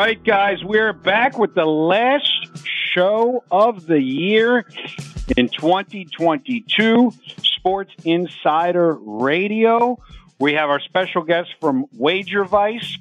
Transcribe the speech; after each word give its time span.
Right, 0.00 0.24
guys, 0.24 0.64
we're 0.64 0.94
back 0.94 1.36
with 1.36 1.54
the 1.54 1.66
last 1.66 2.32
show 2.64 3.44
of 3.50 3.84
the 3.84 4.00
year 4.00 4.64
in 5.36 5.46
2022 5.50 7.12
Sports 7.42 7.92
Insider 8.04 8.94
Radio. 8.94 9.98
We 10.38 10.54
have 10.54 10.70
our 10.70 10.80
special 10.80 11.22
guest 11.22 11.50
from 11.60 11.84
Wager 11.92 12.46
Vice. 12.46 12.96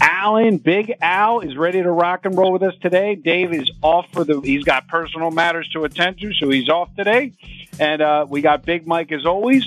Alan, 0.00 0.56
Big 0.56 0.94
Al, 1.02 1.40
is 1.40 1.54
ready 1.54 1.82
to 1.82 1.90
rock 1.90 2.24
and 2.24 2.34
roll 2.34 2.52
with 2.52 2.62
us 2.62 2.74
today. 2.80 3.14
Dave 3.14 3.52
is 3.52 3.70
off 3.82 4.10
for 4.10 4.24
the, 4.24 4.40
he's 4.40 4.64
got 4.64 4.88
personal 4.88 5.30
matters 5.30 5.68
to 5.74 5.84
attend 5.84 6.18
to, 6.20 6.32
so 6.32 6.48
he's 6.48 6.70
off 6.70 6.88
today. 6.96 7.34
And 7.78 8.00
uh, 8.00 8.24
we 8.26 8.40
got 8.40 8.64
Big 8.64 8.86
Mike 8.86 9.12
as 9.12 9.26
always. 9.26 9.66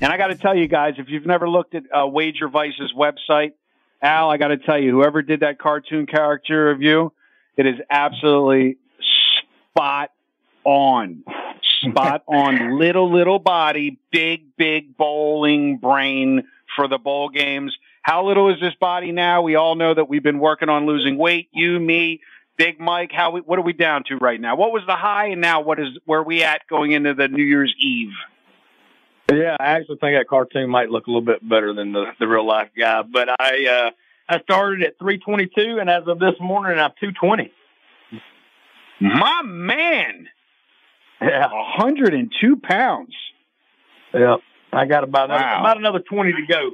And 0.00 0.12
I 0.12 0.16
got 0.16 0.26
to 0.26 0.34
tell 0.34 0.56
you 0.56 0.66
guys, 0.66 0.94
if 0.98 1.08
you've 1.08 1.24
never 1.24 1.48
looked 1.48 1.76
at 1.76 1.84
uh, 1.96 2.04
Wager 2.08 2.48
Vice's 2.48 2.92
website, 2.98 3.52
Al, 4.02 4.30
I 4.30 4.36
got 4.36 4.48
to 4.48 4.58
tell 4.58 4.78
you, 4.78 4.92
whoever 4.92 5.22
did 5.22 5.40
that 5.40 5.58
cartoon 5.58 6.06
character 6.06 6.70
of 6.70 6.82
you, 6.82 7.12
it 7.56 7.66
is 7.66 7.76
absolutely 7.90 8.76
spot 9.70 10.10
on. 10.64 11.24
Spot 11.82 12.22
on. 12.28 12.78
little, 12.78 13.12
little 13.12 13.38
body, 13.38 13.98
big, 14.10 14.56
big 14.56 14.96
bowling 14.96 15.78
brain 15.78 16.44
for 16.74 16.88
the 16.88 16.98
bowl 16.98 17.30
games. 17.30 17.76
How 18.02 18.26
little 18.26 18.52
is 18.52 18.60
this 18.60 18.74
body 18.74 19.12
now? 19.12 19.42
We 19.42 19.56
all 19.56 19.74
know 19.74 19.92
that 19.94 20.08
we've 20.08 20.22
been 20.22 20.38
working 20.38 20.68
on 20.68 20.86
losing 20.86 21.18
weight. 21.18 21.48
You, 21.52 21.80
me, 21.80 22.20
Big 22.56 22.78
Mike. 22.80 23.10
How 23.12 23.32
we, 23.32 23.40
what 23.40 23.58
are 23.58 23.62
we 23.62 23.72
down 23.72 24.04
to 24.08 24.16
right 24.16 24.40
now? 24.40 24.56
What 24.56 24.72
was 24.72 24.82
the 24.86 24.96
high, 24.96 25.26
and 25.28 25.40
now 25.40 25.60
what 25.60 25.78
is 25.78 25.88
where 26.04 26.20
are 26.20 26.24
we 26.24 26.42
at 26.42 26.62
going 26.68 26.92
into 26.92 27.14
the 27.14 27.28
New 27.28 27.42
Year's 27.42 27.74
Eve? 27.78 28.12
Yeah, 29.32 29.56
I 29.58 29.64
actually 29.72 29.96
think 29.96 30.16
that 30.16 30.26
cartoon 30.28 30.70
might 30.70 30.88
look 30.88 31.06
a 31.06 31.10
little 31.10 31.20
bit 31.24 31.46
better 31.46 31.74
than 31.74 31.92
the, 31.92 32.04
the 32.20 32.28
real 32.28 32.46
life 32.46 32.68
guy. 32.78 33.02
But 33.02 33.28
I 33.40 33.66
uh, 33.66 33.90
I 34.28 34.40
started 34.42 34.82
at 34.84 34.98
322, 34.98 35.78
and 35.80 35.90
as 35.90 36.04
of 36.06 36.18
this 36.18 36.34
morning, 36.40 36.78
I'm 36.78 36.92
220. 37.00 37.52
My 39.00 39.42
man, 39.44 40.26
Yeah, 41.20 41.48
102 41.52 42.56
pounds. 42.62 43.14
yeah. 44.14 44.36
I 44.72 44.86
got 44.86 45.04
about 45.04 45.30
another, 45.30 45.60
about 45.60 45.76
another 45.78 46.00
20 46.00 46.32
to 46.32 46.46
go. 46.48 46.70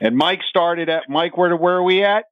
And 0.00 0.16
Mike 0.16 0.40
started 0.48 0.88
at 0.88 1.08
Mike. 1.08 1.36
Where 1.36 1.56
where 1.56 1.76
are 1.76 1.82
we 1.82 2.04
at? 2.04 2.24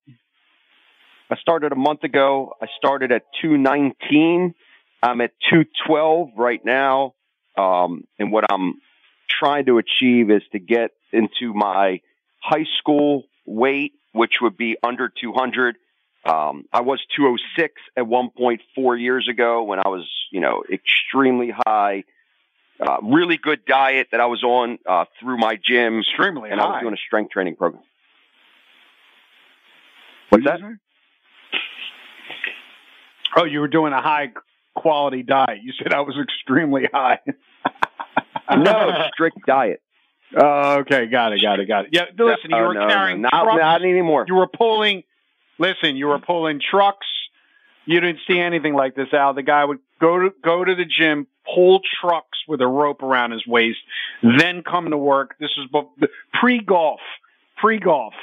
I 1.30 1.36
started 1.36 1.72
a 1.72 1.76
month 1.76 2.04
ago. 2.04 2.52
I 2.62 2.66
started 2.76 3.10
at 3.12 3.22
219. 3.42 4.54
I'm 5.02 5.20
at 5.20 5.32
212 5.50 6.30
right 6.36 6.64
now. 6.64 7.14
Um, 7.56 8.04
and 8.18 8.30
what 8.32 8.44
I'm 8.50 8.80
trying 9.28 9.66
to 9.66 9.78
achieve 9.78 10.30
is 10.30 10.42
to 10.52 10.58
get 10.58 10.92
into 11.12 11.54
my 11.54 12.00
high 12.40 12.66
school 12.78 13.24
weight, 13.44 13.92
which 14.12 14.40
would 14.40 14.56
be 14.56 14.76
under 14.82 15.08
200. 15.08 15.76
Um, 16.24 16.64
I 16.72 16.80
was 16.80 17.00
206 17.16 17.74
at 17.96 18.06
one 18.06 18.30
point 18.30 18.60
four 18.74 18.96
years 18.96 19.28
ago 19.28 19.62
when 19.62 19.78
I 19.78 19.88
was, 19.88 20.06
you 20.32 20.40
know, 20.40 20.64
extremely 20.70 21.52
high. 21.66 22.04
Uh, 22.78 22.98
really 23.02 23.38
good 23.38 23.64
diet 23.64 24.08
that 24.12 24.20
I 24.20 24.26
was 24.26 24.42
on 24.42 24.78
uh, 24.84 25.06
through 25.18 25.38
my 25.38 25.56
gym, 25.56 26.00
Extremely 26.00 26.50
and 26.50 26.60
I 26.60 26.66
was 26.66 26.82
doing 26.82 26.92
a 26.92 26.98
strength 26.98 27.30
training 27.30 27.56
program. 27.56 27.82
What's 30.28 30.44
that? 30.44 30.60
Oh, 33.34 33.44
you 33.44 33.60
were 33.60 33.68
doing 33.68 33.92
a 33.92 34.02
high 34.02 34.32
quality 34.76 35.22
diet. 35.22 35.58
You 35.62 35.72
said 35.82 35.92
I 35.92 36.00
was 36.00 36.16
extremely 36.22 36.88
high. 36.92 37.20
no, 38.56 38.92
strict 39.12 39.38
diet. 39.46 39.82
Oh, 40.36 40.78
okay, 40.80 41.06
got 41.06 41.32
it, 41.32 41.40
got 41.40 41.60
it, 41.60 41.66
got 41.66 41.86
it. 41.86 41.90
Yeah, 41.92 42.04
listen, 42.18 42.50
you 42.50 42.56
were 42.56 42.74
no, 42.74 42.88
carrying 42.88 43.22
no, 43.22 43.28
not, 43.32 43.44
trucks. 43.44 43.60
not 43.60 43.82
anymore. 43.82 44.24
You 44.26 44.34
were 44.34 44.48
pulling. 44.48 45.02
Listen, 45.58 45.96
you 45.96 46.06
were 46.06 46.18
pulling 46.18 46.60
trucks. 46.60 47.06
You 47.86 48.00
didn't 48.00 48.18
see 48.28 48.38
anything 48.38 48.74
like 48.74 48.94
this, 48.96 49.08
Al. 49.12 49.34
The 49.34 49.42
guy 49.42 49.64
would 49.64 49.78
go 50.00 50.18
to 50.18 50.30
go 50.44 50.64
to 50.64 50.74
the 50.74 50.84
gym, 50.84 51.28
pull 51.54 51.80
trucks 52.00 52.38
with 52.48 52.60
a 52.60 52.66
rope 52.66 53.02
around 53.02 53.30
his 53.30 53.46
waist, 53.46 53.78
then 54.22 54.62
come 54.62 54.90
to 54.90 54.98
work. 54.98 55.36
This 55.38 55.50
was 55.56 55.86
pre 56.34 56.60
golf, 56.60 57.00
pre 57.56 57.78
golf, 57.78 58.14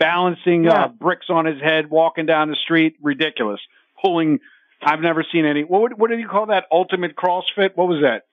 balancing 0.00 0.64
Yeah. 0.64 0.84
uh, 0.84 0.88
bricks 0.88 1.26
on 1.28 1.44
his 1.44 1.60
head, 1.60 1.90
walking 1.90 2.24
down 2.26 2.48
the 2.48 2.56
street. 2.56 2.96
Ridiculous. 3.02 3.60
Pulling. 4.02 4.40
I've 4.82 5.00
never 5.00 5.24
seen 5.30 5.46
any. 5.46 5.62
What 5.62 5.98
what 5.98 6.10
did 6.10 6.20
you 6.20 6.28
call 6.28 6.46
that? 6.46 6.64
Ultimate 6.70 7.14
CrossFit. 7.16 7.76
What 7.76 7.88
was 7.88 8.02
that? 8.02 8.24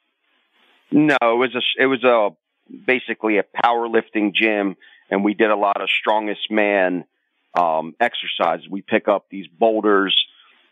No, 0.92 1.18
it 1.22 1.38
was 1.38 1.56
a 1.56 1.82
it 1.82 1.86
was 1.86 2.04
a 2.04 2.30
basically 2.86 3.38
a 3.38 3.44
powerlifting 3.64 4.34
gym, 4.34 4.76
and 5.10 5.24
we 5.24 5.34
did 5.34 5.50
a 5.50 5.56
lot 5.56 5.82
of 5.82 5.90
strongest 5.90 6.50
man 6.50 7.06
um, 7.58 7.96
exercises. 8.00 8.68
We 8.70 8.82
pick 8.82 9.08
up 9.08 9.28
these 9.30 9.48
boulders. 9.48 10.16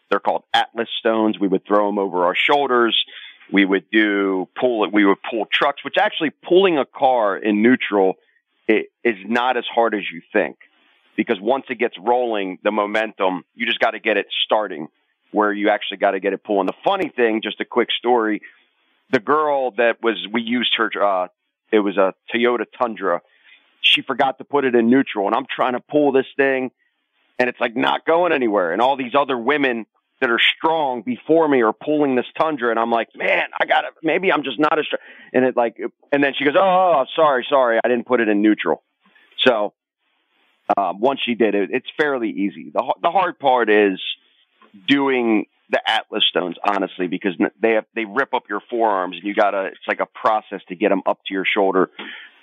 They're 0.09 0.19
called 0.19 0.43
Atlas 0.53 0.89
stones. 0.99 1.37
We 1.39 1.47
would 1.47 1.66
throw 1.66 1.87
them 1.87 1.99
over 1.99 2.25
our 2.25 2.35
shoulders. 2.35 3.05
We 3.51 3.66
would 3.66 3.89
do 3.91 4.47
pull 4.59 4.85
it. 4.85 4.93
We 4.93 5.05
would 5.05 5.21
pull 5.29 5.45
trucks, 5.51 5.83
which 5.83 5.95
actually 5.99 6.31
pulling 6.31 6.77
a 6.77 6.85
car 6.85 7.37
in 7.37 7.61
neutral 7.61 8.16
it 8.67 8.87
is 9.03 9.16
not 9.25 9.57
as 9.57 9.63
hard 9.73 9.95
as 9.95 10.01
you 10.11 10.21
think, 10.33 10.57
because 11.16 11.37
once 11.39 11.66
it 11.69 11.79
gets 11.79 11.95
rolling, 11.97 12.59
the 12.63 12.71
momentum 12.71 13.43
you 13.55 13.66
just 13.66 13.79
got 13.79 13.91
to 13.91 13.99
get 13.99 14.17
it 14.17 14.27
starting. 14.43 14.87
Where 15.37 15.53
you 15.53 15.69
actually 15.69 15.97
got 15.97 16.11
to 16.11 16.19
get 16.19 16.33
it 16.33 16.43
pulling. 16.43 16.67
The 16.67 16.73
funny 16.83 17.09
thing, 17.09 17.41
just 17.41 17.61
a 17.61 17.65
quick 17.65 17.89
story 17.91 18.41
the 19.11 19.19
girl 19.19 19.71
that 19.71 20.01
was 20.01 20.15
we 20.31 20.41
used 20.41 20.75
her 20.77 20.91
uh 21.01 21.27
it 21.71 21.79
was 21.79 21.97
a 21.97 22.13
Toyota 22.33 22.65
Tundra. 22.77 23.21
She 23.81 24.01
forgot 24.01 24.37
to 24.37 24.45
put 24.45 24.63
it 24.66 24.75
in 24.75 24.89
neutral 24.89 25.28
and 25.28 25.35
I'm 25.35 25.45
trying 25.49 25.73
to 25.73 25.79
pull 25.79 26.11
this 26.11 26.25
thing 26.35 26.72
and 27.39 27.49
it's 27.49 27.59
like 27.59 27.75
not 27.75 28.05
going 28.05 28.31
anywhere 28.31 28.73
and 28.73 28.81
all 28.81 28.97
these 28.97 29.16
other 29.16 29.37
women 29.37 29.85
that 30.19 30.31
are 30.31 30.39
strong 30.57 31.03
before 31.03 31.47
me 31.47 31.61
are 31.61 31.73
pulling 31.73 32.16
this 32.16 32.25
Tundra 32.37 32.72
and 32.72 32.79
I'm 32.79 32.90
like, 32.90 33.09
"Man, 33.16 33.43
I 33.59 33.66
got 33.66 33.81
to 33.81 33.90
maybe 34.01 34.31
I'm 34.31 34.43
just 34.43 34.59
not 34.59 34.79
as 34.79 34.85
strong." 34.85 34.99
And 35.33 35.45
it 35.45 35.55
like 35.55 35.78
and 36.11 36.23
then 36.23 36.33
she 36.37 36.43
goes, 36.43 36.55
"Oh, 36.57 37.05
sorry, 37.16 37.45
sorry. 37.47 37.79
I 37.83 37.87
didn't 37.87 38.07
put 38.07 38.19
it 38.19 38.28
in 38.28 38.41
neutral." 38.41 38.83
So, 39.45 39.73
um 40.75 40.99
once 40.99 41.19
she 41.23 41.35
did 41.35 41.53
it, 41.53 41.69
it's 41.72 41.87
fairly 41.97 42.31
easy. 42.31 42.72
The 42.73 42.93
the 43.01 43.11
hard 43.11 43.37
part 43.40 43.69
is 43.69 44.01
doing 44.88 45.46
the 45.70 45.82
Atlas 45.85 46.24
stones, 46.29 46.56
honestly, 46.64 47.08
because 47.08 47.34
they 47.62 47.74
have, 47.74 47.85
they 47.94 48.06
rip 48.06 48.34
up 48.34 48.44
your 48.50 48.62
forearms, 48.70 49.18
and 49.18 49.26
you 49.26 49.34
gotta. 49.34 49.66
It's 49.66 49.88
like 49.88 50.00
a 50.00 50.06
process 50.06 50.62
to 50.70 50.76
get 50.76 50.90
them 50.90 51.02
up 51.06 51.20
to 51.28 51.34
your 51.34 51.46
shoulder. 51.46 51.90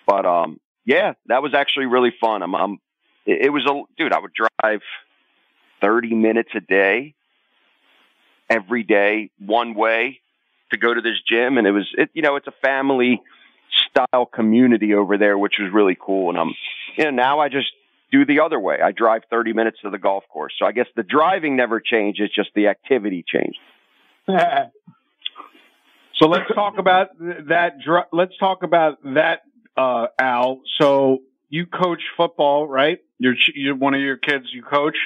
But 0.07 0.27
um, 0.27 0.61
yeah, 0.85 1.15
that 1.27 1.43
was 1.43 1.55
actually 1.55 1.87
really 1.87 2.13
fun. 2.21 2.43
I'm, 2.43 2.55
I'm 2.55 2.79
it, 3.25 3.51
was 3.51 3.65
a 3.67 3.83
dude. 3.97 4.13
I 4.13 4.19
would 4.19 4.33
drive 4.35 4.81
thirty 5.81 6.15
minutes 6.15 6.51
a 6.55 6.61
day, 6.61 7.15
every 8.51 8.83
day, 8.83 9.31
one 9.39 9.75
way 9.75 10.21
to 10.71 10.77
go 10.77 10.93
to 10.93 11.01
this 11.01 11.21
gym, 11.27 11.57
and 11.57 11.67
it 11.67 11.73
was 11.73 11.89
it. 11.97 12.11
You 12.13 12.23
know, 12.23 12.37
it's 12.37 12.47
a 12.47 12.55
family 12.63 13.23
style 13.89 14.27
community 14.27 14.95
over 14.95 15.17
there, 15.17 15.39
which 15.39 15.55
was 15.59 15.73
really 15.73 15.97
cool. 15.99 16.29
And 16.31 16.39
I'm, 16.39 16.55
you 16.97 17.05
know, 17.05 17.11
now 17.11 17.41
I 17.41 17.49
just 17.49 17.73
do 18.15 18.25
the 18.25 18.41
other 18.41 18.61
way. 18.61 18.79
I 18.83 18.93
drive 18.93 19.23
30 19.31 19.53
minutes 19.53 19.79
to 19.83 19.91
the 19.91 19.99
golf 19.99 20.25
course. 20.29 20.55
So 20.59 20.67
I 20.67 20.73
guess 20.73 20.87
the 20.95 21.03
driving 21.03 21.57
never 21.57 21.81
changed. 21.81 22.21
It's 22.21 22.35
just 22.35 22.51
the 22.55 22.69
activity 22.69 23.25
changed. 23.27 23.59
so 26.15 26.29
let's 26.29 26.49
talk 26.55 26.79
about 26.79 27.09
that. 27.19 27.73
Let's 28.13 28.37
talk 28.39 28.63
about 28.63 29.03
that, 29.03 29.41
uh, 29.77 30.07
Al. 30.19 30.61
So 30.79 31.19
you 31.51 31.67
coach 31.67 32.03
football, 32.17 32.67
right? 32.69 32.99
You're, 33.19 33.35
you're 33.55 33.77
one 33.77 33.95
of 33.95 34.01
your 34.01 34.17
kids 34.17 34.47
you 34.53 34.63
coach. 34.63 34.97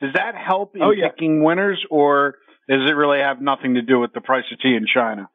Does 0.00 0.12
that 0.14 0.34
help 0.36 0.76
in 0.76 0.82
oh, 0.82 0.90
yeah. 0.90 1.08
picking 1.08 1.42
winners 1.42 1.84
or 1.90 2.36
does 2.68 2.88
it 2.88 2.94
really 2.94 3.20
have 3.20 3.40
nothing 3.40 3.74
to 3.74 3.82
do 3.82 3.98
with 3.98 4.12
the 4.12 4.20
price 4.20 4.44
of 4.52 4.60
tea 4.60 4.74
in 4.76 4.86
China? 4.86 5.28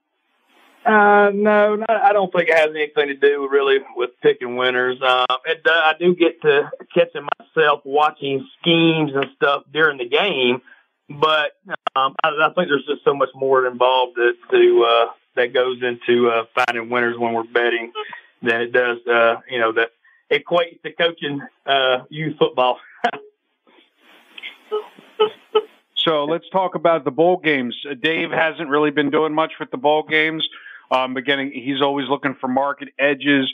Uh, 0.85 1.31
no, 1.33 1.75
not, 1.75 1.89
I 1.89 2.11
don't 2.11 2.31
think 2.33 2.49
it 2.49 2.57
has 2.57 2.69
anything 2.71 3.07
to 3.07 3.15
do 3.15 3.47
really 3.49 3.79
with 3.95 4.09
picking 4.21 4.57
winners. 4.57 5.01
Um, 5.01 5.25
it, 5.45 5.61
I 5.65 5.93
do 5.97 6.13
get 6.13 6.41
to 6.41 6.69
catching 6.93 7.25
myself 7.39 7.81
watching 7.85 8.45
schemes 8.59 9.11
and 9.15 9.27
stuff 9.35 9.63
during 9.71 9.97
the 9.97 10.09
game, 10.09 10.61
but 11.09 11.51
um, 11.95 12.15
I, 12.21 12.29
I 12.29 12.51
think 12.53 12.67
there's 12.67 12.85
just 12.85 13.05
so 13.05 13.13
much 13.13 13.29
more 13.33 13.65
involved 13.65 14.17
that 14.17 14.33
to 14.51 14.87
uh, 14.89 15.13
that 15.35 15.53
goes 15.53 15.81
into 15.81 16.29
uh, 16.29 16.43
finding 16.53 16.89
winners 16.89 17.17
when 17.17 17.33
we're 17.33 17.43
betting 17.43 17.91
than 18.41 18.61
it 18.61 18.73
does, 18.73 18.97
uh, 19.07 19.35
you 19.49 19.59
know, 19.59 19.71
that 19.71 19.91
equates 20.31 20.81
to 20.83 20.91
coaching 20.91 21.41
uh, 21.65 21.99
youth 22.09 22.37
football. 22.37 22.79
so 25.95 26.25
let's 26.25 26.49
talk 26.49 26.75
about 26.75 27.05
the 27.05 27.11
bowl 27.11 27.37
games. 27.37 27.75
Dave 28.01 28.31
hasn't 28.31 28.69
really 28.69 28.91
been 28.91 29.09
doing 29.09 29.33
much 29.33 29.53
with 29.59 29.71
the 29.71 29.77
bowl 29.77 30.03
games. 30.03 30.47
Um, 30.91 31.15
he's 31.15 31.81
always 31.81 32.07
looking 32.07 32.35
for 32.39 32.47
market 32.47 32.89
edges. 32.99 33.51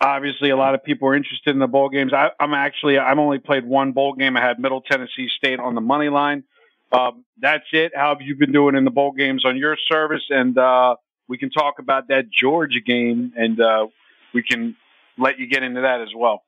Obviously, 0.00 0.50
a 0.50 0.56
lot 0.56 0.74
of 0.74 0.82
people 0.82 1.08
are 1.08 1.14
interested 1.14 1.50
in 1.50 1.58
the 1.58 1.66
bowl 1.66 1.88
games. 1.88 2.12
I, 2.12 2.30
am 2.40 2.54
actually, 2.54 2.98
I'm 2.98 3.18
only 3.18 3.38
played 3.38 3.64
one 3.64 3.92
bowl 3.92 4.14
game. 4.14 4.36
I 4.36 4.40
had 4.40 4.58
Middle 4.58 4.80
Tennessee 4.80 5.28
State 5.36 5.60
on 5.60 5.74
the 5.74 5.80
money 5.80 6.08
line. 6.08 6.44
Um, 6.90 7.24
that's 7.40 7.64
it. 7.72 7.92
How 7.94 8.10
have 8.10 8.20
you 8.20 8.34
been 8.34 8.52
doing 8.52 8.76
in 8.76 8.84
the 8.84 8.90
bowl 8.90 9.12
games 9.12 9.44
on 9.44 9.56
your 9.56 9.76
service? 9.88 10.24
And 10.28 10.58
uh, 10.58 10.96
we 11.28 11.38
can 11.38 11.50
talk 11.50 11.78
about 11.78 12.08
that 12.08 12.30
Georgia 12.30 12.80
game, 12.80 13.32
and 13.36 13.60
uh, 13.60 13.86
we 14.34 14.42
can 14.42 14.76
let 15.16 15.38
you 15.38 15.46
get 15.46 15.62
into 15.62 15.82
that 15.82 16.00
as 16.00 16.10
well. 16.14 16.42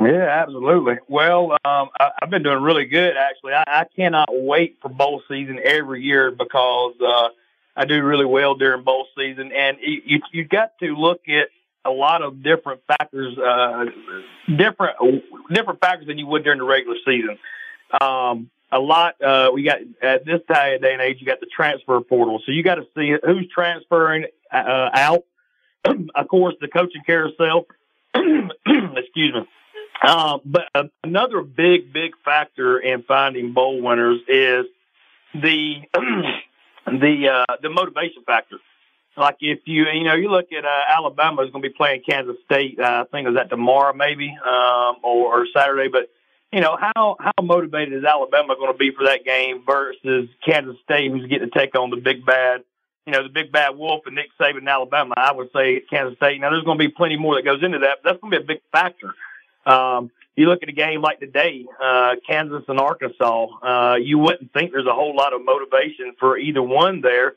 Yeah, 0.00 0.42
absolutely. 0.42 0.96
Well, 1.08 1.52
um, 1.52 1.88
I, 1.98 2.10
have 2.20 2.30
been 2.30 2.42
doing 2.42 2.62
really 2.62 2.84
good 2.84 3.16
actually. 3.16 3.54
I, 3.54 3.64
I, 3.66 3.84
cannot 3.96 4.28
wait 4.30 4.76
for 4.82 4.90
bowl 4.90 5.22
season 5.26 5.58
every 5.64 6.02
year 6.02 6.30
because 6.30 6.94
uh, 7.00 7.28
I 7.76 7.84
do 7.84 8.02
really 8.02 8.24
well 8.24 8.54
during 8.54 8.82
bowl 8.82 9.06
season, 9.16 9.52
and 9.52 9.78
you 9.80 10.20
you 10.32 10.44
got 10.44 10.78
to 10.80 10.96
look 10.96 11.28
at 11.28 11.48
a 11.84 11.90
lot 11.90 12.22
of 12.22 12.42
different 12.42 12.80
factors, 12.86 13.36
uh, 13.38 13.84
different 14.48 14.96
different 15.50 15.80
factors 15.80 16.06
than 16.06 16.18
you 16.18 16.26
would 16.26 16.44
during 16.44 16.58
the 16.58 16.64
regular 16.64 16.96
season. 17.04 17.38
Um, 18.00 18.50
a 18.72 18.80
lot. 18.80 19.20
Uh, 19.22 19.50
we 19.52 19.62
got 19.62 19.78
at 20.02 20.24
this 20.24 20.40
day 20.48 20.78
and 20.80 21.00
age, 21.00 21.18
you 21.20 21.26
got 21.26 21.40
the 21.40 21.46
transfer 21.54 22.00
portal, 22.00 22.42
so 22.44 22.52
you 22.52 22.62
got 22.62 22.76
to 22.76 22.86
see 22.96 23.14
who's 23.22 23.48
transferring 23.54 24.26
uh, 24.52 24.90
out. 24.92 25.24
of 25.84 26.28
course, 26.28 26.54
the 26.60 26.68
coaching 26.68 27.02
carousel. 27.06 27.66
excuse 28.14 29.34
me. 29.34 29.48
Uh, 30.02 30.38
but 30.44 30.64
another 31.04 31.42
big, 31.42 31.92
big 31.92 32.12
factor 32.24 32.78
in 32.78 33.02
finding 33.02 33.52
bowl 33.52 33.80
winners 33.80 34.20
is 34.28 34.66
the 35.34 35.76
the 36.86 37.28
uh, 37.48 37.56
the 37.62 37.70
motivation 37.70 38.22
factor. 38.24 38.56
Like 39.16 39.36
if 39.40 39.60
you 39.64 39.86
you 39.86 40.04
know 40.04 40.14
you 40.14 40.30
look 40.30 40.52
at 40.52 40.64
uh, 40.64 40.80
Alabama 40.94 41.42
is 41.42 41.50
going 41.50 41.62
to 41.62 41.68
be 41.68 41.74
playing 41.74 42.02
Kansas 42.08 42.36
State. 42.44 42.78
Uh, 42.78 43.04
I 43.04 43.10
think 43.10 43.28
is 43.28 43.34
that 43.34 43.50
tomorrow 43.50 43.94
maybe 43.94 44.28
um, 44.44 44.96
or, 45.02 45.42
or 45.42 45.46
Saturday. 45.54 45.88
But 45.88 46.10
you 46.52 46.60
know 46.60 46.76
how 46.76 47.16
how 47.18 47.32
motivated 47.42 47.94
is 47.94 48.04
Alabama 48.04 48.56
going 48.56 48.72
to 48.72 48.78
be 48.78 48.90
for 48.90 49.04
that 49.04 49.24
game 49.24 49.62
versus 49.66 50.28
Kansas 50.44 50.76
State, 50.84 51.10
who's 51.10 51.26
getting 51.26 51.50
to 51.50 51.58
take 51.58 51.74
on 51.74 51.90
the 51.90 51.96
big 51.96 52.26
bad 52.26 52.62
you 53.06 53.12
know, 53.12 53.22
the 53.22 53.28
big 53.28 53.52
bad 53.52 53.76
wolf 53.76 54.02
and 54.06 54.16
Nick 54.16 54.30
Saban 54.38 54.58
in 54.58 54.68
Alabama, 54.68 55.14
I 55.16 55.32
would 55.32 55.50
say 55.54 55.80
Kansas 55.88 56.16
State. 56.16 56.40
Now, 56.40 56.50
there's 56.50 56.64
going 56.64 56.76
to 56.76 56.84
be 56.84 56.90
plenty 56.90 57.16
more 57.16 57.36
that 57.36 57.44
goes 57.44 57.62
into 57.62 57.78
that, 57.78 57.98
but 58.02 58.10
that's 58.10 58.20
going 58.20 58.32
to 58.32 58.40
be 58.40 58.44
a 58.44 58.46
big 58.46 58.62
factor. 58.72 59.14
Um, 59.64 60.10
you 60.36 60.48
look 60.48 60.62
at 60.62 60.68
a 60.68 60.72
game 60.72 61.00
like 61.00 61.18
today, 61.18 61.66
uh, 61.82 62.16
Kansas 62.26 62.62
and 62.68 62.78
Arkansas, 62.78 63.46
uh, 63.62 63.96
you 63.96 64.18
wouldn't 64.18 64.52
think 64.52 64.72
there's 64.72 64.86
a 64.86 64.92
whole 64.92 65.16
lot 65.16 65.32
of 65.32 65.44
motivation 65.44 66.14
for 66.18 66.36
either 66.36 66.62
one 66.62 67.00
there, 67.00 67.34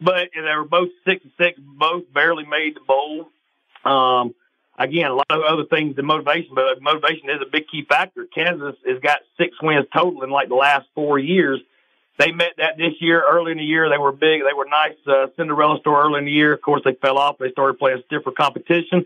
but 0.00 0.30
they 0.34 0.54
were 0.56 0.64
both 0.64 0.88
six 1.06 1.22
and 1.22 1.32
six, 1.38 1.58
both 1.60 2.04
barely 2.12 2.46
made 2.46 2.76
the 2.76 2.80
bowl. 2.80 3.28
Um, 3.84 4.34
again, 4.78 5.10
a 5.10 5.14
lot 5.14 5.30
of 5.30 5.42
other 5.42 5.64
things 5.64 5.96
than 5.96 6.06
motivation, 6.06 6.54
but 6.54 6.80
motivation 6.80 7.28
is 7.28 7.40
a 7.42 7.50
big 7.50 7.68
key 7.68 7.84
factor. 7.88 8.26
Kansas 8.34 8.76
has 8.86 8.98
got 9.00 9.20
six 9.36 9.56
wins 9.60 9.86
total 9.92 10.22
in 10.22 10.30
like 10.30 10.48
the 10.48 10.54
last 10.54 10.86
four 10.94 11.18
years. 11.18 11.60
They 12.18 12.32
met 12.32 12.54
that 12.56 12.76
this 12.76 12.94
year, 13.00 13.22
early 13.28 13.52
in 13.52 13.58
the 13.58 13.64
year. 13.64 13.88
They 13.88 13.98
were 13.98 14.10
big. 14.10 14.42
They 14.42 14.54
were 14.56 14.66
nice 14.68 14.96
uh, 15.06 15.26
Cinderella 15.36 15.78
story 15.80 16.02
early 16.02 16.18
in 16.18 16.24
the 16.24 16.32
year. 16.32 16.52
Of 16.52 16.62
course, 16.62 16.82
they 16.84 16.94
fell 16.94 17.16
off. 17.16 17.38
They 17.38 17.52
started 17.52 17.78
playing 17.78 18.02
stiffer 18.06 18.32
competition. 18.32 19.04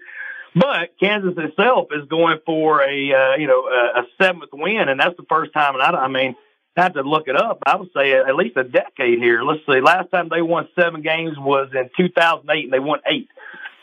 But 0.54 0.98
Kansas 1.00 1.34
itself 1.36 1.88
is 1.92 2.06
going 2.08 2.38
for 2.44 2.82
a 2.82 3.12
uh, 3.12 3.36
you 3.36 3.46
know 3.46 3.66
a, 3.68 4.02
seventh 4.20 4.50
win, 4.52 4.88
and 4.88 5.00
that's 5.00 5.16
the 5.16 5.24
first 5.28 5.52
time. 5.52 5.74
And 5.74 5.82
I, 5.82 5.90
I 6.02 6.08
mean, 6.08 6.36
I 6.76 6.82
have 6.82 6.94
to 6.94 7.02
look 7.02 7.26
it 7.26 7.36
up. 7.36 7.58
I 7.64 7.76
would 7.76 7.88
say 7.96 8.12
at 8.12 8.34
least 8.34 8.56
a 8.56 8.64
decade 8.64 9.18
here. 9.18 9.42
Let's 9.42 9.64
see. 9.66 9.80
Last 9.80 10.10
time 10.10 10.28
they 10.28 10.42
won 10.42 10.68
seven 10.78 11.00
games 11.00 11.38
was 11.38 11.70
in 11.74 11.90
2008, 11.96 12.64
and 12.64 12.72
they 12.72 12.80
won 12.80 13.00
eight. 13.06 13.28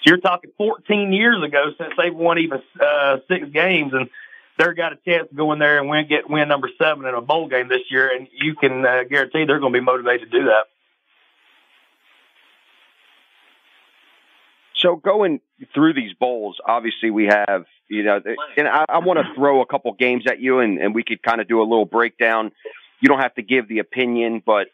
So 0.04 0.12
you're 0.12 0.18
talking 0.18 0.52
14 0.58 1.12
years 1.12 1.44
ago 1.44 1.72
since 1.78 1.94
they've 1.98 2.16
won 2.16 2.38
even 2.38 2.62
uh, 2.80 3.18
six 3.28 3.50
games, 3.50 3.94
and 3.94 4.10
they're 4.60 4.74
got 4.74 4.94
a 4.94 4.98
chance 4.98 5.28
to 5.30 5.36
go 5.36 5.52
in 5.54 5.60
there 5.60 5.80
and 5.80 5.90
win 5.90 6.08
get 6.08 6.30
win 6.30 6.48
number 6.48 6.70
seven 6.78 7.06
in 7.06 7.16
a 7.16 7.22
bowl 7.22 7.48
game 7.48 7.68
this 7.68 7.90
year. 7.90 8.16
And 8.16 8.28
you 8.32 8.56
can 8.56 8.86
uh, 8.86 9.04
guarantee 9.10 9.46
they're 9.46 9.60
going 9.60 9.74
to 9.74 9.80
be 9.80 9.84
motivated 9.84 10.32
to 10.32 10.40
do 10.40 10.46
that. 10.46 10.66
So 14.80 14.96
going 14.96 15.42
through 15.74 15.94
these 15.94 16.14
bowls, 16.14 16.58
obviously 16.66 17.12
we 17.12 17.26
have, 17.26 17.66
you 17.90 18.04
know, 18.04 18.22
and 18.58 18.68
I, 18.68 18.86
I 18.88 19.00
want 19.00 19.20
to 19.20 19.36
throw 19.36 19.62
a 19.62 19.66
couple 19.66 19.94
games 19.94 20.24
at 20.28 20.40
you 20.40 20.60
and, 20.60 20.80
and 20.80 20.96
we 20.96 21.04
could 21.04 21.22
kind 21.22 21.42
of 21.42 21.48
do 21.48 21.62
a 21.62 21.64
little 21.64 21.86
breakdown. 21.86 22.52
You 23.02 23.10
don't 23.10 23.20
have 23.20 23.36
to 23.36 23.42
give 23.42 23.68
the 23.68 23.80
opinion, 23.80 24.42
but 24.46 24.68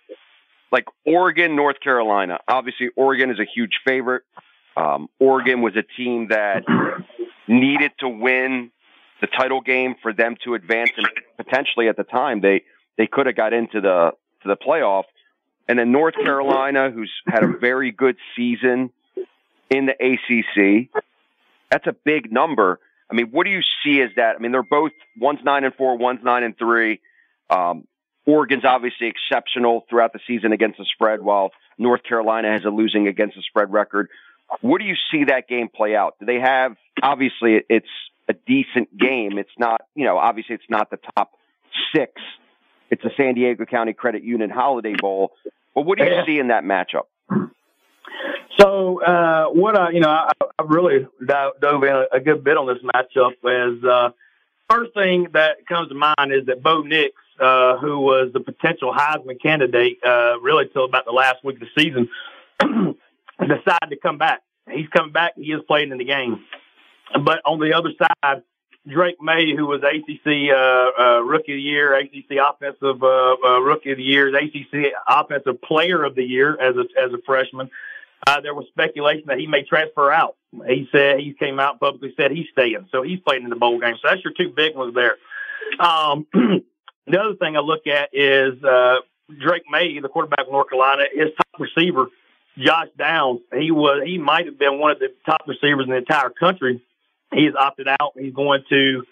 like 0.71 0.85
Oregon, 1.05 1.55
North 1.55 1.79
Carolina, 1.79 2.39
obviously 2.47 2.89
Oregon 2.95 3.31
is 3.31 3.39
a 3.39 3.45
huge 3.45 3.79
favorite. 3.85 4.23
Um, 4.77 5.07
Oregon 5.19 5.61
was 5.61 5.73
a 5.75 5.83
team 5.83 6.27
that 6.29 6.63
needed 7.47 7.91
to 7.99 8.09
win 8.09 8.71
the 9.21 9.27
title 9.27 9.61
game 9.61 9.95
for 10.03 10.13
them 10.13 10.35
to 10.43 10.53
advance 10.53 10.91
and 10.97 11.07
potentially 11.37 11.87
at 11.87 11.97
the 11.97 12.03
time 12.03 12.41
they, 12.41 12.63
they 12.97 13.07
could 13.07 13.25
have 13.25 13.35
got 13.35 13.53
into 13.53 13.81
the, 13.81 14.11
to 14.43 14.47
the 14.47 14.57
playoff. 14.57 15.03
And 15.67 15.79
then 15.79 15.91
North 15.91 16.13
Carolina, 16.13 16.91
who's 16.91 17.11
had 17.25 17.43
a 17.43 17.57
very 17.59 17.91
good 17.91 18.17
season 18.35 18.91
in 19.69 19.87
the 19.87 19.93
ACC. 19.93 20.89
That's 21.71 21.87
a 21.87 21.95
big 22.03 22.31
number. 22.31 22.79
I 23.09 23.15
mean, 23.15 23.27
what 23.27 23.45
do 23.45 23.51
you 23.51 23.61
see 23.83 24.01
as 24.01 24.09
that? 24.15 24.35
I 24.35 24.39
mean, 24.39 24.51
they're 24.51 24.63
both 24.63 24.91
one's 25.19 25.39
nine 25.43 25.63
and 25.63 25.73
four, 25.75 25.97
one's 25.97 26.23
nine 26.23 26.43
and 26.43 26.57
three. 26.57 27.01
Um, 27.49 27.87
Oregon's 28.25 28.65
obviously 28.65 29.07
exceptional 29.07 29.85
throughout 29.89 30.13
the 30.13 30.19
season 30.25 30.51
against 30.51 30.79
the 30.79 30.85
spread, 30.85 31.21
while 31.21 31.51
North 31.77 32.01
Carolina 32.03 32.51
has 32.51 32.63
a 32.65 32.69
losing 32.69 33.07
against 33.07 33.35
the 33.35 33.43
spread 33.43 33.71
record. 33.71 34.09
What 34.61 34.79
do 34.79 34.87
you 34.87 34.95
see 35.11 35.25
that 35.25 35.47
game 35.47 35.69
play 35.69 35.95
out? 35.95 36.15
Do 36.19 36.25
they 36.25 36.39
have 36.39 36.75
obviously 37.01 37.61
it's 37.69 37.87
a 38.27 38.33
decent 38.33 38.95
game. 38.97 39.37
It's 39.37 39.49
not, 39.57 39.81
you 39.95 40.05
know, 40.05 40.17
obviously 40.17 40.55
it's 40.55 40.69
not 40.69 40.89
the 40.89 40.99
top 41.15 41.31
six. 41.95 42.13
It's 42.89 43.03
a 43.03 43.09
San 43.17 43.35
Diego 43.35 43.65
County 43.65 43.93
Credit 43.93 44.23
Union 44.23 44.49
Holiday 44.49 44.95
Bowl. 44.99 45.33
But 45.73 45.85
what 45.85 45.97
do 45.97 46.05
you 46.05 46.23
see 46.25 46.39
in 46.39 46.47
that 46.47 46.63
matchup? 46.63 47.05
So 48.59 49.01
uh, 49.01 49.45
what 49.47 49.77
I, 49.77 49.91
you 49.91 49.99
know, 49.99 50.09
I, 50.09 50.31
I 50.59 50.63
really 50.65 51.07
dove, 51.25 51.53
in 51.61 51.89
a, 51.89 52.05
a, 52.13 52.19
good 52.19 52.43
bit 52.43 52.57
on 52.57 52.67
this 52.67 52.77
matchup. 52.83 53.33
As 53.43 53.83
uh, 53.83 54.09
first 54.69 54.93
thing 54.93 55.27
that 55.33 55.65
comes 55.67 55.89
to 55.89 55.95
mind 55.95 56.31
is 56.31 56.45
that 56.47 56.63
Bo 56.63 56.81
Nix, 56.81 57.13
uh, 57.39 57.77
who 57.77 57.99
was 57.99 58.31
the 58.33 58.39
potential 58.39 58.93
Heisman 58.93 59.41
candidate, 59.41 59.97
uh, 60.03 60.39
really 60.41 60.65
till 60.71 60.85
about 60.85 61.05
the 61.05 61.11
last 61.11 61.43
week 61.43 61.61
of 61.61 61.67
the 61.67 61.81
season, 61.81 62.09
decided 63.39 63.89
to 63.89 63.97
come 63.97 64.17
back. 64.17 64.41
He's 64.71 64.87
coming 64.87 65.11
back. 65.11 65.33
He 65.35 65.51
is 65.51 65.61
playing 65.67 65.91
in 65.91 65.97
the 65.97 66.05
game. 66.05 66.45
But 67.23 67.41
on 67.45 67.59
the 67.59 67.73
other 67.73 67.91
side, 67.99 68.41
Drake 68.87 69.17
Maye, 69.19 69.53
who 69.55 69.65
was 69.65 69.81
ACC 69.81 70.51
uh, 70.51 71.17
uh, 71.17 71.19
Rookie 71.21 71.53
of 71.53 71.57
the 71.57 71.61
Year, 71.61 71.95
ACC 71.95 72.37
Offensive 72.39 73.01
Rookie 73.01 73.91
of 73.91 73.97
the 73.97 74.03
Year, 74.03 74.35
ACC 74.35 74.93
Offensive 75.07 75.61
Player 75.61 76.03
of 76.03 76.15
the 76.15 76.23
Year 76.23 76.59
as 76.59 76.75
a 76.77 76.85
as 76.99 77.11
a 77.11 77.17
freshman, 77.25 77.69
uh, 78.27 78.41
there 78.41 78.53
was 78.53 78.65
speculation 78.67 79.25
that 79.27 79.37
he 79.37 79.47
may 79.47 79.63
transfer 79.63 80.11
out. 80.11 80.35
He 80.67 80.87
said 80.91 81.19
he 81.19 81.33
came 81.33 81.59
out 81.59 81.79
publicly 81.79 82.13
said 82.15 82.31
he's 82.31 82.47
staying, 82.51 82.87
so 82.91 83.01
he's 83.01 83.19
playing 83.19 83.43
in 83.43 83.49
the 83.49 83.55
bowl 83.55 83.79
game. 83.79 83.95
So 83.95 84.09
that's 84.09 84.23
your 84.23 84.33
two 84.33 84.49
big 84.55 84.75
ones 84.75 84.95
there. 84.95 85.17
Um, 85.79 86.27
the 86.33 87.19
other 87.19 87.35
thing 87.35 87.57
I 87.57 87.59
look 87.59 87.87
at 87.87 88.09
is 88.13 88.63
uh, 88.63 88.97
Drake 89.39 89.63
Maye, 89.69 89.99
the 89.99 90.09
quarterback 90.09 90.45
of 90.47 90.51
North 90.51 90.69
Carolina, 90.69 91.03
his 91.13 91.29
top 91.37 91.59
receiver 91.59 92.07
Josh 92.57 92.87
Downs, 92.97 93.41
he 93.57 93.71
was 93.71 94.03
he 94.05 94.17
might 94.17 94.45
have 94.45 94.57
been 94.57 94.79
one 94.79 94.91
of 94.91 94.99
the 94.99 95.09
top 95.25 95.41
receivers 95.47 95.85
in 95.85 95.91
the 95.91 95.97
entire 95.97 96.29
country. 96.29 96.81
He's 97.33 97.53
opted 97.57 97.87
out. 97.87 98.13
He's 98.17 98.33
going 98.33 98.63
to 98.69 99.03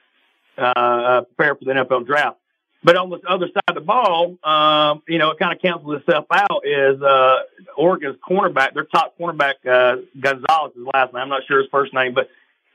uh, 0.57 1.21
prepare 1.21 1.55
for 1.55 1.65
the 1.65 1.71
NFL 1.71 2.05
draft. 2.05 2.37
But 2.83 2.97
on 2.97 3.09
the 3.09 3.19
other 3.27 3.47
side 3.47 3.63
of 3.69 3.75
the 3.75 3.81
ball, 3.81 4.37
um, 4.43 5.03
you 5.07 5.17
know, 5.17 5.31
it 5.31 5.39
kind 5.39 5.53
of 5.53 5.61
cancels 5.61 6.01
itself 6.01 6.25
out. 6.31 6.63
Is 6.65 7.01
uh, 7.01 7.43
Oregon's 7.77 8.17
cornerback, 8.27 8.73
their 8.73 8.83
top 8.83 9.17
cornerback, 9.17 9.53
uh, 9.65 10.01
Gonzalez, 10.19 10.73
last 10.93 11.13
name. 11.13 11.21
I'm 11.21 11.29
not 11.29 11.43
sure 11.47 11.59
his 11.59 11.69
first 11.71 11.93
name, 11.93 12.13
but 12.13 12.29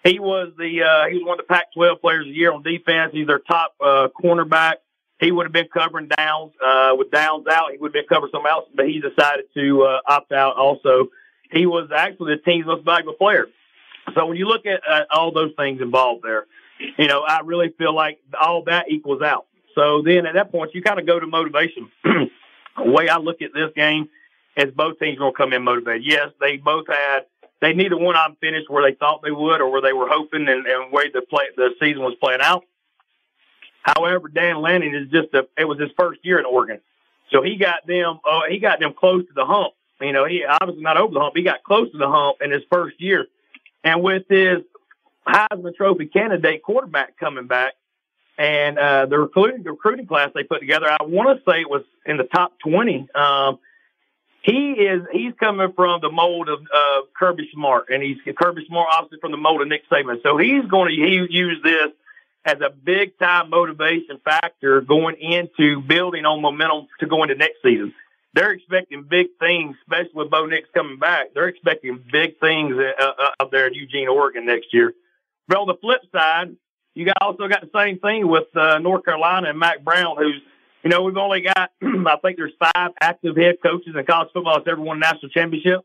he 0.04 0.18
was 0.18 0.52
the 0.56 0.82
uh, 0.82 1.08
he 1.10 1.18
was 1.18 1.24
one 1.24 1.38
of 1.38 1.46
the 1.46 1.52
Pac-12 1.52 2.00
players 2.00 2.26
of 2.26 2.32
the 2.32 2.38
year 2.38 2.52
on 2.52 2.62
defense. 2.62 3.12
He's 3.12 3.26
their 3.26 3.40
top 3.40 3.74
uh, 3.80 4.08
cornerback. 4.18 4.76
He 5.20 5.32
would 5.32 5.44
have 5.44 5.52
been 5.52 5.68
covering 5.68 6.08
Downs 6.16 6.52
uh, 6.64 6.94
with 6.96 7.10
Downs 7.10 7.46
out. 7.46 7.72
He 7.72 7.78
would 7.78 7.88
have 7.88 7.92
been 7.92 8.08
covering 8.08 8.30
someone 8.32 8.50
else, 8.50 8.68
but 8.74 8.86
he 8.86 9.00
decided 9.00 9.46
to 9.54 9.82
uh, 9.82 10.00
opt 10.06 10.32
out. 10.32 10.56
Also, 10.56 11.08
he 11.50 11.66
was 11.66 11.90
actually 11.94 12.36
the 12.36 12.50
team's 12.50 12.66
most 12.66 12.84
valuable 12.84 13.14
player. 13.14 13.48
So 14.14 14.26
when 14.26 14.36
you 14.36 14.46
look 14.46 14.64
at 14.64 14.80
uh, 14.88 15.04
all 15.10 15.32
those 15.32 15.52
things 15.56 15.82
involved 15.82 16.22
there, 16.24 16.46
you 16.96 17.08
know, 17.08 17.22
I 17.22 17.40
really 17.40 17.74
feel 17.76 17.94
like 17.94 18.20
all 18.40 18.62
that 18.64 18.86
equals 18.90 19.22
out. 19.22 19.47
So 19.78 20.02
then 20.04 20.26
at 20.26 20.34
that 20.34 20.50
point, 20.50 20.74
you 20.74 20.82
kind 20.82 20.98
of 20.98 21.06
go 21.06 21.20
to 21.20 21.26
motivation. 21.26 21.88
the 22.04 22.28
way 22.78 23.08
I 23.08 23.18
look 23.18 23.42
at 23.42 23.52
this 23.54 23.70
game 23.76 24.08
is 24.56 24.72
both 24.74 24.98
teams 24.98 25.18
going 25.18 25.32
to 25.32 25.36
come 25.36 25.52
in 25.52 25.62
motivated. 25.62 26.04
Yes, 26.04 26.30
they 26.40 26.56
both 26.56 26.86
had, 26.88 27.26
they 27.60 27.74
neither 27.74 27.96
one 27.96 28.16
of 28.16 28.26
them 28.26 28.36
finished 28.40 28.68
where 28.68 28.82
they 28.82 28.96
thought 28.96 29.22
they 29.22 29.30
would 29.30 29.60
or 29.60 29.70
where 29.70 29.80
they 29.80 29.92
were 29.92 30.08
hoping 30.08 30.48
and, 30.48 30.66
and 30.66 30.92
way 30.92 31.10
the 31.14 31.22
play, 31.22 31.44
the 31.56 31.70
season 31.80 32.02
was 32.02 32.16
playing 32.20 32.40
out. 32.40 32.64
However, 33.82 34.26
Dan 34.26 34.60
Lanning 34.60 34.96
is 34.96 35.10
just 35.10 35.32
a, 35.32 35.46
it 35.56 35.64
was 35.64 35.78
his 35.78 35.90
first 35.96 36.24
year 36.24 36.40
in 36.40 36.44
Oregon. 36.44 36.80
So 37.30 37.40
he 37.42 37.56
got 37.56 37.86
them, 37.86 38.18
uh, 38.28 38.40
he 38.50 38.58
got 38.58 38.80
them 38.80 38.94
close 38.98 39.24
to 39.26 39.32
the 39.32 39.44
hump. 39.44 39.74
You 40.00 40.12
know, 40.12 40.24
he 40.24 40.44
obviously 40.44 40.82
not 40.82 40.96
over 40.96 41.14
the 41.14 41.20
hump. 41.20 41.36
He 41.36 41.44
got 41.44 41.62
close 41.62 41.90
to 41.92 41.98
the 41.98 42.08
hump 42.08 42.38
in 42.40 42.50
his 42.50 42.62
first 42.70 43.00
year. 43.00 43.26
And 43.84 44.02
with 44.02 44.24
his 44.28 44.58
Heisman 45.26 45.76
Trophy 45.76 46.06
candidate 46.06 46.64
quarterback 46.64 47.16
coming 47.16 47.46
back, 47.46 47.74
and 48.38 48.78
uh, 48.78 49.06
the 49.06 49.18
recruiting 49.18 49.64
the 49.64 49.72
recruiting 49.72 50.06
class 50.06 50.30
they 50.34 50.44
put 50.44 50.60
together, 50.60 50.86
I 50.88 51.02
want 51.02 51.36
to 51.36 51.50
say 51.50 51.60
it 51.60 51.68
was 51.68 51.82
in 52.06 52.16
the 52.16 52.24
top 52.24 52.52
twenty. 52.64 53.08
Um, 53.14 53.58
he 54.42 54.72
is 54.72 55.02
he's 55.12 55.34
coming 55.38 55.72
from 55.74 56.00
the 56.00 56.10
mold 56.10 56.48
of 56.48 56.60
uh, 56.60 57.00
Kirby 57.18 57.50
Smart, 57.52 57.86
and 57.90 58.02
he's 58.02 58.16
Kirby 58.40 58.64
Smart 58.66 58.88
obviously 58.94 59.18
from 59.20 59.32
the 59.32 59.36
mold 59.36 59.60
of 59.60 59.68
Nick 59.68 59.82
Saban. 59.90 60.22
So 60.22 60.38
he's 60.38 60.64
going 60.70 60.88
to 60.88 60.94
he 60.94 61.26
use 61.28 61.60
this 61.62 61.88
as 62.44 62.60
a 62.60 62.70
big 62.70 63.18
time 63.18 63.50
motivation 63.50 64.20
factor 64.24 64.80
going 64.80 65.16
into 65.20 65.82
building 65.82 66.24
on 66.24 66.40
momentum 66.40 66.86
to 67.00 67.06
go 67.06 67.22
into 67.22 67.34
next 67.34 67.56
season. 67.62 67.92
They're 68.34 68.52
expecting 68.52 69.02
big 69.02 69.26
things, 69.40 69.74
especially 69.82 70.12
with 70.14 70.30
Bo 70.30 70.46
Nix 70.46 70.68
coming 70.72 70.98
back. 70.98 71.34
They're 71.34 71.48
expecting 71.48 72.04
big 72.12 72.38
things 72.38 72.76
uh, 72.78 73.02
uh, 73.02 73.30
up 73.40 73.50
there 73.50 73.66
in 73.66 73.74
Eugene, 73.74 74.06
Oregon 74.06 74.46
next 74.46 74.72
year. 74.72 74.92
But 75.48 75.58
on 75.58 75.66
the 75.66 75.74
flip 75.74 76.02
side, 76.12 76.54
you 76.94 77.04
got 77.04 77.16
also 77.20 77.48
got 77.48 77.60
the 77.60 77.70
same 77.78 77.98
thing 77.98 78.26
with 78.28 78.54
uh, 78.56 78.78
North 78.78 79.04
Carolina 79.04 79.50
and 79.50 79.58
Mack 79.58 79.84
Brown, 79.84 80.16
who's 80.16 80.40
you 80.82 80.90
know 80.90 81.02
we've 81.02 81.16
only 81.16 81.42
got 81.42 81.70
I 81.82 82.16
think 82.22 82.36
there's 82.36 82.52
five 82.58 82.92
active 83.00 83.36
head 83.36 83.56
coaches 83.62 83.94
in 83.96 84.04
college 84.04 84.30
football 84.32 84.56
that's 84.56 84.68
ever 84.68 84.80
won 84.80 84.96
a 84.96 85.00
national 85.00 85.30
championship, 85.30 85.80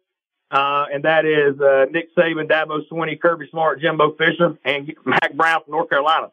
uh, 0.51 0.85
and 0.91 1.03
that 1.03 1.25
is 1.25 1.59
uh, 1.59 1.85
Nick 1.91 2.15
Saban, 2.15 2.49
Dabo 2.49 2.81
Swinney, 2.91 3.19
Kirby 3.19 3.47
Smart, 3.51 3.79
Jimbo 3.81 4.15
Fisher, 4.15 4.57
and 4.65 4.91
Mack 5.05 5.33
Brown 5.33 5.61
from 5.63 5.71
North 5.71 5.89
Carolina. 5.89 6.31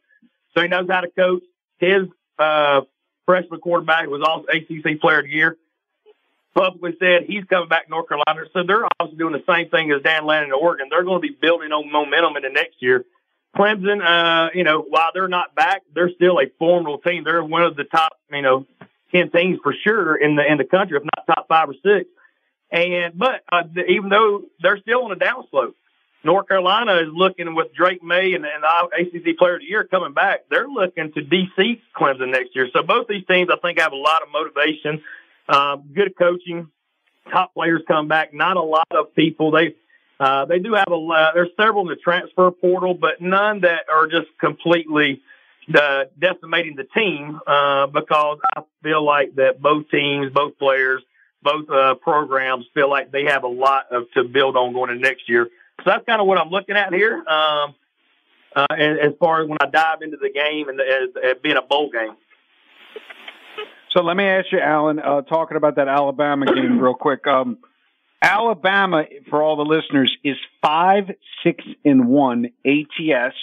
So 0.55 0.63
he 0.63 0.69
knows 0.69 0.89
how 0.89 1.01
to 1.01 1.11
coach. 1.11 1.43
His 1.79 2.09
uh, 2.39 2.83
freshman 3.27 3.61
quarterback 3.61 4.09
was 4.09 4.23
also 4.27 4.47
ACC 4.49 5.01
Player 5.01 5.21
of 5.21 5.27
the 5.27 5.31
Year. 5.31 5.57
Publicly 6.55 6.97
said 6.99 7.23
he's 7.29 7.45
coming 7.45 7.69
back 7.69 7.85
to 7.85 7.91
North 7.91 8.09
Carolina. 8.09 8.43
So 8.53 8.65
they're 8.67 8.85
also 8.99 9.15
doing 9.15 9.33
the 9.33 9.45
same 9.49 9.69
thing 9.71 9.93
as 9.93 10.03
Dan 10.03 10.27
Lanning 10.27 10.49
in 10.49 10.55
Oregon. 10.55 10.89
They're 10.91 11.05
going 11.05 11.23
to 11.23 11.27
be 11.27 11.37
building 11.41 11.71
on 11.71 11.91
momentum 11.91 12.37
in 12.37 12.43
the 12.43 12.49
next 12.49 12.77
year. 12.81 13.05
Clemson, 13.61 14.01
uh, 14.03 14.51
you 14.55 14.65
know, 14.65 14.81
while 14.81 15.11
they're 15.13 15.29
not 15.29 15.55
back, 15.55 15.83
they're 15.95 16.11
still 16.11 16.39
a 16.39 16.47
formidable 16.59 16.99
team. 16.99 17.25
They're 17.25 17.45
one 17.45 17.63
of 17.63 17.77
the 17.77 17.85
top, 17.85 18.19
you 18.33 18.41
know, 18.41 18.67
ten 19.13 19.31
teams 19.31 19.59
for 19.63 19.75
sure 19.85 20.17
in 20.17 20.37
the 20.37 20.51
in 20.51 20.57
the 20.57 20.65
country, 20.65 20.97
if 20.97 21.05
not 21.05 21.27
top 21.27 21.47
five 21.49 21.69
or 21.69 21.75
six. 21.75 22.09
And 22.73 23.19
but 23.19 23.43
uh, 23.53 23.65
even 23.89 24.09
though 24.09 24.43
they're 24.63 24.79
still 24.79 25.05
on 25.05 25.13
a 25.13 25.17
downslope, 25.17 25.75
North 26.25 26.49
Carolina 26.49 26.97
is 26.97 27.09
looking 27.13 27.55
with 27.55 27.75
Drake 27.75 28.03
Maye 28.03 28.35
and, 28.35 28.47
and 28.47 28.63
the 28.63 29.19
ACC 29.19 29.37
Player 29.37 29.57
of 29.57 29.61
the 29.61 29.67
Year 29.67 29.85
coming 29.85 30.15
back. 30.15 30.45
They're 30.51 30.69
looking 30.69 31.13
to 31.13 31.21
DC 31.21 31.81
Clemson 31.95 32.31
next 32.31 32.55
year. 32.55 32.69
So 32.73 32.83
both 32.83 33.09
these 33.09 33.27
teams, 33.27 33.51
I 33.53 33.57
think, 33.57 33.79
have 33.79 33.93
a 33.93 33.97
lot 33.97 34.23
of 34.23 34.29
motivation, 34.33 35.03
um, 35.49 35.91
good 35.95 36.17
coaching, 36.17 36.71
top 37.31 37.53
players 37.55 37.83
come 37.87 38.09
back. 38.09 38.33
Not 38.33 38.57
a 38.57 38.63
lot 38.63 38.89
of 38.91 39.15
people. 39.15 39.51
They 39.51 39.75
uh, 40.21 40.45
they 40.45 40.59
do 40.59 40.75
have 40.75 40.89
a 40.91 40.97
lot. 40.97 41.33
There's 41.35 41.49
several 41.59 41.83
in 41.83 41.89
the 41.89 41.97
transfer 41.97 42.51
portal, 42.51 42.93
but 42.93 43.23
none 43.23 43.63
that 43.63 43.87
are 43.91 44.07
just 44.07 44.27
completely 44.39 45.23
uh, 45.75 46.05
decimating 46.19 46.77
the 46.77 46.85
team 46.85 47.41
uh, 47.47 47.87
because 47.87 48.39
I 48.55 48.63
feel 48.83 49.03
like 49.03 49.35
that 49.37 49.63
both 49.63 49.89
teams, 49.91 50.31
both 50.31 50.59
players, 50.59 51.03
both 51.43 51.71
uh, 51.71 51.95
programs 51.95 52.67
feel 52.75 52.91
like 52.91 53.11
they 53.11 53.25
have 53.25 53.45
a 53.45 53.49
lot 53.49 53.87
of 53.91 54.11
to 54.13 54.25
build 54.25 54.57
on 54.57 54.75
going 54.75 54.91
into 54.91 55.03
next 55.03 55.27
year. 55.27 55.49
So 55.79 55.85
that's 55.87 56.05
kind 56.05 56.21
of 56.21 56.27
what 56.27 56.37
I'm 56.37 56.51
looking 56.51 56.77
at 56.77 56.93
here. 56.93 57.17
Um, 57.27 57.75
uh, 58.55 58.67
as, 58.73 58.99
as 59.03 59.13
far 59.19 59.43
as 59.43 59.49
when 59.49 59.59
I 59.63 59.67
dive 59.67 60.03
into 60.03 60.17
the 60.17 60.29
game 60.29 60.69
and 60.69 60.81
as, 60.81 61.09
as 61.25 61.37
being 61.43 61.57
a 61.57 61.63
bowl 61.63 61.91
game. 61.91 62.17
So 63.91 64.03
let 64.03 64.17
me 64.17 64.25
ask 64.25 64.53
you, 64.53 64.61
Alan, 64.61 64.99
uh, 64.99 65.23
talking 65.23 65.57
about 65.57 65.77
that 65.77 65.89
Alabama 65.89 66.47
game 66.47 66.79
real 66.81 66.95
quick. 66.95 67.27
Um, 67.27 67.59
Alabama, 68.23 69.05
for 69.29 69.43
all 69.43 69.57
the 69.57 69.63
listeners, 69.63 70.15
is 70.23 70.37
five, 70.63 71.05
six, 71.43 71.65
and 71.85 72.09
one 72.09 72.51
ATS, 72.67 73.37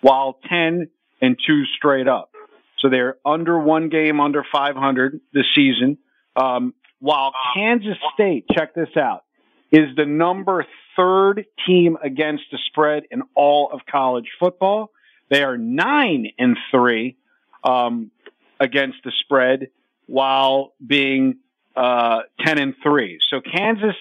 while 0.00 0.38
ten 0.48 0.88
and 1.22 1.36
two 1.46 1.64
straight 1.76 2.08
up. 2.08 2.30
So 2.78 2.88
they're 2.88 3.16
under 3.24 3.58
one 3.58 3.88
game 3.88 4.20
under 4.20 4.44
500 4.50 5.20
this 5.32 5.46
season. 5.54 5.98
Um, 6.36 6.74
while 6.98 7.32
Kansas 7.54 7.98
State, 8.14 8.46
check 8.52 8.74
this 8.74 8.96
out, 8.96 9.24
is 9.70 9.94
the 9.96 10.06
number 10.06 10.64
third 10.96 11.46
team 11.66 11.96
against 12.02 12.44
the 12.50 12.58
spread 12.66 13.04
in 13.10 13.22
all 13.34 13.70
of 13.72 13.80
college 13.90 14.28
football. 14.38 14.90
They 15.30 15.42
are 15.42 15.56
nine 15.56 16.32
and 16.38 16.56
three 16.70 17.16
um, 17.64 18.10
against 18.58 18.98
the 19.04 19.12
spread, 19.24 19.68
while 20.06 20.74
being 20.84 21.36
uh, 21.80 22.22
ten 22.44 22.58
and 22.58 22.74
three. 22.82 23.18
So 23.30 23.40
Kansas 23.40 23.96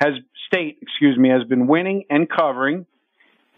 has 0.00 0.14
State, 0.46 0.78
excuse 0.80 1.18
me, 1.18 1.28
has 1.28 1.44
been 1.44 1.66
winning 1.66 2.04
and 2.08 2.26
covering, 2.28 2.86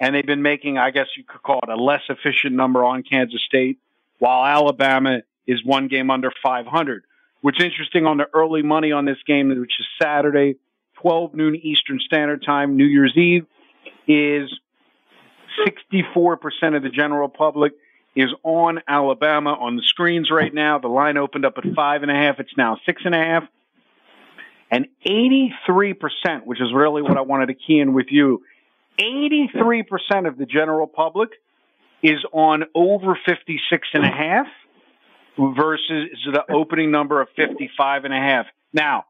and 0.00 0.12
they've 0.12 0.26
been 0.26 0.42
making, 0.42 0.76
I 0.76 0.90
guess 0.90 1.06
you 1.16 1.22
could 1.22 1.40
call 1.40 1.60
it 1.62 1.68
a 1.68 1.76
less 1.76 2.02
efficient 2.08 2.52
number 2.52 2.84
on 2.84 3.04
Kansas 3.04 3.40
State, 3.44 3.78
while 4.18 4.44
Alabama 4.44 5.20
is 5.46 5.64
one 5.64 5.86
game 5.86 6.10
under 6.10 6.32
500. 6.42 7.04
What's 7.42 7.62
interesting 7.62 8.06
on 8.06 8.16
the 8.16 8.26
early 8.34 8.62
money 8.62 8.90
on 8.90 9.04
this 9.04 9.18
game, 9.24 9.50
which 9.50 9.78
is 9.78 9.86
Saturday, 10.02 10.56
12 11.00 11.34
noon 11.34 11.54
Eastern 11.54 12.00
Standard 12.00 12.42
Time, 12.44 12.76
New 12.76 12.86
Year's 12.86 13.16
Eve, 13.16 13.46
is 14.08 14.50
64% 15.64 16.76
of 16.76 16.82
the 16.82 16.90
general 16.90 17.28
public 17.28 17.74
is 18.16 18.30
on 18.42 18.80
Alabama 18.88 19.50
on 19.52 19.76
the 19.76 19.82
screens 19.82 20.28
right 20.28 20.52
now. 20.52 20.80
The 20.80 20.88
line 20.88 21.16
opened 21.16 21.44
up 21.44 21.56
at 21.58 21.64
five 21.76 22.02
and 22.02 22.10
a 22.10 22.14
half. 22.14 22.40
It's 22.40 22.56
now 22.56 22.78
six 22.84 23.02
and 23.04 23.14
a 23.14 23.18
half. 23.18 23.44
And 24.70 24.86
83%, 25.04 25.52
which 26.44 26.60
is 26.60 26.72
really 26.72 27.02
what 27.02 27.16
I 27.16 27.22
wanted 27.22 27.46
to 27.46 27.54
key 27.54 27.80
in 27.80 27.92
with 27.92 28.06
you, 28.10 28.42
83% 29.00 30.28
of 30.28 30.38
the 30.38 30.46
general 30.46 30.86
public 30.86 31.30
is 32.02 32.24
on 32.32 32.64
over 32.74 33.18
56 33.26 33.88
and 33.94 34.04
a 34.04 34.08
half 34.08 34.46
versus 35.36 36.10
the 36.24 36.44
opening 36.50 36.90
number 36.90 37.20
of 37.20 37.28
55 37.36 38.04
and 38.04 38.14
a 38.14 38.16
half. 38.16 38.46
Now, 38.72 39.06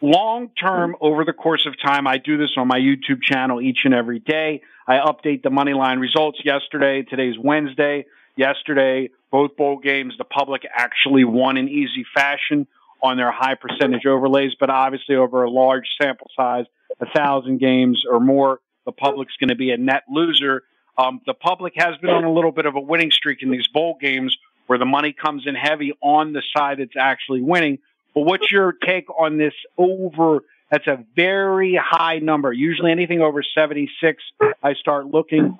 long 0.00 0.50
term 0.60 0.96
over 1.00 1.24
the 1.24 1.32
course 1.32 1.66
of 1.66 1.74
time, 1.80 2.06
I 2.06 2.18
do 2.18 2.36
this 2.36 2.50
on 2.56 2.68
my 2.68 2.78
YouTube 2.78 3.22
channel 3.22 3.60
each 3.60 3.80
and 3.84 3.94
every 3.94 4.18
day. 4.18 4.62
I 4.86 4.98
update 4.98 5.42
the 5.42 5.50
money 5.50 5.72
line 5.72 5.98
results 5.98 6.40
yesterday. 6.44 7.02
Today's 7.02 7.36
Wednesday. 7.38 8.06
Yesterday, 8.34 9.10
both 9.30 9.56
bowl 9.56 9.78
games, 9.78 10.14
the 10.16 10.24
public 10.24 10.62
actually 10.74 11.24
won 11.24 11.58
in 11.58 11.68
easy 11.68 12.04
fashion 12.14 12.66
on 13.02 13.16
their 13.16 13.32
high 13.32 13.54
percentage 13.54 14.06
overlays, 14.06 14.52
but 14.58 14.70
obviously 14.70 15.16
over 15.16 15.42
a 15.42 15.50
large 15.50 15.88
sample 16.00 16.30
size, 16.36 16.66
a 17.00 17.06
thousand 17.06 17.58
games 17.58 18.04
or 18.08 18.20
more, 18.20 18.60
the 18.86 18.92
public's 18.92 19.36
going 19.38 19.48
to 19.48 19.56
be 19.56 19.70
a 19.70 19.76
net 19.76 20.04
loser. 20.08 20.62
Um, 20.96 21.20
the 21.26 21.34
public 21.34 21.72
has 21.76 21.96
been 21.98 22.10
on 22.10 22.24
a 22.24 22.32
little 22.32 22.52
bit 22.52 22.66
of 22.66 22.76
a 22.76 22.80
winning 22.80 23.10
streak 23.10 23.42
in 23.42 23.50
these 23.50 23.66
bowl 23.68 23.96
games 24.00 24.36
where 24.66 24.78
the 24.78 24.84
money 24.84 25.12
comes 25.12 25.46
in 25.46 25.54
heavy 25.54 25.92
on 26.00 26.32
the 26.32 26.42
side 26.56 26.78
that's 26.78 26.96
actually 26.98 27.42
winning. 27.42 27.78
But 28.14 28.22
what's 28.22 28.50
your 28.50 28.72
take 28.72 29.08
on 29.10 29.38
this 29.38 29.54
over? 29.76 30.40
That's 30.70 30.86
a 30.86 31.04
very 31.16 31.78
high 31.82 32.18
number. 32.18 32.52
Usually 32.52 32.92
anything 32.92 33.20
over 33.20 33.42
76, 33.42 34.22
I 34.62 34.74
start 34.74 35.06
looking. 35.06 35.58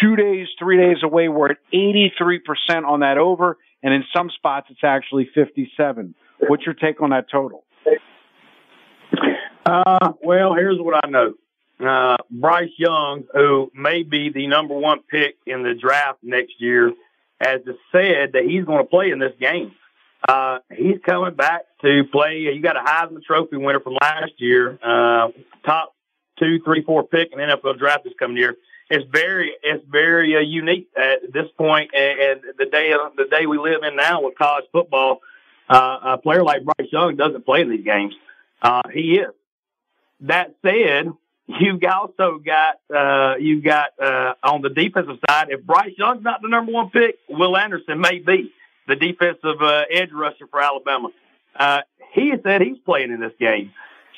Two 0.00 0.16
days, 0.16 0.48
three 0.58 0.78
days 0.78 1.02
away, 1.02 1.28
we're 1.28 1.50
at 1.50 1.58
83% 1.72 2.40
on 2.86 3.00
that 3.00 3.18
over. 3.18 3.58
And 3.82 3.92
in 3.92 4.04
some 4.14 4.30
spots, 4.30 4.68
it's 4.70 4.84
actually 4.84 5.28
57. 5.34 6.14
What's 6.48 6.64
your 6.64 6.74
take 6.74 7.00
on 7.00 7.10
that 7.10 7.30
total? 7.30 7.64
Uh, 9.64 10.12
well, 10.22 10.54
here's 10.54 10.78
what 10.78 11.04
I 11.04 11.08
know. 11.08 11.34
Uh, 11.84 12.16
Bryce 12.30 12.70
Young, 12.76 13.24
who 13.32 13.70
may 13.74 14.02
be 14.02 14.30
the 14.30 14.46
number 14.46 14.74
one 14.74 15.00
pick 15.10 15.36
in 15.46 15.62
the 15.62 15.74
draft 15.74 16.18
next 16.22 16.54
year, 16.58 16.92
has 17.40 17.60
said 17.90 18.32
that 18.32 18.44
he's 18.46 18.64
going 18.64 18.78
to 18.78 18.88
play 18.88 19.10
in 19.10 19.18
this 19.18 19.32
game. 19.40 19.72
Uh, 20.28 20.58
he's 20.70 20.98
coming 21.04 21.34
back 21.34 21.62
to 21.80 22.04
play. 22.12 22.38
You 22.38 22.62
got 22.62 22.76
a 22.76 22.80
Heisman 22.80 23.24
Trophy 23.24 23.56
winner 23.56 23.80
from 23.80 23.94
last 24.00 24.32
year, 24.38 24.78
uh, 24.82 25.28
top 25.64 25.94
two, 26.38 26.60
three, 26.64 26.82
four 26.82 27.04
pick 27.04 27.32
in 27.32 27.38
the 27.38 27.44
NFL 27.44 27.78
draft 27.78 28.04
this 28.04 28.12
coming 28.18 28.36
year. 28.36 28.54
It's 28.88 29.04
very, 29.10 29.52
it's 29.62 29.84
very 29.90 30.36
uh, 30.36 30.40
unique 30.40 30.88
at 30.96 31.32
this 31.32 31.46
point, 31.56 31.90
and, 31.94 32.20
and 32.20 32.40
the 32.58 32.66
day, 32.66 32.92
the 33.16 33.24
day 33.24 33.46
we 33.46 33.58
live 33.58 33.82
in 33.82 33.96
now 33.96 34.22
with 34.22 34.36
college 34.36 34.66
football. 34.70 35.20
Uh, 35.68 35.98
a 36.02 36.18
player 36.18 36.42
like 36.42 36.64
Bryce 36.64 36.88
Young 36.92 37.16
doesn't 37.16 37.44
play 37.44 37.62
in 37.62 37.70
these 37.70 37.84
games. 37.84 38.14
Uh, 38.60 38.82
he 38.92 39.18
is. 39.18 39.32
That 40.20 40.54
said, 40.62 41.06
you've 41.46 41.82
also 41.84 42.38
got 42.38 42.78
uh, 42.94 43.36
you've 43.38 43.64
got 43.64 43.90
uh, 44.00 44.34
on 44.42 44.62
the 44.62 44.70
defensive 44.70 45.18
side. 45.28 45.48
If 45.50 45.64
Bryce 45.64 45.94
Young's 45.96 46.22
not 46.22 46.42
the 46.42 46.48
number 46.48 46.72
one 46.72 46.90
pick, 46.90 47.16
Will 47.28 47.56
Anderson 47.56 48.00
may 48.00 48.18
be 48.18 48.52
the 48.86 48.96
defensive 48.96 49.60
uh, 49.60 49.84
edge 49.90 50.10
rusher 50.12 50.46
for 50.50 50.60
Alabama. 50.60 51.08
Uh, 51.56 51.80
he 52.14 52.32
said 52.42 52.60
he's 52.60 52.78
playing 52.84 53.10
in 53.10 53.20
this 53.20 53.32
game. 53.38 53.72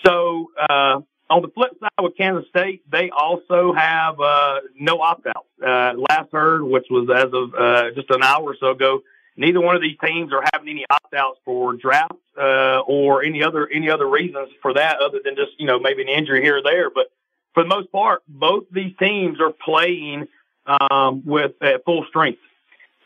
So 0.04 0.50
uh, 0.58 1.00
on 1.30 1.42
the 1.42 1.48
flip 1.48 1.72
side 1.80 2.02
with 2.02 2.16
Kansas 2.16 2.48
State, 2.48 2.82
they 2.90 3.10
also 3.10 3.72
have 3.72 4.20
uh, 4.20 4.60
no 4.78 5.00
opt 5.00 5.26
outs. 5.26 5.48
Uh, 5.64 5.92
last 6.08 6.30
heard, 6.32 6.62
which 6.62 6.86
was 6.90 7.08
as 7.14 7.32
of 7.32 7.54
uh, 7.54 7.90
just 7.94 8.10
an 8.10 8.22
hour 8.22 8.44
or 8.44 8.56
so 8.58 8.70
ago, 8.70 9.02
neither 9.36 9.60
one 9.60 9.76
of 9.76 9.82
these 9.82 9.96
teams 10.04 10.32
are 10.32 10.42
having 10.52 10.68
any 10.68 10.84
opt 10.90 11.14
outs 11.14 11.38
for 11.44 11.74
draft 11.74 12.12
uh, 12.38 12.80
or 12.86 13.22
any 13.22 13.42
other 13.42 13.66
any 13.68 13.90
other 13.90 14.08
reasons 14.08 14.48
for 14.62 14.74
that, 14.74 14.98
other 15.00 15.20
than 15.24 15.36
just 15.36 15.52
you 15.58 15.66
know 15.66 15.78
maybe 15.78 16.02
an 16.02 16.08
injury 16.08 16.42
here 16.42 16.58
or 16.58 16.62
there. 16.62 16.90
But 16.90 17.06
for 17.54 17.62
the 17.62 17.68
most 17.68 17.90
part, 17.92 18.22
both 18.28 18.64
these 18.70 18.94
teams 18.98 19.38
are 19.40 19.52
playing 19.52 20.28
um, 20.66 21.22
with 21.24 21.52
uh, 21.60 21.78
full 21.84 22.04
strength. 22.08 22.40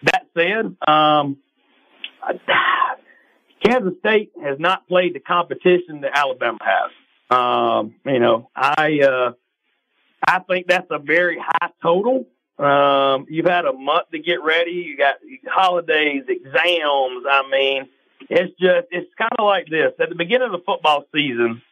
That 0.05 0.27
said, 0.37 0.77
um, 0.87 1.39
Kansas 3.65 3.95
State 4.01 4.33
has 4.43 4.59
not 4.59 4.87
played 4.89 5.15
the 5.15 5.21
competition 5.21 6.03
that 6.03 6.17
Alabama 6.17 6.59
has. 6.61 6.91
Um, 7.31 7.95
you 8.07 8.21
know, 8.21 8.49
I 8.55 9.01
uh, 9.01 9.33
I 10.27 10.39
think 10.41 10.67
that's 10.69 10.87
a 10.91 10.99
very 10.99 11.39
high 11.39 11.71
total. 11.83 12.27
Um, 12.59 13.27
you've 13.29 13.47
had 13.47 13.67
a 13.67 13.73
month 13.73 14.11
to 14.11 14.19
get 14.19 14.43
ready. 14.43 14.73
You 14.73 14.97
got 14.97 15.17
holidays, 15.47 16.25
exams. 16.29 17.25
I 17.31 17.43
mean, 17.51 17.89
it's 18.29 18.53
just 18.59 18.89
it's 18.91 19.11
kind 19.17 19.33
of 19.39 19.45
like 19.45 19.69
this 19.69 19.93
at 20.01 20.09
the 20.09 20.17
beginning 20.17 20.47
of 20.47 20.53
the 20.53 20.65
football 20.65 21.05
season. 21.15 21.63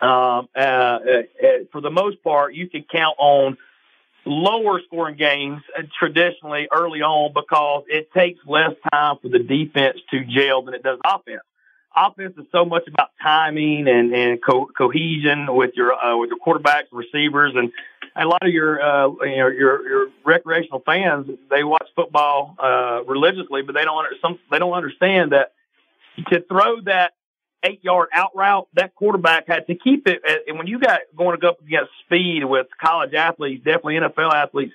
Um, 0.00 0.48
uh, 0.56 0.58
uh, 0.58 0.98
uh, 1.42 1.46
for 1.72 1.80
the 1.80 1.90
most 1.90 2.22
part, 2.22 2.54
you 2.54 2.68
can 2.68 2.84
count 2.84 3.16
on 3.18 3.58
lower 4.24 4.80
scoring 4.86 5.16
games 5.16 5.62
uh, 5.76 5.82
traditionally 5.98 6.68
early 6.72 7.02
on 7.02 7.32
because 7.32 7.84
it 7.88 8.12
takes 8.12 8.38
less 8.46 8.72
time 8.92 9.16
for 9.20 9.28
the 9.28 9.40
defense 9.40 9.98
to 10.10 10.24
gel 10.24 10.62
than 10.62 10.74
it 10.74 10.84
does 10.84 10.98
offense. 11.04 11.40
Offense 11.96 12.34
is 12.38 12.44
so 12.52 12.64
much 12.64 12.86
about 12.86 13.08
timing 13.20 13.88
and, 13.88 14.14
and 14.14 14.40
co- 14.40 14.66
cohesion 14.76 15.46
with 15.48 15.72
your 15.74 15.92
uh, 15.94 16.16
with 16.16 16.30
your 16.30 16.38
quarterbacks, 16.38 16.86
receivers, 16.92 17.54
and 17.56 17.72
a 18.18 18.26
lot 18.26 18.42
of 18.42 18.52
your 18.52 18.82
uh, 18.82 19.08
you 19.22 19.36
know 19.36 19.48
your 19.48 19.88
your 19.88 20.06
recreational 20.24 20.80
fans 20.84 21.28
they 21.50 21.64
watch 21.64 21.86
football 21.94 22.56
uh, 22.58 23.02
religiously, 23.06 23.62
but 23.62 23.74
they 23.74 23.84
don't 23.84 23.98
under, 23.98 24.16
some 24.20 24.38
they 24.50 24.58
don't 24.58 24.72
understand 24.72 25.32
that 25.32 25.52
to 26.30 26.40
throw 26.48 26.80
that 26.82 27.12
eight 27.64 27.82
yard 27.82 28.08
out 28.12 28.30
route, 28.36 28.68
that 28.74 28.94
quarterback 28.94 29.46
had 29.46 29.66
to 29.66 29.74
keep 29.74 30.06
it. 30.06 30.22
And 30.46 30.58
when 30.58 30.66
you 30.66 30.78
got 30.78 31.00
going 31.16 31.42
up 31.44 31.60
against 31.60 31.90
speed 32.04 32.44
with 32.44 32.66
college 32.80 33.14
athletes, 33.14 33.64
definitely 33.64 33.94
NFL 33.94 34.32
athletes, 34.32 34.74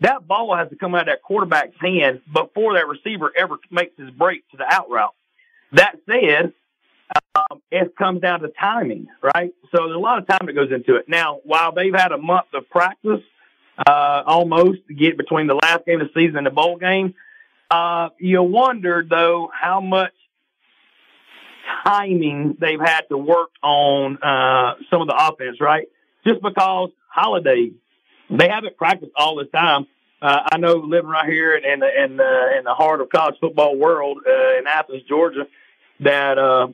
that 0.00 0.26
ball 0.26 0.54
has 0.56 0.68
to 0.70 0.76
come 0.76 0.94
out 0.94 1.02
of 1.02 1.06
that 1.06 1.22
quarterback's 1.22 1.76
hand 1.80 2.20
before 2.32 2.74
that 2.74 2.86
receiver 2.86 3.32
ever 3.36 3.58
makes 3.70 3.98
his 3.98 4.10
break 4.10 4.48
to 4.50 4.56
the 4.56 4.64
out 4.64 4.90
route. 4.90 5.14
That 5.72 5.96
said, 6.06 6.52
um, 7.50 7.62
it 7.70 7.96
comes 7.96 8.20
down 8.20 8.40
to 8.40 8.48
timing, 8.60 9.08
right? 9.22 9.52
So 9.72 9.84
there's 9.84 9.96
a 9.96 9.98
lot 9.98 10.18
of 10.18 10.26
time 10.26 10.46
that 10.46 10.52
goes 10.52 10.70
into 10.72 10.96
it. 10.96 11.08
Now, 11.08 11.40
while 11.44 11.72
they've 11.72 11.94
had 11.94 12.12
a 12.12 12.18
month 12.18 12.46
of 12.54 12.68
practice, 12.68 13.20
uh, 13.86 14.22
almost 14.26 14.78
to 14.88 14.94
get 14.94 15.16
between 15.16 15.46
the 15.46 15.54
last 15.54 15.86
game 15.86 16.00
of 16.00 16.08
the 16.08 16.20
season 16.20 16.38
and 16.38 16.46
the 16.46 16.50
bowl 16.50 16.76
game, 16.76 17.14
uh, 17.70 18.08
you 18.18 18.42
wonder 18.42 19.04
though 19.08 19.50
how 19.52 19.80
much 19.80 20.12
timing 21.86 22.56
they've 22.60 22.80
had 22.80 23.02
to 23.10 23.16
work 23.16 23.50
on 23.62 24.18
uh, 24.22 24.74
some 24.90 25.02
of 25.02 25.08
the 25.08 25.14
offense, 25.16 25.60
right? 25.60 25.86
Just 26.26 26.42
because 26.42 26.90
Holiday, 27.10 27.72
they 28.30 28.48
haven't 28.48 28.76
practiced 28.76 29.12
all 29.16 29.36
this 29.36 29.50
time. 29.54 29.86
Uh, 30.20 30.40
I 30.52 30.58
know 30.58 30.74
living 30.74 31.10
right 31.10 31.28
here 31.28 31.54
in 31.54 31.64
in 31.64 31.80
the, 31.80 32.04
in 32.04 32.16
the, 32.16 32.58
in 32.58 32.64
the 32.64 32.74
heart 32.74 33.00
of 33.00 33.08
college 33.08 33.36
football 33.40 33.76
world 33.76 34.18
uh, 34.26 34.58
in 34.58 34.66
Athens, 34.66 35.02
Georgia, 35.08 35.46
that 36.00 36.38
uh, 36.38 36.68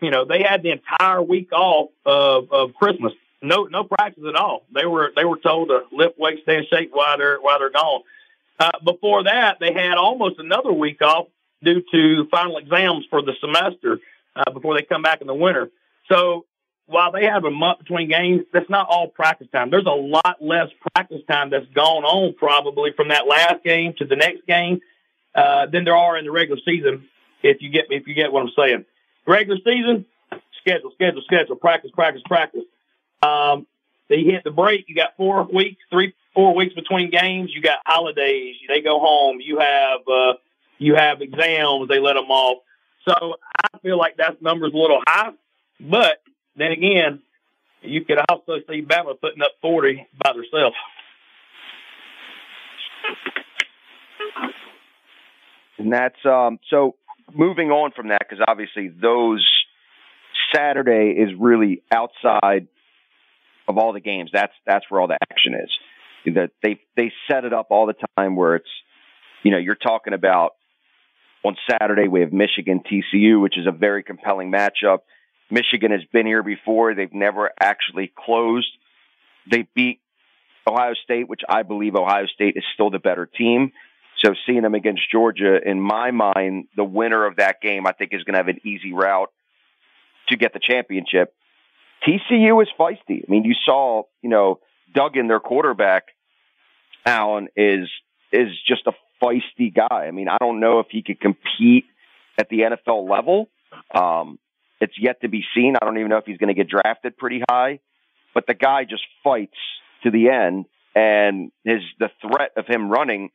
you 0.00 0.10
know 0.10 0.24
they 0.24 0.42
had 0.42 0.62
the 0.62 0.70
entire 0.70 1.22
week 1.22 1.52
off 1.52 1.90
of, 2.04 2.52
of 2.52 2.74
Christmas. 2.74 3.12
No 3.42 3.64
no 3.64 3.84
practice 3.84 4.24
at 4.28 4.34
all. 4.34 4.64
They 4.74 4.86
were 4.86 5.12
they 5.14 5.24
were 5.24 5.38
told 5.38 5.68
to 5.68 5.84
lift 5.92 6.18
weights, 6.18 6.42
stay 6.42 6.58
in 6.58 6.66
shape 6.70 6.90
while 6.92 7.18
they're 7.18 7.38
while 7.38 7.58
they're 7.58 7.70
gone. 7.70 8.02
Uh, 8.58 8.70
before 8.84 9.24
that, 9.24 9.58
they 9.60 9.72
had 9.72 9.98
almost 9.98 10.38
another 10.38 10.72
week 10.72 11.02
off 11.02 11.26
due 11.62 11.82
to 11.92 12.26
final 12.30 12.56
exams 12.56 13.04
for 13.10 13.22
the 13.22 13.32
semester 13.40 14.00
uh, 14.34 14.50
before 14.50 14.74
they 14.74 14.82
come 14.82 15.02
back 15.02 15.20
in 15.20 15.26
the 15.26 15.34
winter. 15.34 15.70
So 16.10 16.46
while 16.86 17.12
they 17.12 17.24
have 17.24 17.44
a 17.44 17.50
month 17.50 17.80
between 17.80 18.08
games, 18.08 18.42
that's 18.52 18.70
not 18.70 18.86
all 18.88 19.08
practice 19.08 19.48
time. 19.52 19.70
There's 19.70 19.86
a 19.86 19.90
lot 19.90 20.36
less 20.40 20.68
practice 20.94 21.20
time 21.28 21.50
that's 21.50 21.66
gone 21.74 22.04
on 22.04 22.34
probably 22.34 22.92
from 22.92 23.08
that 23.08 23.26
last 23.26 23.64
game 23.64 23.94
to 23.98 24.04
the 24.04 24.16
next 24.16 24.46
game 24.46 24.80
uh, 25.34 25.66
than 25.66 25.84
there 25.84 25.96
are 25.96 26.16
in 26.16 26.24
the 26.24 26.30
regular 26.30 26.60
season. 26.64 27.08
If 27.42 27.60
you 27.60 27.70
get 27.70 27.86
if 27.90 28.06
you 28.06 28.14
get 28.14 28.32
what 28.32 28.42
I'm 28.42 28.52
saying, 28.56 28.84
regular 29.26 29.58
season 29.64 30.06
schedule, 30.60 30.90
schedule, 30.94 31.22
schedule, 31.22 31.56
practice, 31.56 31.90
practice, 31.94 32.22
practice. 32.26 32.64
Um, 33.22 33.66
they 34.08 34.22
hit 34.22 34.44
the 34.44 34.50
break. 34.50 34.86
You 34.88 34.94
got 34.94 35.16
four 35.16 35.44
weeks, 35.44 35.80
three, 35.90 36.14
four 36.34 36.54
weeks 36.54 36.74
between 36.74 37.10
games. 37.10 37.50
You 37.54 37.62
got 37.62 37.78
holidays. 37.86 38.56
They 38.68 38.80
go 38.80 38.98
home. 38.98 39.38
You 39.40 39.58
have 39.58 40.00
uh, 40.08 40.34
you 40.78 40.94
have 40.96 41.22
exams. 41.22 41.88
They 41.88 41.98
let 41.98 42.14
them 42.14 42.30
off. 42.30 42.62
So 43.08 43.36
I 43.56 43.78
feel 43.82 43.98
like 43.98 44.16
that 44.16 44.42
number's 44.42 44.72
a 44.72 44.76
little 44.76 45.00
high, 45.06 45.30
but 45.80 46.22
then 46.56 46.72
again, 46.72 47.22
you 47.82 48.04
could 48.04 48.18
also 48.28 48.58
see 48.68 48.82
Bama 48.82 49.20
putting 49.20 49.42
up 49.42 49.52
40 49.62 50.06
by 50.24 50.32
themselves. 50.32 50.74
And 55.78 55.92
that's 55.92 56.16
um, 56.24 56.58
so 56.68 56.96
moving 57.34 57.70
on 57.70 57.92
from 57.92 58.08
that 58.08 58.20
because 58.28 58.44
obviously 58.46 58.88
those 58.88 59.46
Saturday 60.54 61.14
is 61.18 61.30
really 61.38 61.82
outside 61.92 62.68
of 63.68 63.78
all 63.78 63.92
the 63.92 64.00
games. 64.00 64.30
That's 64.32 64.52
that's 64.66 64.84
where 64.88 65.00
all 65.00 65.08
the 65.08 65.18
action 65.30 65.54
is. 65.54 66.34
That 66.34 66.50
they 66.62 66.80
they 66.96 67.12
set 67.30 67.44
it 67.44 67.52
up 67.52 67.68
all 67.70 67.86
the 67.86 67.94
time 68.16 68.36
where 68.36 68.56
it's 68.56 68.68
you 69.42 69.50
know 69.50 69.58
you're 69.58 69.74
talking 69.74 70.12
about 70.12 70.52
on 71.46 71.56
Saturday, 71.70 72.08
we 72.08 72.20
have 72.20 72.32
Michigan 72.32 72.80
TCU, 72.80 73.40
which 73.40 73.56
is 73.56 73.66
a 73.66 73.70
very 73.72 74.02
compelling 74.02 74.50
matchup. 74.50 74.98
Michigan 75.48 75.92
has 75.92 76.00
been 76.12 76.26
here 76.26 76.42
before. 76.42 76.94
They've 76.94 77.12
never 77.12 77.50
actually 77.60 78.12
closed. 78.18 78.66
They 79.48 79.68
beat 79.74 80.00
Ohio 80.68 80.94
State, 81.04 81.28
which 81.28 81.42
I 81.48 81.62
believe 81.62 81.94
Ohio 81.94 82.26
State 82.26 82.56
is 82.56 82.64
still 82.74 82.90
the 82.90 82.98
better 82.98 83.26
team. 83.26 83.70
So 84.26 84.34
seeing 84.44 84.62
them 84.62 84.74
against 84.74 85.02
Georgia, 85.10 85.60
in 85.64 85.80
my 85.80 86.10
mind, 86.10 86.66
the 86.74 86.82
winner 86.82 87.26
of 87.26 87.36
that 87.36 87.60
game, 87.60 87.86
I 87.86 87.92
think, 87.92 88.12
is 88.12 88.24
going 88.24 88.32
to 88.34 88.38
have 88.38 88.48
an 88.48 88.58
easy 88.64 88.92
route 88.92 89.30
to 90.28 90.36
get 90.36 90.52
the 90.52 90.58
championship. 90.60 91.32
TCU 92.06 92.60
is 92.60 92.68
feisty. 92.78 93.22
I 93.22 93.30
mean, 93.30 93.44
you 93.44 93.54
saw, 93.64 94.02
you 94.22 94.30
know, 94.30 94.58
Duggan, 94.92 95.28
their 95.28 95.38
quarterback, 95.38 96.08
Allen, 97.04 97.48
is 97.56 97.88
is 98.32 98.48
just 98.66 98.82
a 98.86 98.92
feisty 99.22 99.72
guy. 99.72 100.06
I 100.06 100.10
mean, 100.10 100.28
I 100.28 100.38
don't 100.40 100.58
know 100.58 100.80
if 100.80 100.86
he 100.90 101.02
could 101.02 101.20
compete 101.20 101.84
at 102.36 102.48
the 102.48 102.60
NFL 102.60 103.08
level. 103.08 103.48
Um, 103.94 104.40
it's 104.80 104.94
yet 105.00 105.20
to 105.20 105.28
be 105.28 105.44
seen. 105.54 105.76
I 105.80 105.84
don't 105.84 105.98
even 105.98 106.10
know 106.10 106.18
if 106.18 106.26
he's 106.26 106.38
going 106.38 106.54
to 106.54 106.54
get 106.54 106.68
drafted 106.68 107.16
pretty 107.16 107.42
high, 107.48 107.78
but 108.34 108.46
the 108.48 108.54
guy 108.54 108.84
just 108.84 109.04
fights 109.22 109.56
to 110.02 110.10
the 110.10 110.30
end. 110.30 110.66
And 110.96 111.52
his 111.64 111.82
the 112.00 112.10
threat 112.20 112.52
of 112.56 112.66
him 112.66 112.90
running, 112.90 113.30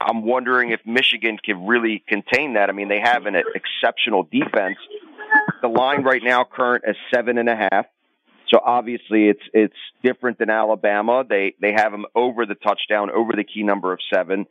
I'm 0.00 0.24
wondering 0.24 0.70
if 0.70 0.80
Michigan 0.84 1.38
can 1.42 1.66
really 1.66 2.02
contain 2.06 2.54
that. 2.54 2.68
I 2.68 2.72
mean, 2.72 2.88
they 2.88 3.00
have 3.00 3.26
an 3.26 3.36
exceptional 3.36 4.24
defense. 4.24 4.78
The 5.62 5.68
line 5.68 6.02
right 6.02 6.22
now 6.22 6.44
current 6.44 6.84
is 6.86 6.96
seven 7.12 7.38
and 7.38 7.48
a 7.48 7.56
half. 7.56 7.86
So 8.48 8.60
obviously 8.62 9.28
it's 9.28 9.42
it's 9.52 9.76
different 10.02 10.38
than 10.38 10.50
Alabama. 10.50 11.24
They 11.28 11.54
they 11.60 11.72
have 11.72 11.92
them 11.92 12.04
over 12.14 12.46
the 12.46 12.54
touchdown, 12.54 13.10
over 13.10 13.32
the 13.34 13.44
key 13.44 13.62
number 13.62 13.92
of 13.92 13.98
seven. 14.12 14.46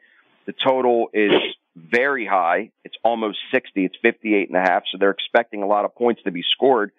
The 0.45 0.53
total 0.53 1.09
is 1.13 1.31
very 1.75 2.25
high. 2.25 2.71
It's 2.83 2.95
almost 3.03 3.37
60. 3.51 3.85
It's 3.85 3.95
58 4.01 4.49
and 4.49 4.57
a 4.57 4.61
half. 4.61 4.83
So 4.91 4.97
they're 4.97 5.11
expecting 5.11 5.63
a 5.63 5.67
lot 5.67 5.85
of 5.85 5.95
points 5.95 6.21
to 6.23 6.31
be 6.31 6.43
scored 6.51 6.91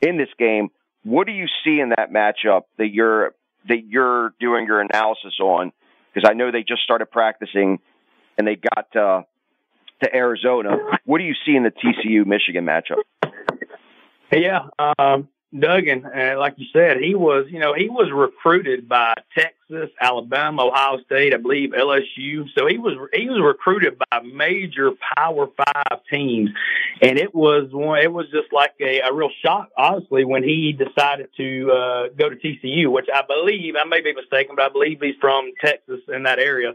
in 0.00 0.18
this 0.18 0.28
game. 0.38 0.68
What 1.02 1.26
do 1.26 1.32
you 1.32 1.46
see 1.64 1.80
in 1.80 1.90
that 1.90 2.12
matchup 2.12 2.62
that 2.78 2.88
you're 2.92 3.34
that 3.68 3.84
you're 3.86 4.34
doing 4.38 4.66
your 4.66 4.80
analysis 4.80 5.38
on? 5.40 5.72
Because 6.16 6.30
I 6.30 6.32
know 6.32 6.50
they 6.50 6.62
just 6.62 6.82
started 6.82 7.10
practicing 7.10 7.78
and 8.38 8.46
they 8.46 8.56
got 8.56 8.96
uh, 8.96 9.22
to 10.02 10.16
Arizona. 10.16 10.78
What 11.04 11.18
do 11.18 11.24
you 11.24 11.34
see 11.44 11.54
in 11.54 11.62
the 11.62 11.70
TCU 11.70 12.24
Michigan 12.24 12.64
matchup? 12.64 13.02
Yeah, 14.32 14.68
um, 14.78 15.28
Duggan, 15.56 16.04
uh, 16.04 16.38
like 16.38 16.54
you 16.56 16.66
said, 16.72 16.96
he 17.00 17.14
was, 17.14 17.46
you 17.48 17.60
know, 17.60 17.72
he 17.72 17.88
was 17.88 18.10
recruited 18.12 18.88
by 18.88 19.14
Texas, 19.36 19.90
Alabama, 20.00 20.66
Ohio 20.66 20.98
State, 21.04 21.32
I 21.32 21.36
believe 21.36 21.70
LSU. 21.70 22.46
So 22.58 22.66
he 22.66 22.78
was 22.78 22.94
he 23.12 23.28
was 23.28 23.40
recruited 23.40 23.96
by 24.10 24.20
major 24.22 24.90
Power 25.16 25.46
Five 25.56 26.00
teams, 26.10 26.50
and 27.00 27.16
it 27.18 27.32
was 27.32 27.68
one. 27.72 28.00
It 28.00 28.12
was 28.12 28.26
just 28.30 28.52
like 28.52 28.74
a, 28.80 29.00
a 29.00 29.14
real 29.14 29.30
shock, 29.44 29.68
honestly, 29.78 30.24
when 30.24 30.42
he 30.42 30.72
decided 30.72 31.28
to 31.36 31.70
uh, 31.70 32.08
go 32.18 32.28
to 32.28 32.36
TCU, 32.36 32.90
which 32.90 33.06
I 33.14 33.22
believe 33.22 33.74
I 33.80 33.84
may 33.84 34.00
be 34.00 34.14
mistaken, 34.14 34.56
but 34.56 34.64
I 34.64 34.68
believe 34.68 35.00
he's 35.00 35.14
from 35.20 35.52
Texas 35.64 36.00
in 36.08 36.24
that 36.24 36.40
area. 36.40 36.74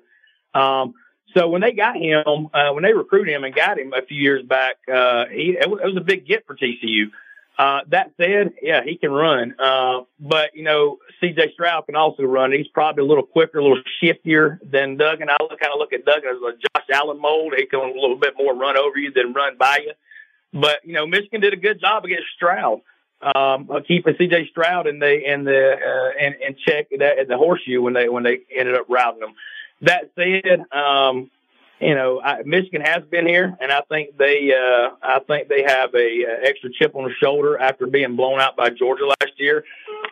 Um, 0.53 0.93
so 1.35 1.49
when 1.49 1.61
they 1.61 1.71
got 1.71 1.97
him, 1.97 2.49
uh, 2.53 2.71
when 2.73 2.83
they 2.83 2.93
recruited 2.93 3.33
him 3.33 3.43
and 3.43 3.53
got 3.53 3.79
him 3.79 3.93
a 3.93 4.05
few 4.05 4.21
years 4.21 4.45
back, 4.45 4.77
uh, 4.91 5.25
he 5.27 5.57
it 5.59 5.69
was 5.69 5.95
a 5.97 6.01
big 6.01 6.25
get 6.25 6.45
for 6.47 6.55
TCU. 6.55 7.11
Uh, 7.57 7.81
that 7.89 8.11
said, 8.17 8.53
yeah, 8.61 8.81
he 8.83 8.97
can 8.97 9.11
run. 9.11 9.53
Uh, 9.59 10.01
but, 10.19 10.55
you 10.55 10.63
know, 10.63 10.97
CJ 11.21 11.53
Stroud 11.53 11.85
can 11.85 11.95
also 11.95 12.23
run. 12.23 12.51
He's 12.51 12.67
probably 12.67 13.03
a 13.03 13.05
little 13.05 13.25
quicker, 13.25 13.59
a 13.59 13.63
little 13.63 13.83
shiftier 14.01 14.59
than 14.63 14.97
Duggan. 14.97 15.29
I 15.29 15.37
kind 15.37 15.73
of 15.73 15.77
look 15.77 15.93
at 15.93 16.05
Duggan 16.05 16.29
as 16.29 16.37
a 16.37 16.53
Josh 16.53 16.87
Allen 16.91 17.21
mold. 17.21 17.53
He 17.55 17.65
can 17.65 17.79
a 17.79 17.85
little 17.85 18.17
bit 18.17 18.33
more 18.37 18.55
run 18.55 18.77
over 18.77 18.97
you 18.97 19.11
than 19.11 19.33
run 19.33 19.57
by 19.57 19.79
you. 19.85 19.93
But, 20.53 20.79
you 20.83 20.93
know, 20.93 21.05
Michigan 21.05 21.41
did 21.41 21.53
a 21.53 21.57
good 21.57 21.79
job 21.79 22.03
against 22.03 22.27
Stroud. 22.35 22.81
Um, 23.21 23.69
keeping 23.87 24.15
CJ 24.15 24.49
Stroud 24.49 24.87
in 24.87 24.97
the 24.97 25.31
in 25.31 25.43
the 25.43 25.73
uh, 25.73 26.11
and, 26.19 26.35
and 26.43 26.57
check 26.57 26.87
that 26.97 27.19
at 27.19 27.27
the 27.27 27.37
horseshoe 27.37 27.79
when 27.79 27.93
they 27.93 28.09
when 28.09 28.23
they 28.23 28.39
ended 28.55 28.73
up 28.73 28.87
routing 28.89 29.19
them. 29.19 29.35
That 29.81 30.09
said, 30.15 30.65
um, 30.75 31.29
you 31.81 31.95
know, 31.95 32.21
I, 32.21 32.43
Michigan 32.45 32.81
has 32.81 33.03
been 33.09 33.25
here, 33.25 33.57
and 33.59 33.71
I 33.71 33.81
think 33.89 34.17
they, 34.17 34.53
uh, 34.53 34.91
I 35.01 35.19
think 35.27 35.47
they 35.47 35.63
have 35.63 35.93
a, 35.95 36.23
a 36.23 36.43
extra 36.43 36.69
chip 36.71 36.95
on 36.95 37.05
the 37.05 37.13
shoulder 37.21 37.57
after 37.59 37.87
being 37.87 38.15
blown 38.15 38.39
out 38.39 38.55
by 38.55 38.69
Georgia 38.69 39.07
last 39.07 39.33
year. 39.37 39.63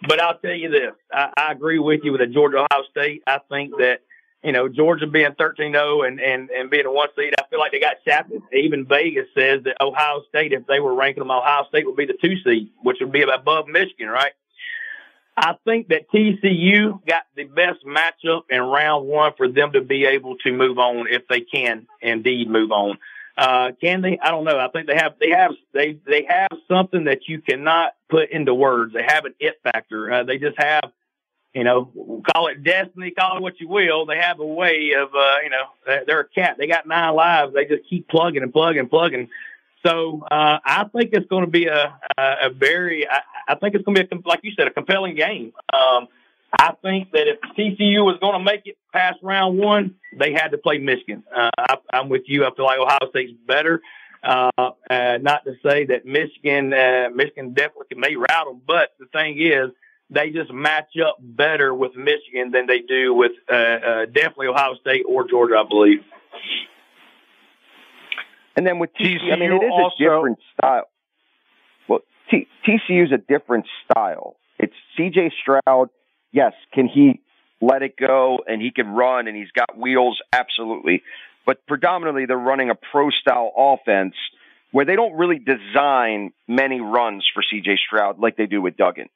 But 0.07 0.19
I'll 0.19 0.37
tell 0.39 0.53
you 0.53 0.69
this: 0.69 0.93
I, 1.13 1.31
I 1.37 1.51
agree 1.51 1.77
with 1.77 2.01
you 2.03 2.11
with 2.11 2.21
the 2.21 2.27
Georgia 2.27 2.57
Ohio 2.57 2.83
State. 2.89 3.21
I 3.27 3.39
think 3.49 3.77
that 3.77 4.01
you 4.43 4.51
know 4.51 4.67
Georgia 4.67 5.05
being 5.05 5.31
13-0 5.31 6.07
and 6.07 6.19
and 6.19 6.49
and 6.49 6.71
being 6.71 6.87
a 6.87 6.91
one 6.91 7.09
seed, 7.15 7.35
I 7.39 7.47
feel 7.49 7.59
like 7.59 7.71
they 7.71 7.79
got 7.79 7.97
shafted. 8.03 8.41
Even 8.51 8.85
Vegas 8.85 9.27
says 9.37 9.63
that 9.65 9.77
Ohio 9.79 10.23
State, 10.27 10.53
if 10.53 10.65
they 10.65 10.79
were 10.79 10.95
ranking 10.95 11.21
them, 11.21 11.31
Ohio 11.31 11.65
State 11.69 11.85
would 11.85 11.97
be 11.97 12.07
the 12.07 12.17
two 12.19 12.35
seed, 12.43 12.71
which 12.81 12.97
would 12.99 13.11
be 13.11 13.21
above 13.21 13.67
Michigan, 13.67 14.07
right? 14.07 14.31
I 15.41 15.55
think 15.63 15.87
that 15.87 16.11
TCU 16.11 16.99
got 17.05 17.23
the 17.33 17.45
best 17.45 17.85
matchup 17.85 18.41
in 18.49 18.61
round 18.61 19.07
one 19.07 19.31
for 19.37 19.47
them 19.47 19.71
to 19.71 19.79
be 19.79 20.05
able 20.05 20.35
to 20.39 20.51
move 20.51 20.77
on 20.77 21.07
if 21.09 21.29
they 21.29 21.39
can 21.39 21.87
indeed 22.01 22.49
move 22.49 22.73
on. 22.73 22.97
Uh, 23.37 23.71
can 23.79 24.01
they? 24.01 24.19
I 24.21 24.31
don't 24.31 24.43
know. 24.43 24.59
I 24.59 24.67
think 24.67 24.87
they 24.87 24.97
have, 24.97 25.13
they 25.17 25.29
have, 25.29 25.51
they, 25.73 25.97
they 26.05 26.25
have 26.27 26.49
something 26.67 27.05
that 27.05 27.29
you 27.29 27.39
cannot 27.41 27.93
put 28.09 28.31
into 28.31 28.53
words. 28.53 28.93
They 28.93 29.03
have 29.07 29.23
an 29.23 29.33
it 29.39 29.61
factor. 29.63 30.11
Uh, 30.11 30.23
they 30.23 30.39
just 30.39 30.57
have, 30.57 30.91
you 31.53 31.63
know, 31.63 32.21
call 32.33 32.47
it 32.47 32.61
destiny, 32.61 33.11
call 33.11 33.37
it 33.37 33.41
what 33.41 33.61
you 33.61 33.69
will. 33.69 34.05
They 34.05 34.17
have 34.17 34.41
a 34.41 34.45
way 34.45 34.91
of, 34.99 35.15
uh, 35.15 35.35
you 35.41 35.51
know, 35.51 36.01
they're 36.05 36.19
a 36.19 36.27
cat. 36.27 36.57
They 36.59 36.67
got 36.67 36.85
nine 36.85 37.15
lives. 37.15 37.53
They 37.53 37.63
just 37.63 37.89
keep 37.89 38.09
plugging 38.09 38.43
and 38.43 38.51
plugging 38.51 38.81
and 38.81 38.89
plugging. 38.89 39.29
So 39.85 40.23
uh, 40.29 40.59
I 40.63 40.85
think 40.93 41.11
it's 41.13 41.27
going 41.27 41.45
to 41.45 41.51
be 41.51 41.67
a 41.67 41.97
a, 42.17 42.49
very 42.49 43.07
I, 43.07 43.21
I, 43.47 43.55
think 43.55 43.75
it's 43.75 43.85
going 43.85 43.95
to 43.95 44.03
be 44.03 44.15
a, 44.15 44.27
like 44.27 44.41
you 44.43 44.51
said 44.57 44.67
a 44.67 44.71
compelling 44.71 45.15
game. 45.15 45.53
Um, 45.73 46.07
I 46.51 46.73
think 46.81 47.11
that 47.11 47.27
if 47.27 47.39
TCU 47.57 48.03
was 48.03 48.17
going 48.19 48.33
to 48.33 48.43
make 48.43 48.63
it 48.65 48.77
past 48.91 49.19
round 49.21 49.57
one, 49.57 49.95
they 50.17 50.33
had 50.33 50.49
to 50.49 50.57
play 50.57 50.79
Michigan. 50.79 51.23
Uh, 51.33 51.49
I, 51.57 51.77
am 51.93 52.09
with 52.09 52.23
you. 52.25 52.45
I 52.45 52.53
feel 52.55 52.65
like 52.65 52.79
Ohio 52.79 53.09
State's 53.09 53.33
better. 53.47 53.81
Uh, 54.21 54.49
uh, 54.57 55.17
not 55.21 55.45
to 55.45 55.53
say 55.63 55.85
that 55.85 56.05
Michigan 56.05 56.73
uh, 56.73 57.09
Michigan 57.13 57.53
definitely 57.53 57.97
may 57.97 58.15
route 58.15 58.45
them, 58.47 58.61
but 58.67 58.89
the 58.99 59.05
thing 59.13 59.39
is 59.39 59.71
they 60.09 60.31
just 60.31 60.51
match 60.51 60.91
up 61.05 61.17
better 61.21 61.73
with 61.73 61.95
Michigan 61.95 62.51
than 62.51 62.67
they 62.67 62.79
do 62.79 63.13
with 63.13 63.31
uh, 63.49 63.55
uh, 63.55 64.05
definitely 64.07 64.47
Ohio 64.47 64.75
State 64.75 65.03
or 65.07 65.27
Georgia, 65.27 65.55
I 65.57 65.67
believe. 65.69 65.99
And 68.59 68.67
then 68.67 68.77
with 68.77 68.89
TCU, 68.93 69.31
I 69.31 69.37
mean, 69.37 69.53
it 69.53 69.63
is 69.63 69.71
also, 69.71 69.95
a 69.95 70.03
different 70.03 70.39
style. 70.53 70.89
Well, 71.87 71.99
T- 72.29 72.45
TCU 72.67 73.05
is 73.05 73.13
a 73.13 73.17
different 73.17 73.67
style. 73.85 74.35
It's 74.57 74.73
CJ 74.97 75.31
Stroud. 75.41 75.89
Yes, 76.33 76.51
can 76.73 76.89
he 76.89 77.21
let 77.61 77.83
it 77.83 77.95
go 77.95 78.39
and 78.45 78.61
he 78.61 78.71
can 78.71 78.89
run 78.89 79.29
and 79.29 79.37
he's 79.37 79.51
got 79.51 79.77
wheels? 79.77 80.19
Absolutely. 80.33 81.03
But 81.45 81.65
predominantly, 81.67 82.25
they're 82.25 82.35
running 82.35 82.69
a 82.69 82.75
pro 82.75 83.11
style 83.11 83.53
offense 83.55 84.15
where 84.71 84.83
they 84.83 84.97
don't 84.97 85.13
really 85.13 85.39
design 85.39 86.33
many 86.45 86.81
runs 86.81 87.25
for 87.33 87.41
CJ 87.41 87.77
Stroud 87.87 88.19
like 88.19 88.35
they 88.35 88.45
do 88.45 88.61
with 88.61 88.75
Duggan. 88.75 89.07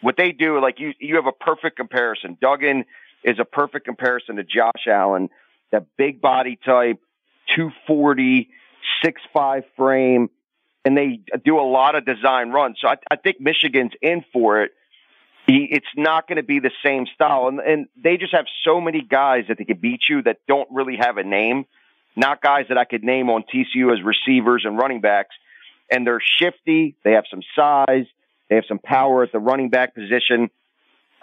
What 0.00 0.16
they 0.16 0.32
do, 0.32 0.60
like 0.60 0.80
you, 0.80 0.92
you 0.98 1.14
have 1.14 1.26
a 1.28 1.44
perfect 1.44 1.76
comparison. 1.76 2.36
Duggan 2.40 2.84
is 3.22 3.38
a 3.38 3.44
perfect 3.44 3.86
comparison 3.86 4.34
to 4.34 4.42
Josh 4.42 4.88
Allen, 4.88 5.28
that 5.70 5.86
big 5.96 6.20
body 6.20 6.58
type, 6.66 6.98
240, 7.56 8.48
6'5 9.04 9.64
frame, 9.76 10.30
and 10.84 10.96
they 10.96 11.20
do 11.44 11.58
a 11.58 11.66
lot 11.66 11.96
of 11.96 12.04
design 12.04 12.50
runs. 12.50 12.78
So 12.80 12.88
I, 12.88 12.96
I 13.10 13.16
think 13.16 13.40
Michigan's 13.40 13.92
in 14.00 14.24
for 14.32 14.62
it. 14.62 14.72
It's 15.48 15.86
not 15.96 16.26
going 16.26 16.36
to 16.36 16.42
be 16.42 16.58
the 16.58 16.72
same 16.84 17.06
style. 17.14 17.48
And, 17.48 17.60
and 17.60 17.86
they 18.02 18.16
just 18.16 18.34
have 18.34 18.46
so 18.64 18.80
many 18.80 19.00
guys 19.00 19.44
that 19.48 19.58
they 19.58 19.64
could 19.64 19.80
beat 19.80 20.08
you 20.08 20.22
that 20.22 20.38
don't 20.48 20.68
really 20.72 20.96
have 20.96 21.18
a 21.18 21.22
name. 21.22 21.66
Not 22.16 22.42
guys 22.42 22.66
that 22.68 22.78
I 22.78 22.84
could 22.84 23.04
name 23.04 23.30
on 23.30 23.44
TCU 23.44 23.92
as 23.92 24.02
receivers 24.02 24.64
and 24.64 24.76
running 24.76 25.00
backs. 25.00 25.34
And 25.90 26.04
they're 26.04 26.20
shifty. 26.20 26.96
They 27.04 27.12
have 27.12 27.24
some 27.30 27.42
size. 27.54 28.06
They 28.48 28.56
have 28.56 28.64
some 28.66 28.80
power 28.80 29.22
at 29.22 29.32
the 29.32 29.38
running 29.38 29.70
back 29.70 29.94
position. 29.94 30.50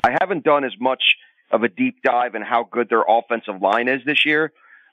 I 0.04 0.16
haven't 0.20 0.44
done 0.44 0.64
as 0.64 0.74
much 0.80 1.04
of 1.52 1.64
a 1.64 1.70
deep 1.70 2.02
dive 2.02 2.36
in 2.36 2.42
how 2.42 2.64
good 2.70 2.90
their 2.90 3.04
offensive 3.08 3.62
line 3.62 3.88
is 3.88 4.02
this 4.06 4.26
year. 4.26 4.52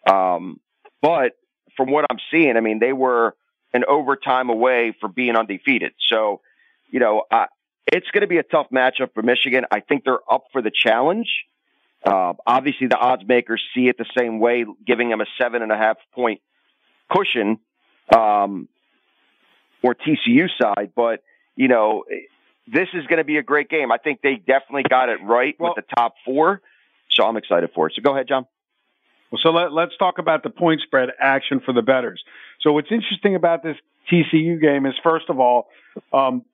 Um, 0.09 0.61
but 1.03 1.33
from 1.77 1.91
what 1.91 2.05
I'm 2.11 2.19
seeing, 2.31 2.57
I 2.57 2.61
mean, 2.61 2.79
they 2.79 2.93
were 2.93 3.35
an 3.73 3.85
overtime 3.89 4.51
away 4.51 4.95
for 5.01 5.09
being 5.09 5.37
undefeated. 5.37 5.93
So, 6.09 6.41
you 6.91 7.01
know, 7.01 7.25
I, 7.31 7.47
it's 7.87 8.11
going 8.11 8.23
to 8.23 8.27
be 8.27 8.39
a 8.39 8.43
tough 8.43 8.67
matchup 8.73 9.15
for 9.15 9.23
Michigan. 9.23 9.65
I 9.71 9.81
think 9.81 10.05
they're 10.05 10.21
up 10.31 10.45
for 10.53 10.63
the 10.63 10.71
challenge. 10.71 11.29
Uh, 12.05 12.35
obviously, 12.47 12.87
the 12.87 12.97
odds 12.97 13.23
makers 13.27 13.63
see 13.75 13.89
it 13.89 13.99
the 13.99 14.07
same 14.17 14.41
way, 14.41 14.65
giving 14.87 15.11
them 15.11 15.21
a 15.21 15.27
seven 15.39 15.63
and 15.63 15.71
a 15.71 15.77
half 15.77 15.97
point 16.15 16.41
cushion, 17.11 17.59
um, 18.15 18.69
or 19.83 19.95
TCU 19.95 20.49
side. 20.61 20.93
But 20.97 21.23
you 21.57 21.69
know, 21.69 22.05
this 22.67 22.89
is 22.95 23.07
going 23.07 23.19
to 23.19 23.25
be 23.25 23.37
a 23.37 23.43
great 23.43 23.69
game. 23.69 23.93
I 23.93 23.99
think 23.99 24.21
they 24.23 24.37
definitely 24.37 24.85
got 24.89 25.09
it 25.09 25.19
right 25.23 25.57
well, 25.59 25.75
with 25.77 25.85
the 25.85 25.95
top 25.95 26.15
four. 26.25 26.63
So 27.11 27.25
I'm 27.25 27.37
excited 27.37 27.71
for 27.75 27.89
it. 27.89 27.95
So 27.97 28.03
go 28.03 28.13
ahead, 28.15 28.29
John. 28.29 28.47
Well, 29.31 29.41
so 29.43 29.51
let, 29.51 29.89
us 29.89 29.95
talk 29.99 30.19
about 30.19 30.43
the 30.43 30.51
point 30.51 30.81
spread 30.81 31.11
action 31.21 31.61
for 31.61 31.73
the 31.73 31.83
bettors. 31.83 32.23
So 32.61 32.73
what's 32.73 32.91
interesting 32.91 33.37
about 33.37 33.63
this 33.63 33.77
TCU 34.11 34.61
game 34.61 34.87
is, 34.87 34.95
first 35.03 35.29
of 35.29 35.39
all, 35.39 35.69
um, 36.13 36.45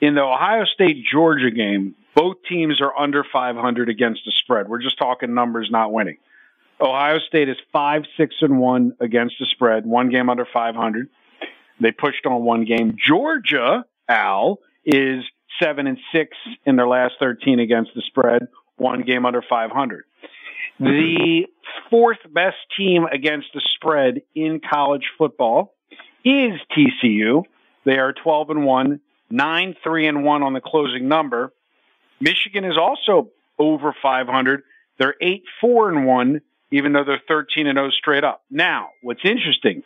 in 0.00 0.14
the 0.14 0.22
Ohio 0.22 0.64
State 0.64 1.04
Georgia 1.10 1.50
game, 1.50 1.94
both 2.14 2.36
teams 2.48 2.80
are 2.80 2.96
under 2.96 3.24
500 3.24 3.88
against 3.88 4.22
the 4.24 4.32
spread. 4.32 4.68
We're 4.68 4.82
just 4.82 4.98
talking 4.98 5.34
numbers, 5.34 5.68
not 5.70 5.92
winning. 5.92 6.18
Ohio 6.80 7.18
State 7.18 7.48
is 7.48 7.56
five, 7.72 8.02
six, 8.16 8.36
and 8.40 8.58
one 8.58 8.94
against 9.00 9.36
the 9.40 9.46
spread, 9.46 9.86
one 9.86 10.10
game 10.10 10.28
under 10.28 10.46
500. 10.50 11.08
They 11.80 11.92
pushed 11.92 12.24
on 12.26 12.44
one 12.44 12.64
game. 12.64 12.96
Georgia, 12.98 13.84
Al, 14.08 14.60
is 14.84 15.24
seven 15.60 15.86
and 15.86 15.98
six 16.12 16.36
in 16.64 16.76
their 16.76 16.88
last 16.88 17.14
13 17.18 17.60
against 17.60 17.92
the 17.94 18.02
spread, 18.02 18.48
one 18.76 19.02
game 19.02 19.26
under 19.26 19.42
500. 19.42 20.04
The 20.78 20.84
mm-hmm. 20.84 21.88
fourth 21.90 22.18
best 22.32 22.56
team 22.76 23.04
against 23.04 23.48
the 23.54 23.62
spread 23.74 24.22
in 24.34 24.60
college 24.60 25.04
football 25.16 25.74
is 26.24 26.52
TCU. 26.76 27.44
They 27.84 27.98
are 27.98 28.12
12 28.12 28.50
and 28.50 28.64
1, 28.64 29.00
9 29.30 29.76
3 29.82 30.06
and 30.06 30.24
1 30.24 30.42
on 30.42 30.52
the 30.52 30.60
closing 30.60 31.08
number. 31.08 31.52
Michigan 32.20 32.64
is 32.64 32.76
also 32.78 33.30
over 33.58 33.94
500. 34.02 34.62
They're 34.98 35.14
8 35.20 35.42
4 35.60 35.90
and 35.90 36.06
1 36.06 36.40
even 36.70 36.92
though 36.92 37.04
they're 37.04 37.22
13 37.28 37.66
and 37.66 37.76
0 37.76 37.90
straight 37.90 38.24
up. 38.24 38.42
Now, 38.50 38.90
what's 39.02 39.24
interesting 39.24 39.82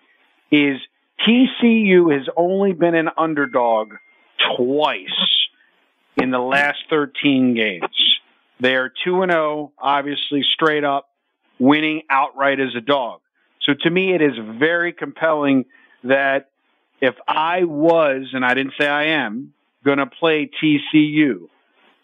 is 0.50 0.79
TCU 1.26 2.12
has 2.16 2.26
only 2.37 2.72
been 2.72 2.94
an 2.94 3.11
underdog 3.16 3.92
twice 4.57 5.09
in 6.16 6.31
the 6.31 6.38
last 6.38 6.79
13 6.88 7.55
games. 7.55 7.89
They 8.61 8.77
are 8.77 8.92
2 9.05 9.23
and 9.23 9.33
0, 9.33 9.73
obviously 9.79 10.42
straight 10.42 10.85
up, 10.85 11.09
winning 11.59 12.03
outright 12.11 12.61
as 12.61 12.75
a 12.77 12.81
dog. 12.81 13.20
So 13.62 13.75
to 13.75 13.90
me, 13.90 14.14
it 14.14 14.23
is 14.23 14.33
very 14.59 14.92
compelling 14.92 15.64
that 16.05 16.51
if 17.01 17.14
I 17.27 17.64
was, 17.64 18.29
and 18.33 18.44
I 18.44 18.55
didn't 18.55 18.75
say 18.79 18.87
I 18.87 19.05
am, 19.25 19.55
going 19.85 19.99
to 19.99 20.07
play 20.07 20.51
TCU, 20.62 21.49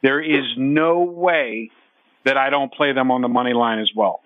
there 0.02 0.20
is 0.20 0.44
no 0.56 1.00
way 1.02 1.70
that 2.24 2.36
I 2.36 2.50
don't 2.50 2.72
play 2.72 2.92
them 2.92 3.10
on 3.10 3.20
the 3.20 3.28
money 3.28 3.52
line 3.52 3.78
as 3.78 3.90
well, 3.94 4.22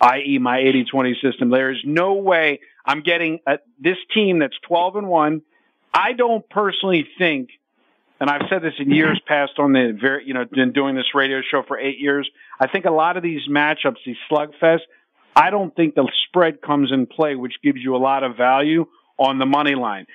i.e., 0.00 0.38
my 0.38 0.58
80 0.58 0.84
20 0.84 1.18
system. 1.22 1.50
There 1.50 1.70
is 1.70 1.78
no 1.84 2.14
way 2.14 2.60
I'm 2.84 3.02
getting 3.02 3.40
a, 3.46 3.58
this 3.80 3.98
team 4.14 4.38
that's 4.38 4.56
12 4.66 4.96
and 4.96 5.08
1. 5.08 5.42
I 5.94 6.12
don't 6.12 6.48
personally 6.48 7.06
think, 7.18 7.50
and 8.22 8.30
I've 8.30 8.48
said 8.48 8.62
this 8.62 8.74
in 8.78 8.92
years 8.92 9.20
past 9.26 9.54
on 9.58 9.72
the 9.72 9.98
very, 10.00 10.24
you 10.24 10.32
know, 10.32 10.44
been 10.44 10.70
doing 10.70 10.94
this 10.94 11.12
radio 11.12 11.40
show 11.42 11.64
for 11.66 11.76
eight 11.76 11.98
years. 11.98 12.30
I 12.60 12.68
think 12.68 12.84
a 12.84 12.92
lot 12.92 13.16
of 13.16 13.24
these 13.24 13.48
matchups, 13.50 13.96
these 14.06 14.16
slugfests, 14.30 14.82
I 15.34 15.50
don't 15.50 15.74
think 15.74 15.96
the 15.96 16.08
spread 16.28 16.62
comes 16.62 16.92
in 16.92 17.06
play, 17.06 17.34
which 17.34 17.54
gives 17.64 17.80
you 17.82 17.96
a 17.96 17.98
lot 17.98 18.22
of 18.22 18.36
value 18.36 18.86
on 19.18 19.40
the 19.40 19.44
money 19.44 19.74
line. 19.74 20.06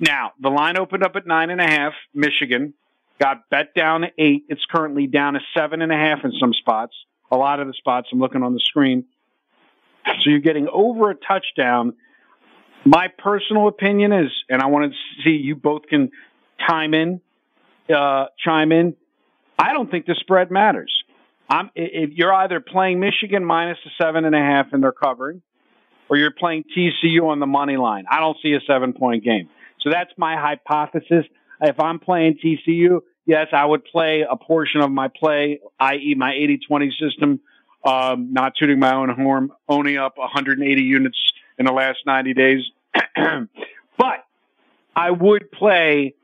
Now, 0.00 0.32
the 0.40 0.48
line 0.48 0.76
opened 0.76 1.04
up 1.04 1.14
at 1.14 1.24
nine 1.24 1.50
and 1.50 1.60
a 1.60 1.66
half, 1.68 1.92
Michigan 2.12 2.74
got 3.20 3.48
bet 3.48 3.74
down 3.74 4.00
to 4.00 4.08
eight. 4.18 4.46
It's 4.48 4.64
currently 4.68 5.06
down 5.06 5.34
to 5.34 5.40
seven 5.56 5.82
and 5.82 5.92
a 5.92 5.96
half 5.96 6.24
in 6.24 6.32
some 6.40 6.52
spots. 6.52 6.96
A 7.30 7.36
lot 7.36 7.60
of 7.60 7.68
the 7.68 7.74
spots 7.74 8.08
I'm 8.12 8.18
looking 8.18 8.42
on 8.42 8.54
the 8.54 8.60
screen. 8.60 9.04
So 10.04 10.30
you're 10.30 10.40
getting 10.40 10.66
over 10.66 11.10
a 11.10 11.14
touchdown. 11.14 11.94
My 12.84 13.06
personal 13.06 13.68
opinion 13.68 14.12
is, 14.12 14.32
and 14.48 14.60
I 14.60 14.66
want 14.66 14.92
to 14.92 15.22
see 15.22 15.36
you 15.36 15.54
both 15.54 15.82
can 15.88 16.10
time 16.66 16.92
in, 16.92 17.20
uh, 17.94 18.26
chime 18.42 18.72
in. 18.72 18.96
I 19.58 19.72
don't 19.72 19.90
think 19.90 20.06
the 20.06 20.14
spread 20.20 20.50
matters. 20.50 20.92
I'm, 21.48 21.70
if 21.74 22.10
you're 22.10 22.34
either 22.34 22.60
playing 22.60 23.00
Michigan 23.00 23.44
minus 23.44 23.78
the 23.84 23.90
seven 24.02 24.24
and 24.24 24.34
a 24.34 24.38
half 24.38 24.72
and 24.72 24.82
they're 24.82 24.92
covering, 24.92 25.42
or 26.08 26.16
you're 26.16 26.32
playing 26.32 26.64
TCU 26.76 27.24
on 27.24 27.40
the 27.40 27.46
money 27.46 27.76
line. 27.76 28.04
I 28.10 28.20
don't 28.20 28.36
see 28.42 28.52
a 28.52 28.60
seven 28.66 28.92
point 28.92 29.24
game. 29.24 29.48
So 29.80 29.90
that's 29.90 30.10
my 30.16 30.36
hypothesis. 30.36 31.24
If 31.60 31.80
I'm 31.80 31.98
playing 31.98 32.38
TCU, 32.44 33.00
yes, 33.24 33.48
I 33.52 33.64
would 33.64 33.84
play 33.84 34.24
a 34.28 34.36
portion 34.36 34.80
of 34.80 34.90
my 34.90 35.08
play, 35.08 35.60
i.e. 35.80 36.14
my 36.16 36.32
80-20 36.32 36.90
system, 36.98 37.40
um, 37.84 38.32
not 38.32 38.54
tooting 38.58 38.78
my 38.78 38.94
own 38.94 39.08
horn, 39.10 39.50
owning 39.68 39.96
up 39.96 40.18
180 40.18 40.82
units 40.82 41.18
in 41.58 41.66
the 41.66 41.72
last 41.72 41.98
90 42.06 42.34
days. 42.34 42.60
but 43.96 44.26
I 44.94 45.10
would 45.10 45.50
play 45.50 46.14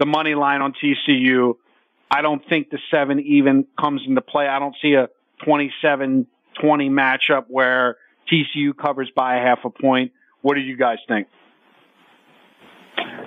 the 0.00 0.06
money 0.06 0.34
line 0.34 0.62
on 0.62 0.72
TCU. 0.72 1.54
I 2.10 2.22
don't 2.22 2.42
think 2.48 2.70
the 2.70 2.78
seven 2.90 3.20
even 3.20 3.66
comes 3.78 4.02
into 4.08 4.20
play. 4.20 4.48
I 4.48 4.58
don't 4.58 4.74
see 4.82 4.94
a 4.94 5.08
27-20 5.46 6.26
matchup 6.64 7.44
where 7.46 7.98
TCU 8.32 8.76
covers 8.76 9.10
by 9.14 9.36
a 9.36 9.40
half 9.40 9.60
a 9.64 9.70
point. 9.70 10.10
What 10.42 10.54
do 10.54 10.60
you 10.60 10.76
guys 10.76 10.98
think? 11.06 11.28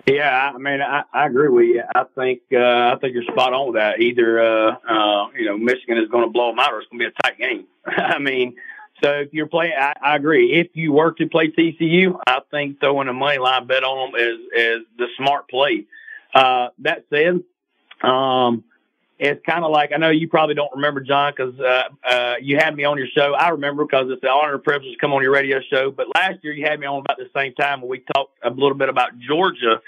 Yeah, 0.08 0.52
I 0.54 0.58
mean, 0.58 0.82
I, 0.82 1.04
I 1.14 1.28
agree 1.28 1.48
with 1.48 1.66
you. 1.66 1.84
I 1.96 2.04
think 2.16 2.42
uh, 2.52 2.58
I 2.58 2.98
think 3.00 3.14
you're 3.14 3.24
spot 3.24 3.54
on 3.54 3.68
with 3.68 3.76
that. 3.76 4.02
Either 4.02 4.42
uh, 4.42 4.72
uh, 4.72 5.30
you 5.38 5.46
know 5.46 5.58
Michigan 5.58 5.98
is 5.98 6.10
going 6.10 6.26
to 6.26 6.30
blow 6.30 6.50
them 6.50 6.60
out, 6.60 6.74
or 6.74 6.80
it's 6.80 6.90
going 6.90 7.00
to 7.00 7.06
be 7.06 7.14
a 7.18 7.22
tight 7.24 7.38
game. 7.38 7.66
I 7.86 8.20
mean, 8.20 8.56
so 9.02 9.12
if 9.12 9.30
you're 9.32 9.48
playing, 9.48 9.74
I, 9.80 9.94
I 10.04 10.16
agree. 10.18 10.52
If 10.60 10.72
you 10.74 10.92
were 10.92 11.14
to 11.14 11.28
play 11.28 11.48
TCU, 11.48 12.20
I 12.28 12.40
think 12.52 12.82
throwing 12.82 13.08
a 13.08 13.14
money 13.14 13.38
line 13.38 13.66
bet 13.66 13.84
on 13.84 14.12
them 14.12 14.20
is 14.20 14.40
is 14.56 14.80
the 14.98 15.08
smart 15.18 15.48
play. 15.48 15.86
Uh, 16.34 16.70
that 16.80 17.06
said, 17.10 17.44
um, 18.02 18.64
it's 19.20 19.44
kind 19.46 19.64
of 19.64 19.72
like 19.72 19.92
I 19.94 19.98
know 19.98 20.10
you 20.10 20.28
probably 20.28 20.56
don't 20.56 20.74
remember 20.74 21.00
John 21.00 21.34
because 21.36 21.58
uh, 21.60 21.84
uh, 22.04 22.36
you 22.42 22.58
had 22.58 22.76
me 22.76 22.84
on 22.84 22.98
your 22.98 23.08
show. 23.08 23.34
I 23.34 23.50
remember 23.50 23.86
because 23.86 24.08
it's 24.10 24.24
an 24.24 24.30
honor 24.30 24.56
and 24.56 24.64
privilege 24.64 24.92
to 24.92 24.98
come 24.98 25.14
on 25.14 25.22
your 25.22 25.32
radio 25.32 25.62
show. 25.62 25.92
But 25.92 26.08
last 26.16 26.40
year 26.44 26.54
you 26.54 26.66
had 26.66 26.80
me 26.80 26.88
on 26.88 27.00
about 27.00 27.18
the 27.18 27.30
same 27.36 27.54
time 27.54 27.82
when 27.82 27.90
we 27.90 28.04
talked 28.14 28.38
a 28.44 28.50
little 28.50 28.74
bit 28.74 28.90
about 28.90 29.18
Georgia 29.20 29.82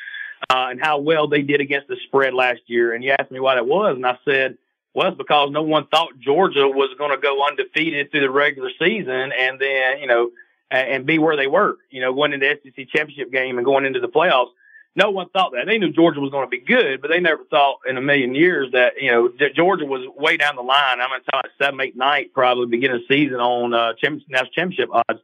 uh, 0.49 0.67
and 0.69 0.79
how 0.79 0.99
well 0.99 1.27
they 1.27 1.41
did 1.41 1.60
against 1.60 1.88
the 1.88 1.97
spread 2.08 2.34
last 2.34 2.62
year. 2.67 2.93
And 2.93 3.03
you 3.03 3.13
asked 3.17 3.31
me 3.31 3.39
why 3.39 3.55
that 3.55 3.65
was, 3.65 3.95
and 3.95 4.05
I 4.05 4.17
said, 4.23 4.58
well, 4.93 5.10
it's 5.10 5.17
because 5.17 5.49
no 5.51 5.63
one 5.63 5.88
thought 5.88 6.17
Georgia 6.19 6.67
was 6.67 6.95
going 6.97 7.12
to 7.12 7.17
go 7.17 7.45
undefeated 7.45 8.12
through 8.12 8.21
the 8.21 8.29
regular 8.29 8.69
season 8.79 9.34
and 9.38 9.60
then 9.60 9.99
you 9.99 10.08
know 10.08 10.31
and 10.71 11.05
be 11.05 11.19
where 11.19 11.36
they 11.36 11.47
were. 11.47 11.77
You 11.89 12.01
know, 12.01 12.23
into 12.23 12.38
the 12.38 12.60
SEC 12.63 12.88
championship 12.89 13.31
game 13.31 13.58
and 13.58 13.65
going 13.65 13.86
into 13.86 13.99
the 13.99 14.08
playoffs 14.08 14.51
no 14.95 15.12
one 15.12 15.29
thought 15.29 15.51
that. 15.51 15.65
They 15.65 15.77
knew 15.77 15.91
Georgia 15.91 16.21
was 16.21 16.31
going 16.31 16.45
to 16.45 16.49
be 16.49 16.60
good, 16.60 17.01
but 17.01 17.10
they 17.10 17.19
never 17.19 17.43
thought 17.45 17.79
in 17.88 17.97
a 17.97 18.01
million 18.01 18.34
years 18.34 18.71
that 18.71 18.93
you 19.01 19.12
know 19.12 19.29
Georgia 19.53 19.86
was 19.86 20.08
way 20.15 20.38
down 20.38 20.55
the 20.55 20.62
line. 20.62 21.01
I'm 21.01 21.10
going 21.10 21.21
to 21.21 21.31
talk 21.31 21.45
seven, 21.62 21.81
eight, 21.81 21.97
nine, 21.97 22.29
probably 22.34 22.67
beginning 22.67 22.97
of 22.97 23.01
season 23.10 23.38
on 23.38 23.73
uh, 23.73 23.93
national 24.29 24.51
championship 24.53 24.89
odds. 24.91 25.19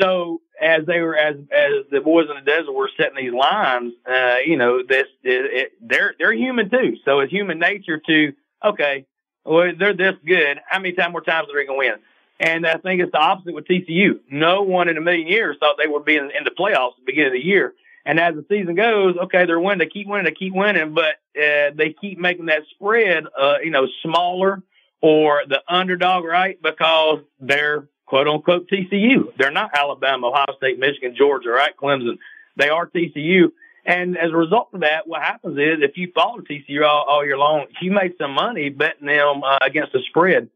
So 0.00 0.40
as 0.60 0.84
they 0.86 1.00
were 1.00 1.16
as 1.16 1.36
as 1.36 1.72
the 1.90 2.00
boys 2.00 2.26
in 2.28 2.36
the 2.36 2.50
desert 2.50 2.72
were 2.72 2.90
setting 2.96 3.16
these 3.16 3.32
lines, 3.32 3.94
uh, 4.06 4.36
you 4.44 4.56
know, 4.56 4.82
this 4.86 5.06
it, 5.22 5.52
it, 5.52 5.72
they're 5.80 6.14
they're 6.18 6.32
human 6.32 6.70
too. 6.70 6.96
So 7.04 7.20
it's 7.20 7.32
human 7.32 7.58
nature 7.58 8.00
to 8.06 8.32
okay, 8.64 9.06
well 9.44 9.72
they're 9.78 9.94
this 9.94 10.14
good. 10.26 10.60
How 10.68 10.78
many 10.78 10.94
time 10.94 11.12
more 11.12 11.22
times 11.22 11.48
are 11.48 11.56
they 11.56 11.66
going 11.66 11.80
to 11.80 11.90
win? 11.90 11.98
And 12.38 12.66
I 12.66 12.76
think 12.78 13.02
it's 13.02 13.12
the 13.12 13.18
opposite 13.18 13.54
with 13.54 13.66
TCU. 13.66 14.20
No 14.30 14.62
one 14.62 14.88
in 14.88 14.96
a 14.96 15.00
million 15.00 15.26
years 15.26 15.56
thought 15.60 15.76
they 15.76 15.90
would 15.90 16.06
be 16.06 16.16
in, 16.16 16.24
in 16.24 16.44
the 16.44 16.50
playoffs 16.50 16.92
at 16.92 17.00
the 17.00 17.06
beginning 17.06 17.28
of 17.28 17.32
the 17.34 17.44
year. 17.44 17.74
And 18.04 18.18
as 18.18 18.34
the 18.34 18.44
season 18.48 18.74
goes, 18.74 19.16
okay, 19.24 19.46
they're 19.46 19.60
winning, 19.60 19.78
they 19.78 19.86
keep 19.86 20.06
winning, 20.06 20.24
they 20.24 20.32
keep 20.32 20.54
winning, 20.54 20.94
but 20.94 21.16
uh, 21.36 21.70
they 21.74 21.94
keep 22.00 22.18
making 22.18 22.46
that 22.46 22.62
spread, 22.70 23.24
uh, 23.38 23.58
you 23.62 23.70
know, 23.70 23.86
smaller 24.02 24.62
or 25.00 25.42
the 25.48 25.62
underdog, 25.68 26.24
right? 26.24 26.60
Because 26.62 27.20
they're 27.40 27.88
quote 28.06 28.26
unquote 28.26 28.68
TCU. 28.68 29.32
They're 29.38 29.50
not 29.50 29.70
Alabama, 29.74 30.28
Ohio 30.28 30.56
State, 30.56 30.78
Michigan, 30.78 31.14
Georgia, 31.16 31.50
right? 31.50 31.76
Clemson. 31.76 32.18
They 32.56 32.68
are 32.68 32.86
TCU. 32.86 33.52
And 33.84 34.16
as 34.18 34.30
a 34.30 34.36
result 34.36 34.68
of 34.74 34.80
that, 34.80 35.06
what 35.06 35.22
happens 35.22 35.56
is 35.56 35.78
if 35.80 35.96
you 35.96 36.12
follow 36.14 36.40
TCU 36.40 36.86
all, 36.86 37.06
all 37.08 37.24
year 37.24 37.38
long, 37.38 37.66
you 37.80 37.92
make 37.92 38.16
some 38.18 38.32
money 38.32 38.68
betting 38.68 39.06
them 39.06 39.42
uh, 39.42 39.58
against 39.62 39.92
the 39.92 40.00
spread. 40.08 40.48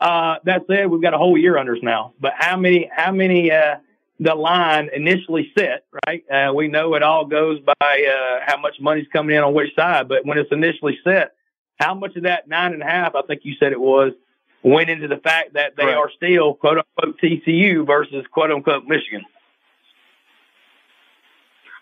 Uh, 0.00 0.36
that 0.44 0.62
said, 0.66 0.86
we've 0.86 1.02
got 1.02 1.12
a 1.12 1.18
whole 1.18 1.36
year 1.36 1.58
under 1.58 1.74
us 1.74 1.82
now. 1.82 2.14
But 2.18 2.32
how 2.38 2.56
many, 2.56 2.90
how 2.94 3.12
many, 3.12 3.52
uh, 3.52 3.76
the 4.20 4.34
line 4.34 4.90
initially 4.94 5.50
set, 5.58 5.86
right? 6.06 6.22
Uh, 6.30 6.52
we 6.52 6.68
know 6.68 6.94
it 6.94 7.02
all 7.02 7.24
goes 7.24 7.58
by 7.60 7.72
uh, 7.80 8.44
how 8.46 8.60
much 8.60 8.76
money's 8.78 9.06
coming 9.10 9.34
in 9.34 9.42
on 9.42 9.54
which 9.54 9.74
side, 9.74 10.08
but 10.08 10.26
when 10.26 10.36
it's 10.36 10.52
initially 10.52 10.98
set, 11.02 11.32
how 11.78 11.94
much 11.94 12.14
of 12.16 12.24
that 12.24 12.46
nine 12.46 12.74
and 12.74 12.82
a 12.82 12.86
half, 12.86 13.14
I 13.14 13.22
think 13.22 13.40
you 13.44 13.54
said 13.58 13.72
it 13.72 13.80
was, 13.80 14.12
went 14.62 14.90
into 14.90 15.08
the 15.08 15.16
fact 15.16 15.54
that 15.54 15.72
they 15.74 15.86
right. 15.86 15.96
are 15.96 16.10
still 16.14 16.52
quote 16.52 16.78
unquote 16.78 17.18
TCU 17.18 17.86
versus 17.86 18.26
quote 18.30 18.50
unquote 18.50 18.84
Michigan. 18.84 19.22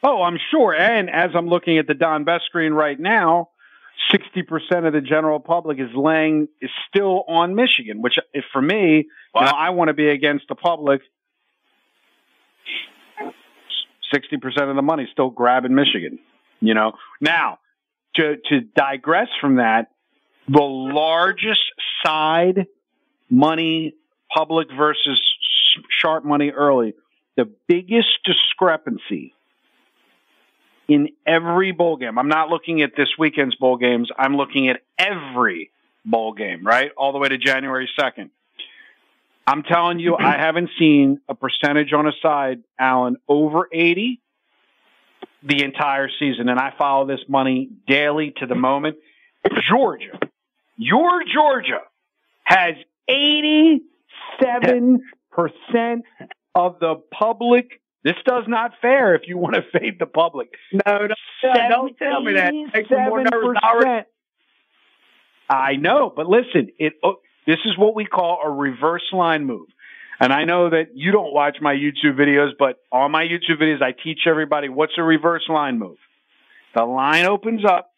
Oh, 0.04 0.22
I'm 0.22 0.38
sure. 0.52 0.72
And 0.72 1.10
as 1.10 1.32
I'm 1.34 1.48
looking 1.48 1.78
at 1.78 1.88
the 1.88 1.94
Don 1.94 2.22
Best 2.22 2.44
screen 2.44 2.72
right 2.72 2.98
now, 2.98 3.48
60% 4.12 4.86
of 4.86 4.92
the 4.92 5.00
general 5.00 5.40
public 5.40 5.80
is 5.80 5.90
laying, 5.92 6.46
is 6.62 6.70
still 6.88 7.24
on 7.26 7.56
Michigan, 7.56 8.00
which 8.00 8.16
for 8.52 8.62
me, 8.62 9.08
wow. 9.34 9.40
you 9.40 9.46
know, 9.46 9.52
I 9.56 9.70
want 9.70 9.88
to 9.88 9.94
be 9.94 10.08
against 10.08 10.46
the 10.48 10.54
public 10.54 11.00
60% 14.14 14.70
of 14.70 14.76
the 14.76 14.82
money 14.82 15.08
still 15.12 15.30
grabbing 15.30 15.74
Michigan, 15.74 16.18
you 16.60 16.74
know. 16.74 16.92
Now, 17.20 17.58
to, 18.14 18.36
to 18.48 18.60
digress 18.60 19.28
from 19.40 19.56
that, 19.56 19.90
the 20.48 20.62
largest 20.62 21.60
side 22.04 22.66
money, 23.30 23.94
public 24.34 24.68
versus 24.76 25.20
sharp 25.90 26.24
money 26.24 26.50
early, 26.50 26.94
the 27.36 27.48
biggest 27.66 28.08
discrepancy 28.24 29.34
in 30.88 31.10
every 31.26 31.72
bowl 31.72 31.96
game. 31.96 32.18
I'm 32.18 32.28
not 32.28 32.48
looking 32.48 32.82
at 32.82 32.92
this 32.96 33.08
weekend's 33.18 33.54
bowl 33.56 33.76
games. 33.76 34.10
I'm 34.18 34.36
looking 34.36 34.68
at 34.68 34.80
every 34.98 35.70
bowl 36.04 36.32
game, 36.32 36.66
right? 36.66 36.90
All 36.96 37.12
the 37.12 37.18
way 37.18 37.28
to 37.28 37.38
January 37.38 37.88
2nd. 37.98 38.30
I'm 39.48 39.62
telling 39.62 39.98
you, 39.98 40.14
I 40.14 40.32
haven't 40.38 40.68
seen 40.78 41.20
a 41.26 41.34
percentage 41.34 41.94
on 41.94 42.06
a 42.06 42.12
side, 42.20 42.62
Alan, 42.78 43.16
over 43.26 43.66
80 43.72 44.20
the 45.42 45.64
entire 45.64 46.10
season. 46.18 46.50
And 46.50 46.60
I 46.60 46.74
follow 46.76 47.06
this 47.06 47.20
money 47.28 47.70
daily 47.86 48.34
to 48.38 48.46
the 48.46 48.54
moment. 48.54 48.98
Georgia, 49.66 50.18
your 50.76 51.22
Georgia 51.24 51.80
has 52.44 52.74
87% 53.08 53.80
of 56.54 56.78
the 56.80 56.96
public. 57.10 57.80
This 58.04 58.16
does 58.26 58.44
not 58.48 58.72
fair 58.82 59.14
if 59.14 59.22
you 59.26 59.38
want 59.38 59.54
to 59.54 59.62
fade 59.72 59.98
the 59.98 60.06
public. 60.06 60.48
No, 60.72 61.06
no, 61.06 61.14
no 61.42 61.68
don't 61.70 61.96
tell 61.96 62.20
me 62.20 62.34
that. 62.34 62.52
percent. 63.80 64.06
I 65.48 65.76
know, 65.76 66.12
but 66.14 66.28
listen, 66.28 66.68
it 66.78 66.94
oh, 67.02 67.16
this 67.48 67.60
is 67.64 67.78
what 67.78 67.94
we 67.94 68.04
call 68.04 68.40
a 68.44 68.50
reverse 68.50 69.10
line 69.10 69.46
move. 69.46 69.68
And 70.20 70.34
I 70.34 70.44
know 70.44 70.68
that 70.68 70.88
you 70.94 71.12
don't 71.12 71.32
watch 71.32 71.56
my 71.62 71.74
YouTube 71.74 72.14
videos, 72.14 72.50
but 72.58 72.76
on 72.92 73.10
my 73.10 73.24
YouTube 73.24 73.58
videos, 73.58 73.80
I 73.80 73.92
teach 73.92 74.26
everybody 74.26 74.68
what's 74.68 74.92
a 74.98 75.02
reverse 75.02 75.48
line 75.48 75.78
move. 75.78 75.96
The 76.74 76.84
line 76.84 77.24
opens 77.24 77.64
up. 77.64 77.90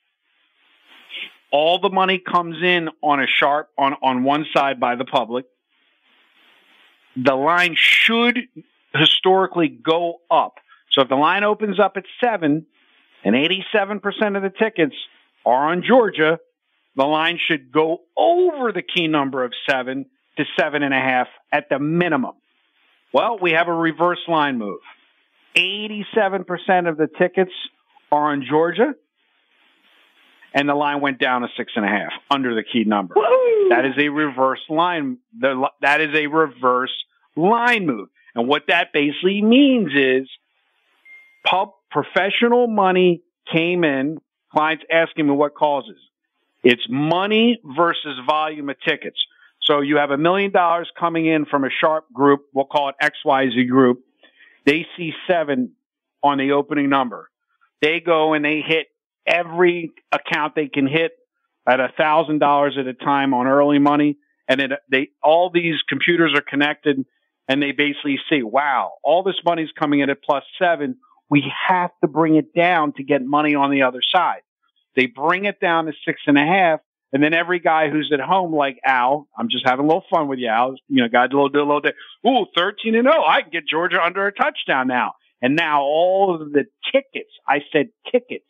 All 1.50 1.80
the 1.80 1.90
money 1.90 2.20
comes 2.20 2.62
in 2.62 2.90
on 3.02 3.20
a 3.20 3.26
sharp, 3.26 3.70
on, 3.76 3.94
on 4.02 4.22
one 4.22 4.46
side 4.54 4.78
by 4.78 4.94
the 4.94 5.04
public. 5.04 5.46
The 7.16 7.34
line 7.34 7.74
should 7.76 8.38
historically 8.94 9.66
go 9.66 10.20
up. 10.30 10.58
So 10.92 11.02
if 11.02 11.08
the 11.08 11.16
line 11.16 11.42
opens 11.42 11.80
up 11.80 11.94
at 11.96 12.04
seven 12.20 12.66
and 13.24 13.34
87% 13.34 14.36
of 14.36 14.44
the 14.44 14.52
tickets 14.56 14.94
are 15.44 15.72
on 15.72 15.82
Georgia, 15.82 16.38
the 16.96 17.04
line 17.04 17.38
should 17.48 17.72
go 17.72 17.98
over 18.16 18.72
the 18.72 18.82
key 18.82 19.06
number 19.06 19.44
of 19.44 19.52
seven 19.68 20.06
to 20.36 20.44
seven 20.58 20.82
and 20.82 20.94
a 20.94 20.98
half 20.98 21.28
at 21.52 21.68
the 21.68 21.78
minimum. 21.78 22.34
Well, 23.12 23.38
we 23.40 23.52
have 23.52 23.68
a 23.68 23.74
reverse 23.74 24.20
line 24.28 24.58
move. 24.58 24.80
87% 25.56 26.88
of 26.88 26.96
the 26.96 27.08
tickets 27.18 27.52
are 28.12 28.32
on 28.32 28.44
Georgia, 28.48 28.94
and 30.54 30.68
the 30.68 30.74
line 30.74 31.00
went 31.00 31.18
down 31.18 31.42
to 31.42 31.48
six 31.56 31.72
and 31.76 31.84
a 31.84 31.88
half 31.88 32.12
under 32.30 32.54
the 32.54 32.62
key 32.62 32.84
number. 32.84 33.14
Woo! 33.16 33.68
That 33.70 33.84
is 33.84 33.94
a 33.98 34.08
reverse 34.08 34.60
line. 34.68 35.18
The, 35.38 35.68
that 35.80 36.00
is 36.00 36.14
a 36.14 36.26
reverse 36.26 36.92
line 37.36 37.86
move. 37.86 38.08
And 38.34 38.48
what 38.48 38.64
that 38.68 38.92
basically 38.92 39.42
means 39.42 39.90
is 39.94 40.28
pub 41.44 41.70
professional 41.90 42.68
money 42.68 43.22
came 43.52 43.82
in, 43.84 44.18
clients 44.52 44.84
asking 44.90 45.26
me 45.26 45.32
what 45.32 45.54
causes. 45.54 45.98
It's 46.62 46.86
money 46.88 47.60
versus 47.64 48.18
volume 48.26 48.68
of 48.68 48.76
tickets. 48.86 49.18
So 49.62 49.80
you 49.80 49.96
have 49.98 50.10
a 50.10 50.18
million 50.18 50.50
dollars 50.50 50.90
coming 50.98 51.26
in 51.26 51.46
from 51.46 51.64
a 51.64 51.70
sharp 51.70 52.12
group. 52.12 52.46
We'll 52.52 52.64
call 52.64 52.90
it 52.90 52.96
XYZ 53.02 53.68
group. 53.68 54.00
They 54.66 54.86
see 54.96 55.12
seven 55.28 55.72
on 56.22 56.38
the 56.38 56.52
opening 56.52 56.88
number. 56.88 57.30
They 57.80 58.00
go 58.00 58.34
and 58.34 58.44
they 58.44 58.62
hit 58.66 58.88
every 59.26 59.92
account 60.12 60.54
they 60.54 60.68
can 60.68 60.86
hit 60.86 61.12
at 61.68 61.80
a 61.80 61.88
thousand 61.96 62.38
dollars 62.38 62.76
at 62.78 62.86
a 62.86 62.94
time 62.94 63.32
on 63.32 63.46
early 63.46 63.78
money. 63.78 64.18
And 64.48 64.60
it, 64.60 64.72
they, 64.90 65.10
all 65.22 65.50
these 65.50 65.76
computers 65.88 66.32
are 66.34 66.42
connected 66.42 67.04
and 67.48 67.62
they 67.62 67.72
basically 67.72 68.18
see, 68.28 68.42
wow, 68.42 68.92
all 69.02 69.22
this 69.22 69.40
money's 69.44 69.70
coming 69.78 70.00
in 70.00 70.10
at 70.10 70.22
plus 70.22 70.44
seven. 70.58 70.96
We 71.28 71.44
have 71.68 71.90
to 72.02 72.08
bring 72.08 72.36
it 72.36 72.54
down 72.54 72.92
to 72.94 73.04
get 73.04 73.22
money 73.24 73.54
on 73.54 73.70
the 73.70 73.82
other 73.82 74.00
side. 74.02 74.42
They 74.96 75.06
bring 75.06 75.44
it 75.44 75.60
down 75.60 75.86
to 75.86 75.92
six 76.04 76.20
and 76.26 76.38
a 76.38 76.44
half. 76.44 76.80
And 77.12 77.22
then 77.22 77.34
every 77.34 77.58
guy 77.58 77.90
who's 77.90 78.10
at 78.12 78.20
home, 78.20 78.54
like 78.54 78.78
Al, 78.84 79.26
I'm 79.36 79.48
just 79.48 79.66
having 79.66 79.84
a 79.84 79.88
little 79.88 80.04
fun 80.10 80.28
with 80.28 80.38
you, 80.38 80.48
Al. 80.48 80.76
You 80.88 81.02
know, 81.02 81.08
got 81.08 81.32
a 81.32 81.36
little, 81.36 81.48
do 81.48 81.58
a 81.58 81.66
little, 81.66 81.82
ooh, 82.26 82.46
13 82.56 82.94
and 82.94 83.04
0. 83.04 83.24
I 83.24 83.42
can 83.42 83.50
get 83.50 83.66
Georgia 83.66 84.00
under 84.00 84.26
a 84.26 84.32
touchdown 84.32 84.86
now. 84.86 85.14
And 85.42 85.56
now 85.56 85.82
all 85.82 86.40
of 86.40 86.52
the 86.52 86.66
tickets, 86.92 87.30
I 87.48 87.60
said 87.72 87.88
tickets, 88.12 88.44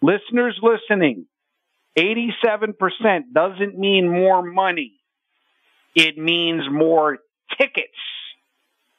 listeners 0.00 0.58
listening, 0.62 1.26
87% 1.98 2.74
doesn't 3.32 3.78
mean 3.78 4.08
more 4.08 4.42
money. 4.42 4.94
It 5.94 6.16
means 6.16 6.62
more 6.70 7.18
tickets, 7.58 7.98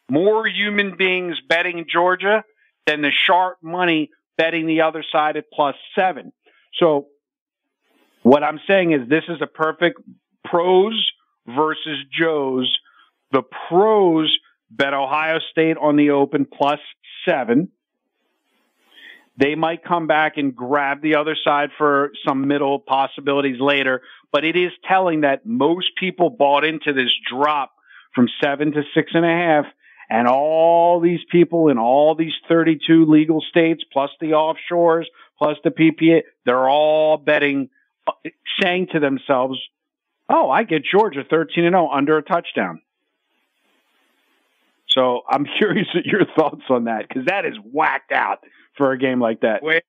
more 0.10 0.47
human 0.47 0.95
beings 0.95 1.38
betting 1.47 1.86
Georgia 1.91 2.43
than 2.86 3.01
the 3.01 3.12
sharp 3.12 3.58
money 3.62 4.12
betting 4.38 4.67
the 4.67 4.82
other 4.82 5.04
side 5.12 5.38
at 5.38 5.45
plus 5.51 5.75
seven. 5.97 6.32
So 6.80 7.08
what 8.24 8.44
I'm 8.44 8.60
saying 8.68 8.92
is 8.92 9.08
this 9.08 9.24
is 9.30 9.42
a 9.42 9.48
perfect 9.48 10.02
pros 10.44 11.12
versus 11.48 11.98
Joe's. 12.18 12.76
The 13.32 13.44
pros 13.70 14.36
bet 14.70 14.94
Ohio 14.94 15.40
State 15.52 15.78
on 15.78 15.96
the 15.96 16.12
open 16.12 16.46
plus 16.46 16.80
seven. 17.28 17.70
They 19.38 19.56
might 19.56 19.84
come 19.84 20.08
back 20.08 20.38
and 20.38 20.56
grab 20.56 21.02
the 21.02 21.16
other 21.16 21.36
side 21.44 21.70
for 21.78 22.12
some 22.26 22.48
middle 22.48 22.80
possibilities 22.80 23.60
later, 23.60 24.02
but 24.32 24.46
it 24.46 24.56
is 24.56 24.72
telling 24.88 25.22
that 25.22 25.46
most 25.46 25.90
people 26.00 26.30
bought 26.30 26.64
into 26.64 26.94
this 26.94 27.12
drop 27.30 27.74
from 28.14 28.30
seven 28.42 28.72
to 28.72 28.84
six 28.94 29.12
and 29.14 29.26
a 29.26 29.30
half. 29.30 29.66
And 30.10 30.28
all 30.28 31.00
these 31.00 31.22
people 31.32 31.70
in 31.70 31.78
all 31.78 32.16
these 32.16 32.34
32 32.48 33.06
legal 33.06 33.42
states, 33.42 33.84
plus 33.92 34.12
the 34.22 34.32
offshores, 34.32 35.06
plus 35.38 35.58
the 35.63 35.71
PPA, 35.71 36.24
they're 36.45 36.69
all 36.69 37.17
betting, 37.17 37.69
saying 38.62 38.88
to 38.93 39.00
themselves, 39.00 39.60
Oh, 40.28 40.50
I 40.50 40.63
get 40.63 40.84
Georgia 40.84 41.24
13 41.30 41.65
and 41.65 41.74
0 41.74 41.89
under 41.89 42.17
a 42.17 42.24
touchdown. 42.24 42.82
So 44.88 45.21
I'm 45.30 45.45
curious 45.58 45.88
at 45.95 46.06
your 46.06 46.26
thoughts 46.36 46.63
on 46.69 46.86
that 46.86 47.08
because 47.08 47.26
that 47.26 47.45
is 47.45 47.56
whacked 47.71 48.12
out 48.12 48.39
for 48.78 48.91
a 48.91 48.98
game 48.98 49.19
like 49.19 49.41
that. 49.41 49.62
Well, 49.62 49.80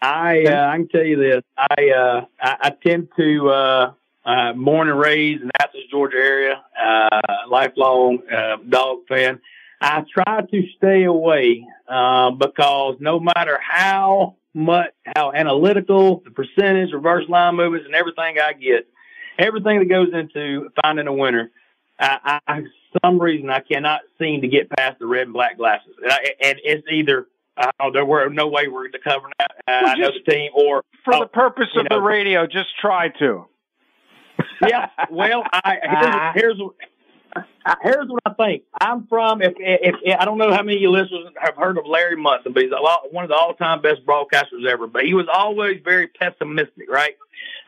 I 0.00 0.44
uh, 0.44 0.66
I 0.66 0.76
can 0.78 0.88
tell 0.88 1.04
you 1.04 1.16
this. 1.16 1.42
I 1.56 1.90
uh, 1.90 2.24
I, 2.40 2.56
I 2.60 2.70
tend 2.84 3.08
to 3.16 3.50
uh, 3.50 3.92
uh, 4.24 4.52
born 4.54 4.88
and 4.88 4.98
raised 4.98 5.42
in 5.42 5.50
Athens, 5.60 5.84
Georgia 5.90 6.16
area, 6.16 6.62
uh, 6.80 7.20
lifelong 7.48 8.18
uh, 8.30 8.56
dog 8.68 9.06
fan. 9.08 9.40
I 9.80 10.04
try 10.12 10.42
to 10.42 10.62
stay 10.76 11.04
away 11.04 11.64
uh, 11.88 12.30
because 12.32 12.96
no 13.00 13.20
matter 13.20 13.58
how 13.60 14.36
much 14.54 14.90
how 15.16 15.32
analytical 15.32 16.22
the 16.24 16.30
percentage, 16.30 16.92
reverse 16.92 17.28
line 17.28 17.56
movements, 17.56 17.86
and 17.86 17.94
everything 17.94 18.36
I 18.38 18.52
get, 18.52 18.86
everything 19.38 19.78
that 19.78 19.88
goes 19.88 20.08
into 20.12 20.70
finding 20.82 21.06
a 21.06 21.12
winner, 21.12 21.50
I, 21.98 22.40
I 22.46 22.62
some 23.02 23.20
reason 23.20 23.48
I 23.50 23.60
cannot 23.60 24.00
seem 24.18 24.42
to 24.42 24.48
get 24.48 24.70
past 24.70 24.98
the 24.98 25.06
red 25.06 25.22
and 25.22 25.32
black 25.32 25.56
glasses, 25.56 25.94
and, 26.02 26.12
I, 26.12 26.18
and 26.42 26.58
it's 26.62 26.86
either 26.90 27.26
oh, 27.80 27.90
there 27.92 28.04
were 28.04 28.28
no 28.28 28.48
way 28.48 28.68
we're 28.68 28.88
to 28.88 28.98
cover 28.98 29.28
that. 29.38 29.50
Uh, 29.66 29.80
Well, 29.82 29.86
I 29.86 29.94
know 29.96 30.10
the 30.12 30.30
team, 30.30 30.50
or 30.54 30.82
For 31.04 31.14
oh, 31.14 31.20
the 31.20 31.26
purpose 31.26 31.68
you 31.74 31.80
of 31.80 31.88
the 31.88 32.00
radio, 32.00 32.46
just 32.46 32.68
try 32.80 33.08
to. 33.20 33.46
yeah. 34.66 34.88
Well, 35.10 35.44
I 35.52 36.32
here's 36.34 36.58
here's 36.58 36.60
I- 37.34 37.76
here's 37.82 38.08
what 38.08 38.22
I 38.26 38.34
think. 38.34 38.64
I'm 38.80 39.06
from. 39.06 39.42
If, 39.42 39.54
if, 39.58 39.96
if 40.02 40.18
I 40.18 40.24
don't 40.24 40.38
know 40.38 40.50
how 40.52 40.62
many 40.62 40.76
of 40.76 40.82
you 40.82 40.90
listeners 40.90 41.26
have 41.40 41.56
heard 41.56 41.78
of 41.78 41.86
Larry 41.86 42.16
Munson, 42.16 42.52
but 42.52 42.62
he's 42.62 42.72
one 43.10 43.24
of 43.24 43.30
the 43.30 43.36
all-time 43.36 43.82
best 43.82 44.04
broadcasters 44.06 44.66
ever. 44.68 44.86
But 44.86 45.04
he 45.04 45.14
was 45.14 45.26
always 45.32 45.80
very 45.84 46.08
pessimistic, 46.08 46.90
right, 46.90 47.16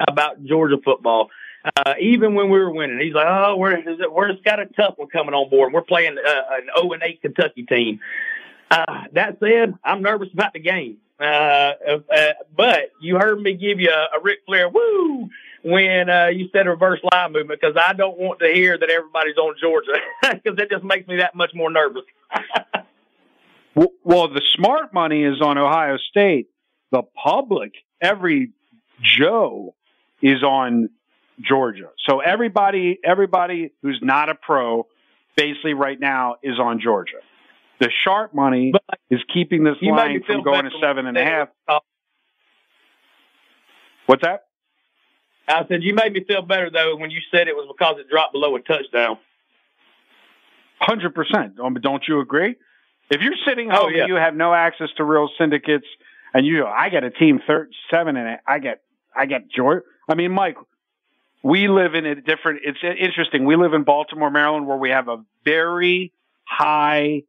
about 0.06 0.44
Georgia 0.44 0.76
football. 0.84 1.30
Uh, 1.76 1.94
even 1.98 2.34
when 2.34 2.50
we 2.50 2.58
were 2.58 2.70
winning, 2.70 3.00
he's 3.00 3.14
like, 3.14 3.26
"Oh, 3.26 3.56
we're 3.56 3.82
we're 4.10 4.34
got 4.44 4.60
a 4.60 4.66
tough 4.66 4.94
one 4.98 5.08
coming 5.08 5.34
on 5.34 5.48
board. 5.48 5.72
We're 5.72 5.80
playing 5.80 6.18
uh, 6.18 6.42
an 6.50 6.68
0 6.76 6.92
and 6.92 7.02
8 7.02 7.22
Kentucky 7.22 7.62
team." 7.62 8.00
Uh, 8.70 9.04
that 9.12 9.38
said, 9.40 9.74
I'm 9.84 10.02
nervous 10.02 10.28
about 10.32 10.52
the 10.52 10.58
game. 10.58 10.98
Uh, 11.18 11.22
uh, 11.24 12.32
but 12.56 12.90
you 13.00 13.16
heard 13.16 13.40
me 13.40 13.54
give 13.54 13.78
you 13.80 13.88
a, 13.88 14.18
a 14.18 14.22
Ric 14.22 14.40
Flair 14.46 14.68
woo 14.68 15.30
when 15.64 16.10
uh, 16.10 16.26
you 16.26 16.48
said 16.52 16.66
reverse 16.66 17.00
line 17.12 17.32
movement 17.32 17.60
because 17.60 17.76
I 17.80 17.94
don't 17.94 18.18
want 18.18 18.40
to 18.40 18.52
hear 18.52 18.76
that 18.78 18.90
everybody's 18.90 19.36
on 19.36 19.54
Georgia 19.60 19.92
because 20.22 20.58
it 20.58 20.70
just 20.70 20.84
makes 20.84 21.08
me 21.08 21.16
that 21.16 21.34
much 21.34 21.52
more 21.54 21.70
nervous. 21.70 22.02
Well, 23.76 23.88
well, 24.04 24.28
the 24.28 24.40
smart 24.54 24.94
money 24.94 25.24
is 25.24 25.40
on 25.42 25.58
Ohio 25.58 25.96
State. 25.96 26.46
The 26.92 27.02
public, 27.02 27.72
every 28.00 28.52
Joe, 29.02 29.74
is 30.22 30.44
on 30.44 30.90
Georgia. 31.40 31.90
So 32.08 32.20
everybody, 32.20 33.00
everybody 33.04 33.72
who's 33.82 33.98
not 34.00 34.28
a 34.28 34.36
pro, 34.36 34.86
basically 35.36 35.74
right 35.74 35.98
now 35.98 36.36
is 36.40 36.60
on 36.60 36.80
Georgia. 36.80 37.16
The 37.80 37.90
sharp 38.04 38.32
money 38.32 38.70
But 38.72 39.00
is 39.10 39.18
keeping 39.34 39.64
this 39.64 39.74
you 39.80 39.92
made 39.92 40.06
me 40.06 40.12
line 40.12 40.22
from 40.24 40.44
going 40.44 40.64
to 40.66 40.70
seven 40.80 41.06
and 41.06 41.16
a 41.16 41.24
half. 41.24 41.48
What's 44.06 44.22
that? 44.22 44.44
I 45.46 45.66
said 45.68 45.82
you 45.82 45.94
made 45.94 46.12
me 46.12 46.24
feel 46.24 46.42
better 46.42 46.70
though 46.70 46.96
when 46.96 47.10
you 47.10 47.20
said 47.30 47.48
it 47.48 47.54
was 47.54 47.66
because 47.76 47.96
it 47.98 48.08
dropped 48.08 48.32
below 48.32 48.56
a 48.56 48.60
touchdown. 48.60 49.18
Hundred 50.80 51.14
percent. 51.14 51.58
Um, 51.62 51.74
Don't 51.74 52.02
you 52.06 52.20
agree? 52.20 52.56
If 53.10 53.20
you're 53.22 53.34
sitting 53.46 53.70
Oh, 53.70 53.74
home 53.84 53.92
yeah. 53.94 54.02
and 54.02 54.08
you 54.08 54.14
have 54.16 54.34
no 54.34 54.52
access 54.54 54.88
to 54.96 55.04
real 55.04 55.28
syndicates, 55.38 55.86
and 56.32 56.46
you, 56.46 56.64
I 56.66 56.88
get 56.88 57.04
a 57.04 57.10
team 57.10 57.40
thir- 57.46 57.68
seven, 57.90 58.16
in 58.16 58.26
it. 58.26 58.40
I 58.46 58.58
get, 58.58 58.82
I 59.14 59.26
get 59.26 59.48
Georgia. 59.50 59.84
I 60.08 60.14
mean, 60.14 60.32
Mike, 60.32 60.56
we 61.42 61.68
live 61.68 61.94
in 61.94 62.06
a 62.06 62.14
different. 62.16 62.60
It's 62.64 62.78
interesting. 62.82 63.44
We 63.44 63.56
live 63.56 63.72
in 63.74 63.84
Baltimore, 63.84 64.30
Maryland, 64.30 64.66
where 64.66 64.76
we 64.78 64.90
have 64.90 65.08
a 65.08 65.22
very 65.44 66.12
high. 66.44 67.22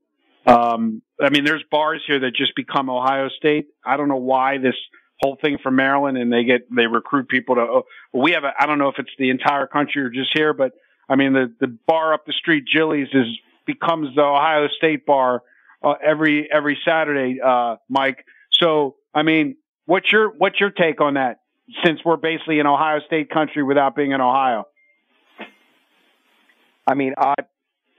Um, 0.47 1.01
I 1.21 1.30
mean, 1.30 1.43
there's 1.43 1.63
bars 1.69 2.01
here 2.08 2.19
that 2.19 2.36
just 2.36 2.56
become 2.56 2.89
Ohio 2.89 3.30
State. 3.30 3.67
I 3.86 3.97
don't 3.97 4.08
know 4.10 4.15
why 4.17 4.58
this 4.58 4.75
whole 5.21 5.38
thing 5.41 5.58
from 5.62 5.75
Maryland, 5.75 6.17
and 6.17 6.32
they 6.32 6.43
get 6.43 6.73
they 6.73 6.88
recruit 6.88 7.28
people 7.28 7.55
to. 7.55 7.61
Oh, 7.61 7.84
we 8.13 8.32
have 8.32 8.43
a. 8.43 8.53
I 8.59 8.66
don't 8.66 8.80
know 8.80 8.89
if 8.89 8.95
it's 8.97 9.11
the 9.18 9.30
entire 9.30 9.68
country 9.68 10.03
or 10.03 10.09
just 10.09 10.32
here, 10.34 10.53
but 10.53 10.74
I 11.09 11.16
mean, 11.16 11.34
the 11.34 11.53
the 11.59 11.68
bar 11.68 12.13
up 12.13 12.26
the 12.26 12.34
street, 12.34 12.66
Jilly's, 12.66 13.07
is 13.13 13.28
becomes 13.66 14.16
the 14.16 14.22
Ohio 14.22 14.68
State 14.78 15.05
bar 15.05 15.43
uh, 15.84 15.93
every 16.03 16.51
every 16.51 16.78
Saturday, 16.86 17.39
uh, 17.41 17.78
Mike. 17.89 18.26
So, 18.51 18.95
I 19.13 19.24
mean, 19.24 19.57
what's 19.86 20.11
your 20.11 20.30
what's 20.30 20.59
your 20.59 20.72
take 20.72 21.01
on 21.01 21.16
that? 21.16 21.39
Since 21.84 22.01
we're 22.05 22.18
basically 22.18 22.59
in 22.59 22.68
Ohio 22.68 22.99
State 23.05 23.30
country 23.30 23.63
without 23.63 23.95
being 23.95 24.11
in 24.11 24.22
Ohio. 24.22 24.66
I 26.88 26.93
mean, 26.93 27.13
I 27.18 27.34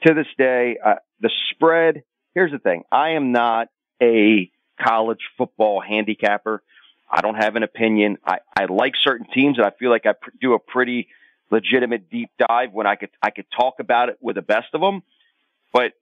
to 0.07 0.15
this 0.15 0.27
day, 0.39 0.77
uh, 0.85 0.97
the 1.21 1.31
spread. 1.51 2.03
Here's 2.35 2.53
the 2.53 2.59
thing: 2.59 2.85
I 2.93 3.11
am 3.11 3.33
not 3.33 3.69
a 4.03 4.51
college 4.81 5.21
football 5.39 5.81
handicapper. 5.81 6.63
I 7.11 7.21
don't 7.21 7.37
have 7.37 7.57
an 7.57 7.63
opinion. 7.63 8.19
I, 8.25 8.39
I 8.57 8.65
like 8.67 8.95
certain 9.03 9.27
teams, 9.33 9.59
and 9.59 9.67
I 9.67 9.71
feel 9.71 9.91
like 9.91 10.07
I 10.07 10.13
pr- 10.13 10.31
do 10.41 10.55
a 10.55 10.59
pretty 10.59 11.09
legitimate 11.51 12.11
deep 12.11 12.31
dive 12.39 12.73
when 12.73 12.87
I 12.87 12.97
could 12.97 13.11
I 13.23 13.31
could 13.31 13.47
talk 13.57 13.75
about 13.79 14.09
it 14.09 14.19
with 14.21 14.37
the 14.37 14.43
best 14.43 14.69
of 14.75 14.81
them. 14.81 15.03
But 15.73 15.93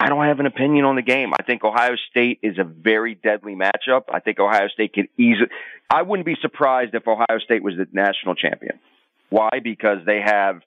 I 0.00 0.08
don't 0.08 0.24
have 0.24 0.40
an 0.40 0.46
opinion 0.46 0.84
on 0.84 0.96
the 0.96 1.02
game. 1.02 1.32
I 1.32 1.42
think 1.42 1.64
Ohio 1.64 1.96
State 2.10 2.40
is 2.42 2.58
a 2.58 2.64
very 2.64 3.14
deadly 3.14 3.54
matchup. 3.54 4.04
I 4.12 4.20
think 4.20 4.38
Ohio 4.38 4.68
State 4.68 4.92
could 4.92 5.08
easily. 5.16 5.48
I 5.90 6.02
wouldn't 6.02 6.26
be 6.26 6.36
surprised 6.40 6.94
if 6.94 7.06
Ohio 7.08 7.38
State 7.44 7.62
was 7.62 7.74
the 7.76 7.86
national 7.92 8.34
champion. 8.34 8.78
Why? 9.30 9.60
Because 9.62 9.98
they 10.06 10.20
have 10.20 10.60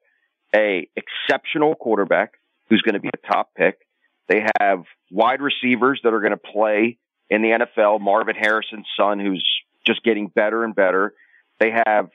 a 0.56 0.90
exceptional 0.96 1.76
quarterback 1.76 2.34
who's 2.70 2.82
going 2.82 2.96
to 2.96 3.00
be 3.00 3.10
a 3.10 3.28
top 3.28 3.54
pick. 3.56 3.80
They 4.28 4.46
have 4.60 4.84
wide 5.10 5.42
receivers 5.42 6.00
that 6.04 6.14
are 6.14 6.20
going 6.20 6.32
to 6.32 6.38
play 6.38 6.98
in 7.32 7.42
the 7.42 7.48
NFL. 7.48 8.02
Marvin 8.02 8.36
Harrison's 8.36 8.86
son, 8.96 9.20
who's 9.20 9.44
just 9.88 10.04
getting 10.04 10.28
better 10.28 10.64
and 10.64 10.76
better. 10.76 11.14
They 11.60 11.72
have 11.72 12.10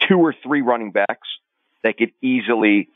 two 0.00 0.18
or 0.18 0.34
three 0.42 0.62
running 0.62 0.90
backs 0.90 1.28
that 1.84 1.98
could 1.98 2.12
easily 2.20 2.88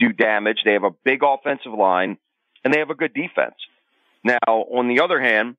do 0.00 0.12
damage. 0.12 0.62
They 0.64 0.72
have 0.72 0.84
a 0.84 0.90
big 1.04 1.22
offensive 1.22 1.72
line 1.72 2.16
and 2.64 2.74
they 2.74 2.78
have 2.78 2.90
a 2.90 2.94
good 2.94 3.14
defense. 3.14 3.54
Now, 4.24 4.38
on 4.46 4.88
the 4.88 5.00
other 5.00 5.20
hand, 5.20 5.56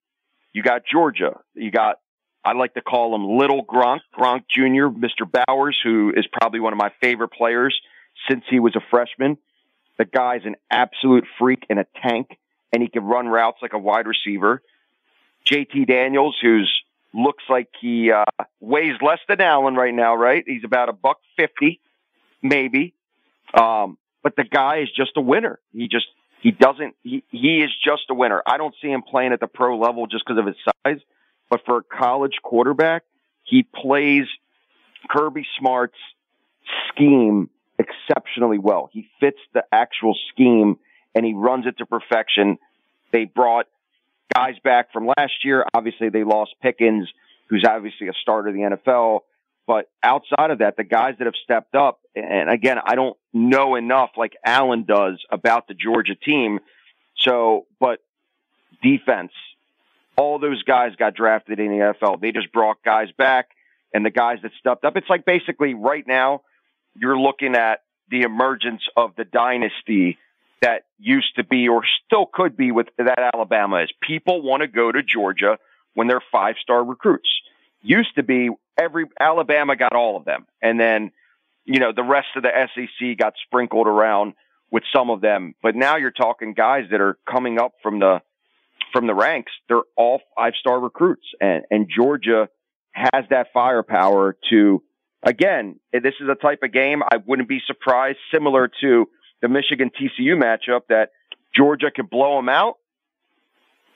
you 0.51 0.63
got 0.63 0.81
Georgia. 0.91 1.39
You 1.53 1.71
got, 1.71 1.99
I 2.43 2.53
like 2.53 2.73
to 2.73 2.81
call 2.81 3.15
him 3.15 3.37
Little 3.37 3.63
Gronk, 3.63 3.99
Gronk 4.17 4.43
Jr., 4.49 4.89
Mr. 4.89 5.29
Bowers, 5.29 5.79
who 5.81 6.11
is 6.15 6.25
probably 6.31 6.59
one 6.59 6.73
of 6.73 6.77
my 6.77 6.91
favorite 6.99 7.29
players 7.29 7.79
since 8.29 8.43
he 8.49 8.59
was 8.59 8.75
a 8.75 8.81
freshman. 8.89 9.37
The 9.97 10.05
guy's 10.05 10.41
an 10.45 10.55
absolute 10.71 11.25
freak 11.37 11.65
and 11.69 11.79
a 11.79 11.85
tank, 12.01 12.37
and 12.73 12.81
he 12.81 12.89
can 12.89 13.03
run 13.03 13.27
routes 13.27 13.59
like 13.61 13.73
a 13.73 13.77
wide 13.77 14.07
receiver. 14.07 14.61
JT 15.45 15.87
Daniels, 15.87 16.37
who's 16.41 16.71
looks 17.13 17.43
like 17.49 17.69
he 17.81 18.11
uh, 18.11 18.23
weighs 18.59 18.95
less 19.01 19.19
than 19.27 19.41
Allen 19.41 19.75
right 19.75 19.93
now, 19.93 20.15
right? 20.15 20.43
He's 20.45 20.63
about 20.63 20.89
a 20.89 20.93
buck 20.93 21.19
fifty, 21.35 21.79
maybe. 22.41 22.93
Um, 23.53 23.97
but 24.21 24.35
the 24.35 24.43
guy 24.43 24.79
is 24.79 24.89
just 24.95 25.11
a 25.15 25.21
winner. 25.21 25.59
He 25.73 25.87
just 25.87 26.05
he 26.41 26.51
doesn't, 26.51 26.95
he, 27.03 27.23
he 27.29 27.61
is 27.61 27.71
just 27.83 28.03
a 28.09 28.13
winner. 28.13 28.41
I 28.45 28.57
don't 28.57 28.73
see 28.81 28.89
him 28.89 29.01
playing 29.01 29.33
at 29.33 29.39
the 29.39 29.47
pro 29.47 29.77
level 29.77 30.07
just 30.07 30.23
because 30.25 30.39
of 30.39 30.45
his 30.45 30.55
size, 30.63 30.99
but 31.49 31.61
for 31.65 31.77
a 31.77 31.83
college 31.83 32.37
quarterback, 32.41 33.03
he 33.43 33.63
plays 33.63 34.25
Kirby 35.09 35.45
Smart's 35.57 35.97
scheme 36.89 37.49
exceptionally 37.77 38.57
well. 38.57 38.89
He 38.93 39.09
fits 39.19 39.39
the 39.53 39.63
actual 39.71 40.15
scheme 40.31 40.77
and 41.13 41.25
he 41.25 41.33
runs 41.33 41.65
it 41.65 41.77
to 41.79 41.85
perfection. 41.85 42.57
They 43.11 43.25
brought 43.25 43.65
guys 44.33 44.55
back 44.63 44.91
from 44.91 45.07
last 45.07 45.43
year. 45.43 45.65
Obviously, 45.73 46.09
they 46.09 46.23
lost 46.23 46.51
Pickens, 46.61 47.09
who's 47.47 47.65
obviously 47.67 48.07
a 48.07 48.13
starter 48.21 48.49
of 48.49 48.55
the 48.55 48.61
NFL. 48.61 49.21
But 49.67 49.89
outside 50.01 50.51
of 50.51 50.59
that, 50.59 50.77
the 50.77 50.83
guys 50.83 51.15
that 51.19 51.25
have 51.25 51.35
stepped 51.43 51.75
up, 51.75 51.99
and 52.15 52.49
again, 52.49 52.77
I 52.83 52.95
don't 52.95 53.15
know 53.33 53.75
enough 53.75 54.11
like 54.17 54.33
Allen 54.43 54.83
does 54.83 55.23
about 55.31 55.67
the 55.67 55.75
Georgia 55.75 56.15
team. 56.15 56.59
So, 57.17 57.67
but 57.79 57.99
defense, 58.81 59.31
all 60.15 60.39
those 60.39 60.63
guys 60.63 60.95
got 60.95 61.13
drafted 61.13 61.59
in 61.59 61.67
the 61.69 61.93
NFL. 61.93 62.19
They 62.19 62.31
just 62.31 62.51
brought 62.51 62.83
guys 62.83 63.09
back 63.17 63.49
and 63.93 64.05
the 64.05 64.09
guys 64.09 64.39
that 64.41 64.51
stepped 64.59 64.85
up. 64.85 64.97
It's 64.97 65.09
like 65.09 65.25
basically 65.25 65.73
right 65.73 66.05
now 66.07 66.41
you're 66.95 67.19
looking 67.19 67.55
at 67.55 67.83
the 68.09 68.21
emergence 68.21 68.81
of 68.97 69.15
the 69.15 69.23
dynasty 69.23 70.17
that 70.61 70.83
used 70.97 71.35
to 71.35 71.43
be 71.43 71.67
or 71.67 71.83
still 72.05 72.25
could 72.31 72.57
be 72.57 72.71
with 72.71 72.87
that 72.97 73.31
Alabama 73.33 73.83
is 73.83 73.89
people 74.01 74.41
want 74.41 74.61
to 74.61 74.67
go 74.67 74.91
to 74.91 75.01
Georgia 75.01 75.57
when 75.93 76.07
they're 76.07 76.23
five 76.31 76.55
star 76.61 76.83
recruits. 76.83 77.29
Used 77.81 78.15
to 78.15 78.23
be 78.23 78.49
every 78.77 79.05
Alabama 79.19 79.75
got 79.75 79.93
all 79.93 80.17
of 80.17 80.25
them, 80.25 80.45
and 80.61 80.79
then 80.79 81.11
you 81.65 81.79
know 81.79 81.91
the 81.95 82.03
rest 82.03 82.27
of 82.35 82.43
the 82.43 82.49
SEC 82.75 83.17
got 83.17 83.33
sprinkled 83.45 83.87
around 83.87 84.33
with 84.71 84.83
some 84.93 85.09
of 85.09 85.21
them. 85.21 85.55
But 85.61 85.75
now 85.75 85.95
you're 85.95 86.11
talking 86.11 86.53
guys 86.53 86.85
that 86.91 86.99
are 86.99 87.17
coming 87.29 87.59
up 87.59 87.73
from 87.81 87.99
the 87.99 88.21
from 88.91 89.07
the 89.07 89.13
ranks. 89.13 89.51
They're 89.69 89.81
all 89.95 90.21
five 90.35 90.53
star 90.59 90.79
recruits, 90.79 91.27
and 91.39 91.63
and 91.71 91.89
Georgia 91.93 92.49
has 92.91 93.25
that 93.29 93.47
firepower 93.53 94.35
to. 94.49 94.83
Again, 95.21 95.81
this 95.91 96.13
is 96.21 96.29
a 96.31 96.35
type 96.35 96.59
of 96.63 96.71
game 96.71 97.03
I 97.03 97.17
wouldn't 97.17 97.49
be 97.49 97.59
surprised, 97.67 98.19
similar 98.33 98.69
to 98.79 99.09
the 99.41 99.47
Michigan 99.47 99.89
TCU 99.89 100.41
matchup, 100.41 100.81
that 100.89 101.11
Georgia 101.55 101.91
could 101.91 102.09
blow 102.09 102.37
them 102.37 102.49
out, 102.49 102.75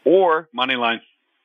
or 0.06 0.50
money 0.54 0.76
line. 0.76 1.02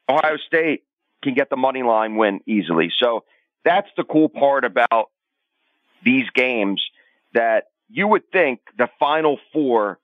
Ohio 0.08 0.36
State 0.46 0.84
can 1.22 1.34
get 1.34 1.50
the 1.50 1.56
money 1.56 1.82
line 1.82 2.16
win 2.16 2.40
easily. 2.46 2.90
So 2.96 3.24
that's 3.64 3.88
the 3.96 4.04
cool 4.04 4.28
part 4.28 4.64
about 4.64 5.10
these 6.04 6.28
games 6.34 6.82
that 7.34 7.64
you 7.88 8.06
would 8.06 8.30
think 8.30 8.60
the 8.76 8.88
final 8.98 9.38
four, 9.52 9.98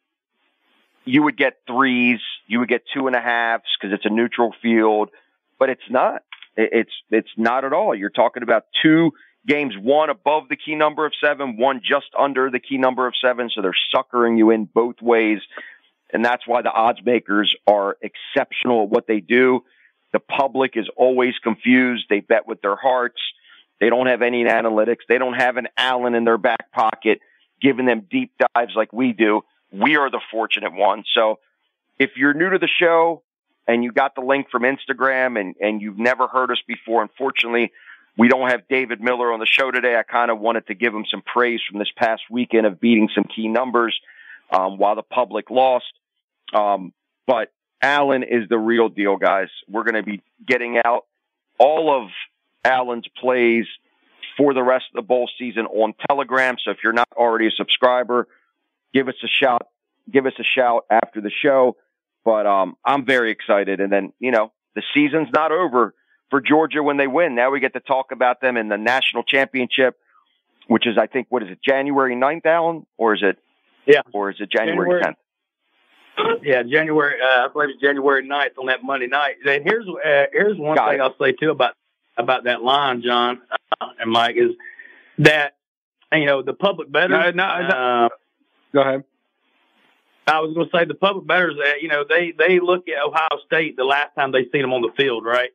you 1.05 1.23
would 1.23 1.37
get 1.37 1.59
threes, 1.67 2.21
you 2.47 2.59
would 2.61 2.69
get 2.69 2.83
two 2.93 3.07
and 3.07 3.17
a 3.17 3.21
halves 3.21 3.65
because 3.79 3.95
it's 3.95 4.07
a 4.07 4.11
neutral 4.11 4.55
field, 4.63 5.11
but 5.59 5.71
it's 5.71 5.89
not. 5.89 6.23
It's, 6.57 6.93
it's 7.11 7.31
not 7.37 7.65
at 7.65 7.73
all. 7.73 7.95
You're 7.95 8.11
talking 8.11 8.43
about 8.43 8.65
two 8.83 9.13
games, 9.47 9.75
one 9.77 10.11
above 10.11 10.49
the 10.49 10.57
key 10.57 10.75
number 10.75 11.07
of 11.07 11.13
seven, 11.23 11.57
one 11.57 11.81
just 11.83 12.09
under 12.19 12.51
the 12.51 12.61
key 12.61 12.79
number 12.79 13.07
of 13.07 13.15
seven. 13.21 13.51
So 13.55 13.63
they're 13.63 13.77
suckering 13.95 14.37
you 14.37 14.51
in 14.51 14.65
both 14.65 15.01
ways. 15.03 15.41
And 16.13 16.25
that's 16.25 16.47
why 16.47 16.63
the 16.63 16.71
odds 16.71 17.01
makers 17.05 17.55
are 17.67 17.97
exceptional 18.01 18.85
at 18.85 18.89
what 18.89 19.07
they 19.07 19.21
do. 19.21 19.65
The 20.13 20.21
public 20.21 20.77
is 20.77 20.89
always 20.97 21.35
confused. 21.43 22.05
They 22.09 22.21
bet 22.21 22.47
with 22.47 22.63
their 22.63 22.77
hearts. 22.77 23.21
They 23.81 23.91
don't 23.91 24.07
have 24.07 24.23
any 24.23 24.45
analytics. 24.45 25.01
They 25.09 25.19
don't 25.19 25.35
have 25.35 25.57
an 25.57 25.69
Allen 25.77 26.15
in 26.15 26.25
their 26.25 26.39
back 26.39 26.71
pocket 26.73 27.21
giving 27.61 27.87
them 27.87 28.07
deep 28.11 28.33
dives 28.55 28.75
like 28.77 28.93
we 28.93 29.13
do. 29.13 29.43
We 29.73 29.97
are 29.97 30.11
the 30.11 30.21
fortunate 30.31 30.73
ones. 30.73 31.07
So 31.13 31.39
if 31.99 32.11
you're 32.17 32.35
new 32.35 32.51
to 32.51 32.59
the 32.59 32.69
show 32.69 33.23
and 33.67 33.83
you 33.83 33.91
got 33.91 34.15
the 34.15 34.21
link 34.21 34.49
from 34.51 34.63
Instagram 34.63 35.41
and, 35.41 35.55
and 35.61 35.81
you've 35.81 35.99
never 35.99 36.29
heard 36.29 36.51
us 36.51 36.61
before, 36.69 37.03
unfortunately, 37.03 37.73
we 38.17 38.29
don't 38.29 38.49
have 38.49 38.69
David 38.69 39.01
Miller 39.01 39.33
on 39.33 39.41
the 39.41 39.47
show 39.47 39.71
today. 39.71 39.97
I 39.97 40.03
kind 40.03 40.31
of 40.31 40.39
wanted 40.39 40.67
to 40.69 40.75
give 40.75 40.95
him 40.95 41.05
some 41.11 41.23
praise 41.23 41.61
from 41.69 41.79
this 41.79 41.91
past 41.97 42.23
weekend 42.31 42.67
of 42.67 42.81
beating 42.81 43.09
some 43.15 43.25
key 43.25 43.49
numbers 43.49 43.99
um, 44.51 44.79
while 44.79 44.95
the 44.95 45.03
public 45.03 45.51
lost. 45.51 45.93
Um, 46.53 46.93
but 47.27 47.53
Allen 47.83 48.23
is 48.23 48.49
the 48.49 48.59
real 48.59 48.89
deal, 48.89 49.17
guys. 49.17 49.49
We're 49.69 49.83
going 49.83 49.97
to 49.97 50.03
be 50.03 50.23
getting 50.47 50.79
out 50.85 51.07
all 51.59 52.03
of 52.03 52.11
Allen's 52.65 53.07
plays 53.21 53.67
for 54.37 54.55
the 54.55 54.63
rest 54.63 54.87
of 54.93 54.97
the 54.97 55.07
bowl 55.07 55.29
season 55.39 55.67
on 55.67 55.95
Telegram. 56.09 56.57
So 56.65 56.71
if 56.71 56.79
you're 56.83 56.93
not 56.93 57.09
already 57.17 57.49
a 57.49 57.51
subscriber, 57.51 58.29
give 58.93 59.09
us 59.09 59.15
a 59.23 59.29
shout. 59.29 59.69
Give 60.11 60.27
us 60.27 60.35
a 60.39 60.45
shout 60.45 60.85
after 60.91 61.21
the 61.21 61.31
show. 61.31 61.77
But 62.25 62.47
um, 62.47 62.77
I'm 62.85 63.05
very 63.05 63.31
excited. 63.31 63.81
And 63.81 63.93
then 63.93 64.13
you 64.19 64.31
know 64.31 64.53
the 64.75 64.83
season's 64.95 65.29
not 65.33 65.53
over 65.53 65.95
for 66.31 66.41
Georgia 66.41 66.83
when 66.83 66.97
they 66.97 67.07
win. 67.07 67.35
Now 67.35 67.51
we 67.51 67.61
get 67.61 67.75
to 67.75 67.81
talk 67.81 68.13
about 68.13 68.41
them 68.41 68.57
in 68.57 68.69
the 68.69 68.79
national 68.79 69.23
championship, 69.23 69.97
which 70.67 70.87
is 70.87 70.97
I 70.99 71.07
think 71.07 71.27
what 71.31 71.43
is 71.43 71.51
it 71.51 71.59
January 71.65 72.17
9th, 72.17 72.47
Allen, 72.47 72.87
or 72.97 73.15
is 73.15 73.23
it? 73.23 73.39
Yeah. 73.87 74.03
Or 74.13 74.31
is 74.31 74.37
it 74.41 74.51
January, 74.51 75.01
January 75.01 75.03
10th? 75.03 75.17
Yeah, 76.43 76.63
January. 76.63 77.17
Uh, 77.21 77.45
I 77.45 77.49
believe 77.53 77.71
it's 77.71 77.81
January 77.81 78.27
9th 78.27 78.59
on 78.59 78.67
that 78.67 78.83
Monday 78.83 79.09
night. 79.09 79.35
And 79.47 79.65
here's 79.65 79.87
uh, 79.89 80.27
here's 80.33 80.57
one 80.57 80.77
Got 80.77 80.91
thing 80.91 81.01
it. 81.01 81.03
I'll 81.03 81.17
say 81.21 81.33
too 81.33 81.51
about 81.51 81.75
about 82.17 82.45
that 82.45 82.63
line, 82.63 83.03
John 83.03 83.41
uh, 83.81 83.89
and 83.99 84.11
Mike, 84.11 84.37
is 84.37 84.53
that 85.19 85.57
you 86.13 86.27
know 86.27 86.43
the 86.43 86.53
public 86.55 86.91
better. 86.91 87.09
No, 87.09 87.31
no, 87.31 87.69
no. 87.69 87.75
Uh, 87.75 88.09
Go 88.73 88.81
ahead. 88.81 89.05
I 90.27 90.41
was 90.41 90.55
going 90.55 90.69
to 90.69 90.77
say 90.77 90.85
the 90.85 90.95
public 90.95 91.27
bettors. 91.27 91.57
Uh, 91.59 91.75
you 91.81 91.89
know, 91.89 92.05
they 92.09 92.33
they 92.37 92.61
look 92.61 92.89
at 92.89 93.03
Ohio 93.05 93.41
State 93.47 93.77
the 93.77 93.85
last 93.85 94.15
time 94.15 94.33
they 94.33 94.45
seen 94.53 94.63
them 94.63 94.73
on 94.73 94.83
the 94.83 94.93
field, 94.97 95.25
right? 95.25 95.51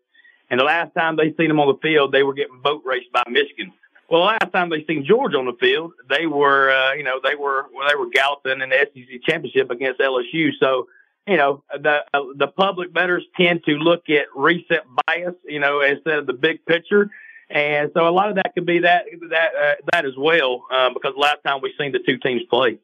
And 0.49 0.59
the 0.59 0.63
last 0.63 0.93
time 0.95 1.15
they 1.15 1.33
seen 1.37 1.47
them 1.47 1.59
on 1.59 1.67
the 1.67 1.79
field, 1.81 2.11
they 2.11 2.23
were 2.23 2.33
getting 2.33 2.59
boat 2.61 2.81
raced 2.85 3.11
by 3.11 3.23
Michigan. 3.29 3.71
Well, 4.09 4.21
the 4.21 4.25
last 4.25 4.51
time 4.51 4.69
they 4.69 4.83
seen 4.85 5.05
Georgia 5.05 5.37
on 5.37 5.45
the 5.45 5.57
field, 5.59 5.93
they 6.09 6.25
were, 6.25 6.71
uh, 6.71 6.93
you 6.93 7.03
know, 7.03 7.19
they 7.23 7.35
were 7.35 7.67
well, 7.73 7.87
they 7.87 7.95
were 7.95 8.09
galloping 8.09 8.61
in 8.61 8.69
the 8.69 8.87
SEC 8.93 9.21
championship 9.23 9.69
against 9.69 9.99
LSU. 9.99 10.49
So, 10.59 10.87
you 11.27 11.37
know, 11.37 11.63
the 11.71 11.99
uh, 12.13 12.21
the 12.35 12.47
public 12.47 12.91
bettors 12.91 13.23
tend 13.39 13.63
to 13.65 13.73
look 13.73 14.09
at 14.09 14.25
recent 14.35 14.81
bias, 15.05 15.35
you 15.45 15.59
know, 15.59 15.81
instead 15.81 16.17
of 16.17 16.25
the 16.25 16.33
big 16.33 16.65
picture, 16.65 17.11
and 17.51 17.91
so 17.93 18.07
a 18.07 18.09
lot 18.09 18.29
of 18.29 18.35
that 18.35 18.53
could 18.55 18.65
be 18.65 18.79
that 18.79 19.05
that 19.29 19.49
uh, 19.55 19.75
that 19.91 20.05
as 20.05 20.13
well, 20.17 20.65
uh, 20.71 20.89
because 20.91 21.13
last 21.15 21.43
time 21.45 21.61
we 21.61 21.71
seen 21.79 21.91
the 21.91 21.99
two 21.99 22.17
teams 22.17 22.41
play. 22.49 22.79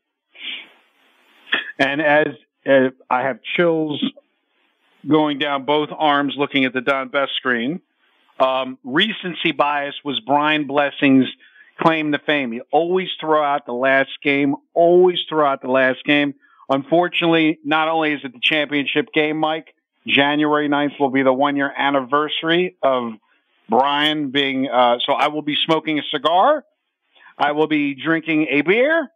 And 1.80 2.02
as 2.02 2.28
uh, 2.68 2.90
I 3.10 3.24
have 3.24 3.40
chills 3.56 4.04
going 5.08 5.40
down 5.40 5.66
both 5.66 5.90
arms, 5.96 6.36
looking 6.38 6.66
at 6.66 6.74
the 6.74 6.82
Don 6.82 7.10
Best 7.10 7.34
screen. 7.36 7.82
Um, 8.40 8.78
recency 8.84 9.52
bias 9.52 9.96
was 10.04 10.20
Brian 10.20 10.68
Blessing's 10.68 11.28
claim 11.80 12.12
to 12.12 12.20
fame. 12.20 12.52
He 12.52 12.62
always 12.72 13.10
throw 13.20 13.44
out 13.44 13.66
the 13.66 13.74
last 13.74 14.12
game, 14.22 14.56
always 14.74 15.20
throw 15.30 15.46
out 15.46 15.62
the 15.62 15.70
last 15.70 16.04
game. 16.04 16.36
Unfortunately, 16.70 17.60
not 17.64 17.88
only 17.88 18.14
is 18.14 18.22
it 18.24 18.34
the 18.34 18.40
championship 18.42 19.14
game, 19.14 19.38
Mike, 19.38 19.76
January 20.08 20.68
9th 20.68 21.00
will 21.00 21.10
be 21.10 21.24
the 21.24 21.34
one 21.34 21.56
year 21.56 21.72
anniversary 21.76 22.76
of 22.82 23.14
Brian 23.70 24.32
being, 24.32 24.68
uh, 24.68 24.98
so 25.06 25.14
I 25.14 25.30
will 25.30 25.42
be 25.42 25.56
smoking 25.56 26.00
a 26.00 26.04
cigar. 26.12 26.64
I 27.38 27.52
will 27.52 27.68
be 27.68 27.96
drinking 27.96 28.48
a 28.50 28.62
beer 28.62 29.10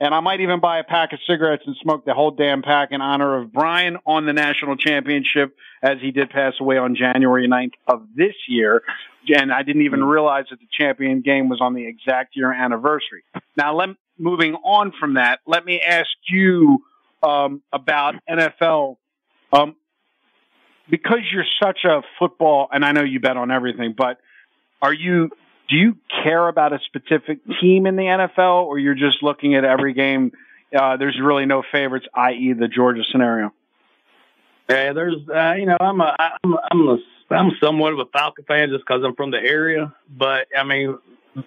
And 0.00 0.14
I 0.14 0.20
might 0.20 0.40
even 0.40 0.60
buy 0.60 0.78
a 0.78 0.84
pack 0.84 1.12
of 1.12 1.20
cigarettes 1.28 1.62
and 1.66 1.76
smoke 1.80 2.04
the 2.04 2.14
whole 2.14 2.32
damn 2.32 2.62
pack 2.62 2.88
in 2.90 3.00
honor 3.00 3.40
of 3.40 3.52
Brian 3.52 3.98
on 4.06 4.26
the 4.26 4.32
national 4.32 4.76
championship 4.76 5.56
as 5.82 5.98
he 6.00 6.10
did 6.10 6.30
pass 6.30 6.54
away 6.60 6.76
on 6.76 6.96
January 6.96 7.48
9th 7.48 7.72
of 7.86 8.06
this 8.14 8.34
year. 8.48 8.82
And 9.28 9.52
I 9.52 9.62
didn't 9.62 9.82
even 9.82 10.02
realize 10.02 10.46
that 10.50 10.58
the 10.58 10.68
champion 10.72 11.20
game 11.20 11.48
was 11.48 11.60
on 11.60 11.74
the 11.74 11.86
exact 11.86 12.34
year 12.34 12.52
anniversary. 12.52 13.22
Now, 13.56 13.76
let, 13.76 13.90
moving 14.18 14.54
on 14.54 14.92
from 14.98 15.14
that, 15.14 15.40
let 15.46 15.64
me 15.64 15.80
ask 15.80 16.10
you 16.28 16.82
um, 17.22 17.62
about 17.72 18.16
NFL. 18.28 18.96
Um, 19.52 19.76
because 20.90 21.20
you're 21.32 21.44
such 21.62 21.84
a 21.84 22.02
football, 22.18 22.68
and 22.72 22.84
I 22.84 22.92
know 22.92 23.02
you 23.02 23.20
bet 23.20 23.36
on 23.36 23.50
everything, 23.50 23.94
but 23.96 24.18
are 24.80 24.92
you 24.92 25.30
do 25.68 25.76
you 25.76 25.96
care 26.22 26.48
about 26.48 26.72
a 26.72 26.80
specific 26.86 27.38
team 27.60 27.86
in 27.86 27.96
the 27.96 28.02
NFL, 28.02 28.64
or 28.64 28.78
you're 28.78 28.94
just 28.94 29.22
looking 29.22 29.54
at 29.54 29.64
every 29.64 29.94
game? 29.94 30.32
Uh, 30.76 30.96
there's 30.96 31.18
really 31.20 31.46
no 31.46 31.62
favorites, 31.70 32.06
i.e., 32.14 32.52
the 32.52 32.68
Georgia 32.68 33.02
scenario. 33.10 33.52
Yeah, 34.68 34.92
there's, 34.92 35.16
uh, 35.28 35.54
you 35.58 35.66
know, 35.66 35.76
I'm 35.80 36.00
a, 36.00 36.16
I'm, 36.18 36.56
I'm 36.70 36.88
a, 36.88 36.98
I'm 37.30 37.50
somewhat 37.62 37.92
of 37.92 37.98
a 37.98 38.06
Falcon 38.06 38.44
fan 38.44 38.70
just 38.70 38.84
because 38.86 39.02
I'm 39.04 39.14
from 39.14 39.30
the 39.30 39.38
area. 39.38 39.94
But 40.08 40.48
I 40.56 40.64
mean, 40.64 40.98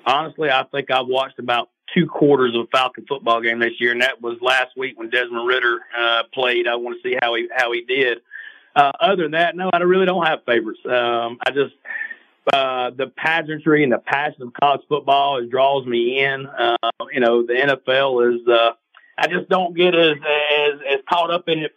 honestly, 0.05 0.49
I 0.49 0.63
think 0.63 0.91
I've 0.91 1.07
watched 1.07 1.39
about 1.39 1.69
two 1.93 2.07
quarters 2.07 2.55
of 2.55 2.61
a 2.61 2.67
Falcon 2.67 3.05
football 3.07 3.41
game 3.41 3.59
this 3.59 3.79
year, 3.79 3.91
and 3.91 4.01
that 4.01 4.21
was 4.21 4.37
last 4.41 4.75
week 4.77 4.97
when 4.97 5.09
Desmond 5.09 5.47
Ridder 5.47 5.79
uh, 5.97 6.23
played. 6.33 6.67
I 6.67 6.75
want 6.75 7.01
to 7.01 7.09
see 7.09 7.17
how 7.21 7.35
he 7.35 7.47
how 7.55 7.71
he 7.71 7.81
did. 7.81 8.19
Uh, 8.75 8.91
other 8.99 9.23
than 9.23 9.31
that, 9.31 9.55
no, 9.55 9.69
I 9.71 9.77
really 9.79 10.05
don't 10.05 10.25
have 10.25 10.43
favorites. 10.45 10.81
Um, 10.85 11.37
I 11.45 11.51
just 11.51 11.73
uh, 12.53 12.91
the 12.91 13.07
pageantry 13.07 13.83
and 13.83 13.91
the 13.91 13.97
passion 13.97 14.43
of 14.43 14.53
college 14.53 14.81
football 14.87 15.37
it 15.37 15.49
draws 15.49 15.85
me 15.85 16.19
in. 16.19 16.47
Uh, 16.47 16.75
you 17.11 17.19
know, 17.19 17.45
the 17.45 17.53
NFL 17.53 18.35
is. 18.35 18.47
Uh, 18.47 18.71
I 19.17 19.27
just 19.27 19.47
don't 19.49 19.75
get 19.75 19.95
as 19.95 20.17
as, 20.17 20.79
as 20.93 20.99
caught 21.09 21.31
up 21.31 21.47
in 21.47 21.59
it, 21.59 21.73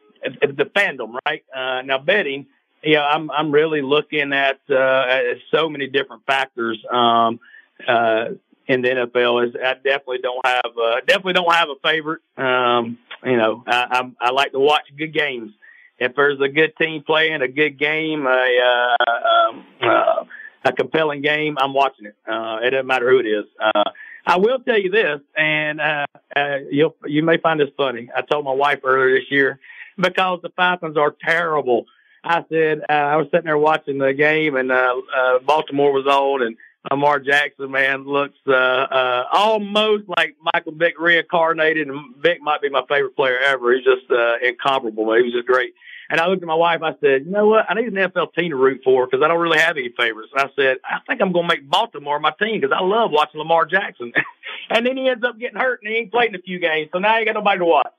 the 0.56 0.64
fandom, 0.64 1.14
right? 1.26 1.44
Uh, 1.54 1.82
now 1.82 1.98
betting, 1.98 2.46
yeah, 2.82 2.88
you 2.88 2.94
know, 2.96 3.04
I'm 3.04 3.30
I'm 3.30 3.52
really 3.52 3.82
looking 3.82 4.32
at, 4.32 4.60
uh, 4.70 5.04
at 5.08 5.36
so 5.50 5.68
many 5.68 5.86
different 5.86 6.26
factors. 6.26 6.78
Um, 6.90 7.40
uh, 7.86 8.30
in 8.66 8.82
the 8.82 8.88
NFL 8.88 9.48
is 9.48 9.54
I 9.56 9.74
definitely 9.74 10.18
don't 10.18 10.44
have 10.46 10.72
uh, 10.80 11.00
definitely 11.06 11.32
don't 11.32 11.52
have 11.52 11.68
a 11.70 11.76
favorite. 11.82 12.20
Um, 12.36 12.98
you 13.24 13.36
know, 13.36 13.64
I, 13.66 14.10
I, 14.20 14.26
I 14.28 14.30
like 14.30 14.52
to 14.52 14.60
watch 14.60 14.84
good 14.96 15.14
games. 15.14 15.52
If 15.98 16.14
there's 16.14 16.40
a 16.40 16.48
good 16.48 16.76
team 16.76 17.02
playing 17.02 17.42
a 17.42 17.48
good 17.48 17.78
game, 17.78 18.26
a 18.26 18.96
uh, 19.08 19.50
um, 19.50 19.66
uh, 19.80 20.24
a 20.68 20.72
compelling 20.72 21.22
game, 21.22 21.56
I'm 21.58 21.74
watching 21.74 22.06
it. 22.06 22.16
Uh, 22.26 22.58
it 22.62 22.70
doesn't 22.70 22.86
matter 22.86 23.10
who 23.10 23.18
it 23.18 23.26
is. 23.26 23.44
Uh, 23.60 23.90
I 24.26 24.36
will 24.36 24.58
tell 24.60 24.78
you 24.78 24.90
this, 24.90 25.20
and 25.36 25.80
uh, 25.80 26.06
uh, 26.36 26.58
you 26.70 26.94
you 27.06 27.22
may 27.22 27.38
find 27.38 27.58
this 27.58 27.70
funny. 27.76 28.10
I 28.14 28.22
told 28.22 28.44
my 28.44 28.52
wife 28.52 28.80
earlier 28.84 29.18
this 29.18 29.30
year 29.30 29.58
because 29.96 30.40
the 30.42 30.50
Falcons 30.50 30.96
are 30.96 31.14
terrible. 31.24 31.86
I 32.22 32.44
said 32.50 32.80
uh, 32.88 32.92
I 32.92 33.16
was 33.16 33.28
sitting 33.30 33.46
there 33.46 33.58
watching 33.58 33.98
the 33.98 34.12
game, 34.12 34.56
and 34.56 34.70
uh, 34.70 35.00
uh, 35.16 35.38
Baltimore 35.40 35.92
was 35.92 36.06
on, 36.06 36.42
and 36.42 36.56
Lamar 36.90 37.20
Jackson, 37.20 37.70
man, 37.70 38.04
looks 38.04 38.38
uh, 38.46 38.52
uh, 38.52 39.24
almost 39.32 40.04
like 40.16 40.36
Michael 40.52 40.72
Vick 40.72 40.98
reincarnated, 40.98 41.88
and 41.88 42.14
Vick 42.16 42.40
might 42.40 42.60
be 42.60 42.70
my 42.70 42.82
favorite 42.88 43.16
player 43.16 43.38
ever. 43.38 43.74
He's 43.74 43.84
just 43.84 44.10
uh, 44.10 44.34
incomparable. 44.42 45.06
Man. 45.06 45.18
He 45.18 45.24
was 45.24 45.32
just 45.32 45.46
great. 45.46 45.74
And 46.10 46.20
I 46.20 46.26
looked 46.26 46.42
at 46.42 46.48
my 46.48 46.54
wife. 46.54 46.80
I 46.82 46.92
said, 47.00 47.26
"You 47.26 47.32
know 47.32 47.46
what? 47.46 47.66
I 47.68 47.74
need 47.74 47.88
an 47.88 47.94
NFL 47.94 48.32
team 48.34 48.50
to 48.50 48.56
root 48.56 48.80
for 48.82 49.06
because 49.06 49.22
I 49.22 49.28
don't 49.28 49.40
really 49.40 49.58
have 49.58 49.76
any 49.76 49.90
favorites." 49.90 50.30
And 50.34 50.40
I 50.40 50.50
said, 50.56 50.78
"I 50.84 51.00
think 51.06 51.20
I'm 51.20 51.32
going 51.32 51.48
to 51.48 51.54
make 51.54 51.68
Baltimore 51.68 52.18
my 52.18 52.32
team 52.40 52.60
because 52.60 52.74
I 52.74 52.82
love 52.82 53.10
watching 53.10 53.38
Lamar 53.38 53.66
Jackson." 53.66 54.12
and 54.70 54.86
then 54.86 54.96
he 54.96 55.08
ends 55.08 55.24
up 55.24 55.38
getting 55.38 55.58
hurt 55.58 55.80
and 55.82 55.92
he 55.92 55.98
ain't 55.98 56.10
played 56.10 56.30
in 56.30 56.34
a 56.36 56.42
few 56.42 56.58
games, 56.58 56.88
so 56.92 56.98
now 56.98 57.18
you 57.18 57.26
got 57.26 57.34
nobody 57.34 57.58
to 57.58 57.64
watch. 57.64 57.92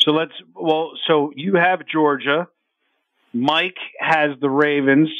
So 0.00 0.12
let's. 0.12 0.32
Well, 0.54 0.92
so 1.06 1.32
you 1.34 1.56
have 1.56 1.80
Georgia. 1.86 2.48
Mike 3.32 3.76
has 3.98 4.30
the 4.40 4.48
Ravens. 4.48 5.10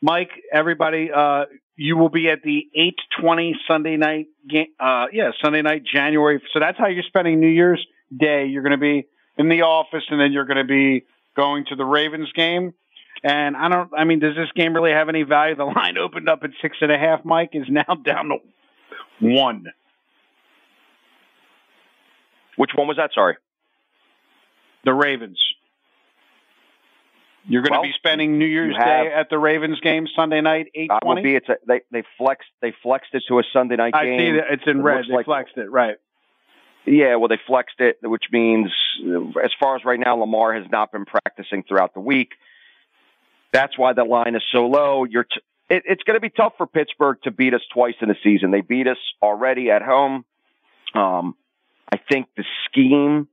Mike, 0.00 0.30
everybody, 0.52 1.10
uh, 1.14 1.46
you 1.76 1.96
will 1.96 2.08
be 2.08 2.30
at 2.30 2.42
the 2.42 2.68
820 2.74 3.56
Sunday 3.66 3.96
night 3.96 4.26
game. 4.48 4.68
Uh, 4.78 5.06
yeah, 5.12 5.32
Sunday 5.42 5.62
night, 5.62 5.82
January. 5.84 6.40
So 6.52 6.60
that's 6.60 6.78
how 6.78 6.86
you're 6.86 7.02
spending 7.02 7.40
New 7.40 7.48
Year's 7.48 7.84
Day. 8.16 8.46
You're 8.46 8.62
going 8.62 8.72
to 8.72 8.78
be 8.78 9.06
in 9.36 9.48
the 9.48 9.62
office 9.62 10.04
and 10.10 10.20
then 10.20 10.32
you're 10.32 10.44
going 10.44 10.58
to 10.58 10.64
be 10.64 11.04
going 11.36 11.64
to 11.66 11.76
the 11.76 11.84
Ravens 11.84 12.30
game. 12.34 12.74
And 13.22 13.56
I 13.56 13.68
don't, 13.68 13.90
I 13.96 14.04
mean, 14.04 14.20
does 14.20 14.36
this 14.36 14.48
game 14.54 14.74
really 14.74 14.92
have 14.92 15.08
any 15.08 15.22
value? 15.22 15.56
The 15.56 15.64
line 15.64 15.98
opened 16.02 16.28
up 16.28 16.40
at 16.44 16.50
six 16.62 16.76
and 16.80 16.92
a 16.92 16.98
half, 16.98 17.24
Mike, 17.24 17.50
is 17.52 17.66
now 17.68 17.94
down 18.04 18.28
to 18.28 18.36
one. 19.20 19.64
Which 22.56 22.70
one 22.74 22.88
was 22.88 22.96
that? 22.96 23.10
Sorry. 23.14 23.36
The 24.84 24.92
Ravens. 24.92 25.38
You're 27.48 27.62
going 27.62 27.72
well, 27.72 27.82
to 27.82 27.88
be 27.88 27.94
spending 27.96 28.38
New 28.38 28.46
Year's 28.46 28.74
Day 28.74 29.10
at 29.14 29.30
the 29.30 29.38
Ravens 29.38 29.80
game 29.80 30.06
Sunday 30.14 30.42
night, 30.42 30.66
eight 30.74 30.90
twenty. 31.02 31.20
Uh, 31.20 31.24
be. 31.24 31.34
It's 31.34 31.48
a, 31.48 31.56
they 31.66 31.80
they 31.90 32.02
flexed 32.18 32.48
they 32.60 32.74
flexed 32.82 33.14
it 33.14 33.22
to 33.28 33.38
a 33.38 33.42
Sunday 33.54 33.76
night 33.76 33.94
game. 33.94 34.14
I 34.14 34.18
see 34.18 34.32
that 34.32 34.44
it's 34.50 34.62
in 34.66 34.80
it 34.80 34.82
red. 34.82 35.04
They 35.08 35.14
like, 35.14 35.24
flexed 35.24 35.56
it, 35.56 35.70
right? 35.70 35.96
Yeah, 36.88 37.16
well, 37.16 37.28
they 37.28 37.38
flexed 37.46 37.80
it, 37.80 37.98
which 38.02 38.24
means 38.32 38.70
as 39.42 39.50
far 39.60 39.76
as 39.76 39.84
right 39.84 39.98
now, 39.98 40.16
Lamar 40.16 40.54
has 40.54 40.64
not 40.70 40.90
been 40.90 41.04
practicing 41.04 41.62
throughout 41.62 41.92
the 41.94 42.00
week. 42.00 42.30
That's 43.52 43.76
why 43.78 43.92
the 43.92 44.04
line 44.04 44.34
is 44.34 44.42
so 44.52 44.66
low. 44.66 45.04
You're 45.04 45.24
t- 45.24 45.40
it, 45.68 45.82
it's 45.86 46.02
going 46.02 46.16
to 46.16 46.20
be 46.20 46.30
tough 46.30 46.54
for 46.56 46.66
Pittsburgh 46.66 47.18
to 47.24 47.30
beat 47.30 47.54
us 47.54 47.60
twice 47.72 47.94
in 48.00 48.08
the 48.08 48.16
season. 48.22 48.50
They 48.50 48.62
beat 48.62 48.86
us 48.86 48.98
already 49.22 49.70
at 49.70 49.82
home. 49.82 50.24
Um, 50.94 51.34
I 51.92 51.98
think 52.10 52.28
the 52.36 52.44
scheme 52.66 53.28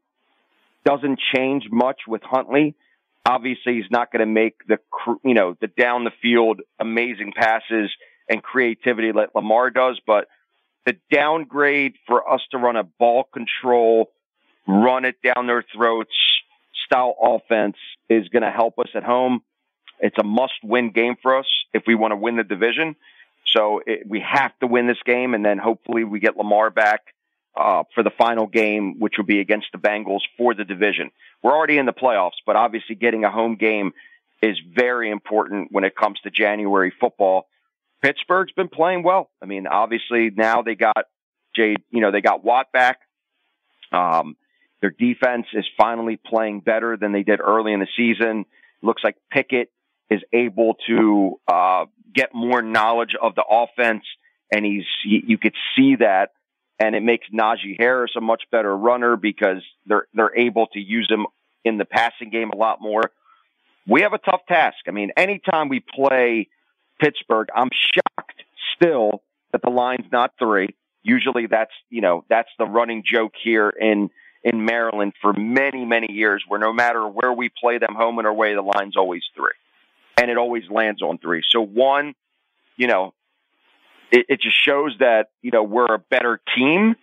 doesn't 0.83 1.19
change 1.35 1.65
much 1.71 2.01
with 2.07 2.21
Huntley. 2.23 2.75
Obviously, 3.25 3.75
he's 3.75 3.89
not 3.89 4.11
going 4.11 4.19
to 4.19 4.31
make 4.31 4.55
the 4.67 4.77
you 5.23 5.33
know 5.33 5.55
the 5.59 5.67
down 5.67 6.03
the 6.03 6.11
field 6.21 6.61
amazing 6.79 7.33
passes 7.35 7.89
and 8.29 8.43
creativity 8.43 9.11
that 9.11 9.35
Lamar 9.35 9.69
does, 9.69 9.99
but 10.05 10.27
the 10.85 10.95
downgrade 11.11 11.95
for 12.07 12.31
us 12.31 12.41
to 12.51 12.57
run 12.57 12.75
a 12.75 12.83
ball 12.83 13.23
control, 13.33 14.11
run 14.67 15.05
it 15.05 15.15
down 15.23 15.47
their 15.47 15.63
throats 15.75 16.13
style 16.85 17.15
offense 17.21 17.77
is 18.09 18.27
going 18.29 18.43
to 18.43 18.51
help 18.51 18.79
us 18.79 18.89
at 18.95 19.03
home. 19.03 19.41
It's 19.99 20.17
a 20.19 20.23
must 20.23 20.53
win 20.63 20.91
game 20.91 21.15
for 21.21 21.37
us 21.37 21.47
if 21.73 21.83
we 21.87 21.95
want 21.95 22.11
to 22.11 22.17
win 22.17 22.35
the 22.35 22.43
division. 22.43 22.95
So 23.45 23.81
it, 23.85 24.07
we 24.07 24.21
have 24.21 24.57
to 24.59 24.67
win 24.67 24.87
this 24.87 24.97
game 25.05 25.33
and 25.33 25.43
then 25.43 25.57
hopefully 25.57 26.03
we 26.03 26.19
get 26.19 26.37
Lamar 26.37 26.69
back 26.69 27.01
uh, 27.55 27.83
for 27.93 28.03
the 28.03 28.11
final 28.17 28.47
game, 28.47 28.99
which 28.99 29.13
will 29.17 29.25
be 29.25 29.39
against 29.39 29.67
the 29.71 29.77
Bengals 29.77 30.21
for 30.37 30.53
the 30.53 30.65
division. 30.65 31.11
We're 31.41 31.53
already 31.53 31.77
in 31.77 31.85
the 31.85 31.93
playoffs, 31.93 32.41
but 32.45 32.55
obviously 32.55 32.95
getting 32.95 33.23
a 33.23 33.31
home 33.31 33.55
game 33.55 33.93
is 34.41 34.57
very 34.75 35.09
important 35.09 35.71
when 35.71 35.85
it 35.85 35.95
comes 35.95 36.19
to 36.21 36.31
January 36.31 36.91
football. 36.99 37.47
Pittsburgh's 38.05 38.51
been 38.51 38.69
playing 38.69 39.01
well. 39.01 39.31
I 39.41 39.47
mean, 39.47 39.65
obviously 39.65 40.29
now 40.29 40.61
they 40.61 40.75
got 40.75 41.05
Jade, 41.55 41.81
you 41.89 42.01
know, 42.01 42.11
they 42.11 42.21
got 42.21 42.43
Watt 42.43 42.71
back. 42.71 42.99
Um, 43.91 44.37
their 44.81 44.91
defense 44.91 45.47
is 45.53 45.65
finally 45.75 46.19
playing 46.23 46.59
better 46.59 46.97
than 46.97 47.13
they 47.13 47.23
did 47.23 47.39
early 47.39 47.73
in 47.73 47.79
the 47.79 47.87
season. 47.97 48.45
Looks 48.83 49.03
like 49.03 49.15
Pickett 49.31 49.71
is 50.11 50.21
able 50.31 50.75
to 50.87 51.39
uh, 51.47 51.85
get 52.13 52.35
more 52.35 52.61
knowledge 52.61 53.15
of 53.19 53.33
the 53.33 53.43
offense, 53.43 54.03
and 54.53 54.63
he's 54.63 54.85
he, 55.03 55.23
you 55.25 55.39
could 55.39 55.55
see 55.75 55.95
that 55.95 56.33
and 56.79 56.95
it 56.95 57.01
makes 57.01 57.25
Najee 57.33 57.79
Harris 57.79 58.11
a 58.15 58.21
much 58.21 58.43
better 58.51 58.75
runner 58.75 59.15
because 59.15 59.63
they're 59.87 60.05
they're 60.13 60.37
able 60.37 60.67
to 60.67 60.79
use 60.79 61.07
him 61.09 61.25
in 61.63 61.79
the 61.79 61.85
passing 61.85 62.29
game 62.29 62.51
a 62.51 62.55
lot 62.55 62.81
more. 62.81 63.11
We 63.87 64.01
have 64.01 64.13
a 64.13 64.19
tough 64.19 64.41
task. 64.47 64.77
I 64.87 64.91
mean, 64.91 65.11
anytime 65.17 65.69
we 65.69 65.79
play 65.79 66.49
Pittsburgh, 66.99 67.47
I'm 67.55 67.69
shocked 67.71 68.43
still 68.75 69.21
that 69.51 69.61
the 69.61 69.69
line's 69.69 70.11
not 70.11 70.33
three. 70.39 70.75
Usually 71.03 71.47
that's, 71.47 71.71
you 71.89 72.01
know, 72.01 72.25
that's 72.29 72.49
the 72.57 72.65
running 72.65 73.03
joke 73.05 73.33
here 73.41 73.69
in 73.69 74.09
in 74.43 74.63
Maryland 74.63 75.13
for 75.21 75.33
many, 75.33 75.85
many 75.85 76.11
years 76.11 76.43
where 76.47 76.59
no 76.59 76.71
matter 76.71 77.07
where 77.07 77.33
we 77.33 77.49
play 77.49 77.79
them 77.79 77.95
home 77.95 78.19
and 78.19 78.27
away, 78.27 78.53
the 78.53 78.61
line's 78.61 78.95
always 78.95 79.23
three. 79.35 79.55
And 80.17 80.29
it 80.29 80.37
always 80.37 80.69
lands 80.69 81.01
on 81.01 81.17
three. 81.17 81.41
So 81.49 81.61
one, 81.61 82.13
you 82.77 82.85
know, 82.85 83.15
it, 84.11 84.27
it 84.29 84.41
just 84.41 84.55
shows 84.63 84.95
that, 84.99 85.29
you 85.41 85.49
know, 85.49 85.63
we're 85.63 85.91
a 85.91 85.97
better 85.97 86.39
team, 86.55 86.95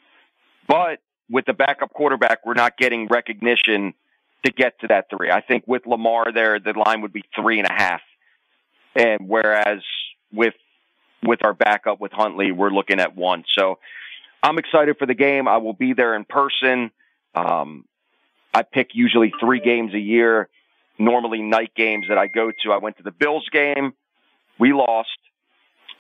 but 0.69 1.01
with 1.29 1.45
the 1.47 1.53
backup 1.53 1.93
quarterback, 1.93 2.47
we're 2.47 2.55
not 2.55 2.77
getting 2.77 3.09
recognition 3.09 3.95
to 4.45 4.53
get 4.53 4.79
to 4.81 4.87
that 4.89 5.07
three. 5.11 5.31
I 5.31 5.41
think 5.41 5.65
with 5.67 5.85
Lamar 5.85 6.33
there, 6.33 6.61
the 6.61 6.75
line 6.75 7.01
would 7.03 7.13
be 7.13 7.25
three 7.35 7.59
and 7.59 7.69
a 7.69 7.73
half. 7.73 8.03
And 8.95 9.29
whereas 9.29 9.83
with, 10.33 10.55
with 11.23 11.45
our 11.45 11.55
backup 11.55 12.01
with 12.01 12.13
Huntley, 12.13 12.53
we're 12.53 12.71
looking 12.71 13.01
at 13.01 13.17
one. 13.17 13.45
So 13.57 13.79
I'm 14.43 14.59
excited 14.59 14.97
for 14.99 15.07
the 15.07 15.15
game. 15.15 15.49
I 15.49 15.59
will 15.59 15.73
be 15.73 15.93
there 15.93 16.15
in 16.15 16.25
person. 16.25 16.91
Um, 17.35 17.85
I 18.53 18.63
pick 18.63 18.91
usually 18.93 19.33
three 19.41 19.61
games 19.61 19.95
a 19.95 19.99
year, 19.99 20.49
normally 20.99 21.41
night 21.41 21.73
games 21.75 22.07
that 22.09 22.19
I 22.19 22.27
go 22.27 22.51
to. 22.63 22.73
I 22.73 22.79
went 22.79 22.99
to 22.99 23.03
the 23.03 23.13
Bills 23.13 23.49
game. 23.51 23.95
We 24.59 24.73
lost. 24.73 25.09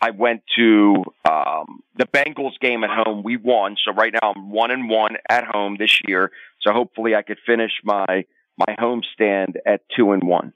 I 0.00 0.10
went 0.10 0.42
to 0.56 1.04
um, 1.24 1.82
the 1.96 2.06
Bengals 2.06 2.58
game 2.60 2.82
at 2.82 2.90
home. 2.90 3.22
We 3.22 3.36
won, 3.36 3.76
so 3.82 3.92
right 3.92 4.12
now 4.12 4.32
I'm 4.34 4.50
one 4.50 4.72
and 4.72 4.90
one 4.90 5.16
at 5.28 5.44
home 5.44 5.76
this 5.78 6.00
year. 6.06 6.32
So 6.60 6.72
hopefully 6.72 7.14
I 7.14 7.22
could 7.22 7.38
finish 7.46 7.70
my 7.84 8.24
my 8.58 8.74
home 8.78 9.02
stand 9.14 9.58
at 9.64 9.82
two 9.96 10.10
and 10.12 10.22
one. 10.24 10.52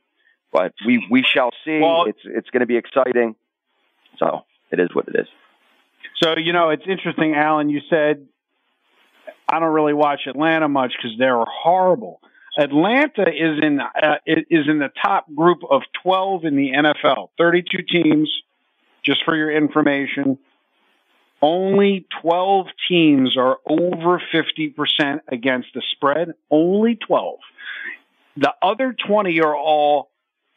But 0.56 0.72
we 0.86 1.06
we 1.10 1.22
shall 1.22 1.50
see. 1.66 1.80
Well, 1.80 2.04
it's 2.06 2.20
it's 2.24 2.48
going 2.48 2.60
to 2.60 2.66
be 2.66 2.76
exciting. 2.76 3.36
So 4.18 4.46
it 4.70 4.80
is 4.80 4.88
what 4.94 5.06
it 5.06 5.14
is. 5.14 5.26
So 6.22 6.38
you 6.38 6.54
know, 6.54 6.70
it's 6.70 6.84
interesting, 6.88 7.34
Alan. 7.34 7.68
You 7.68 7.82
said 7.90 8.26
I 9.46 9.60
don't 9.60 9.74
really 9.74 9.92
watch 9.92 10.20
Atlanta 10.26 10.66
much 10.66 10.94
because 10.96 11.18
they're 11.18 11.44
horrible. 11.44 12.22
Atlanta 12.58 13.28
is 13.28 13.58
in 13.62 13.80
uh, 13.80 14.16
is 14.26 14.66
in 14.66 14.78
the 14.78 14.88
top 15.04 15.26
group 15.34 15.58
of 15.68 15.82
12 16.02 16.46
in 16.46 16.56
the 16.56 16.72
NFL. 16.72 17.28
32 17.36 17.82
teams, 17.82 18.32
just 19.04 19.26
for 19.26 19.36
your 19.36 19.50
information. 19.50 20.38
Only 21.42 22.06
12 22.22 22.68
teams 22.88 23.36
are 23.36 23.58
over 23.66 24.22
50% 24.32 25.20
against 25.28 25.68
the 25.74 25.82
spread. 25.92 26.32
Only 26.50 26.94
12. 26.94 27.40
The 28.38 28.54
other 28.62 28.96
20 29.06 29.38
are 29.42 29.54
all 29.54 30.08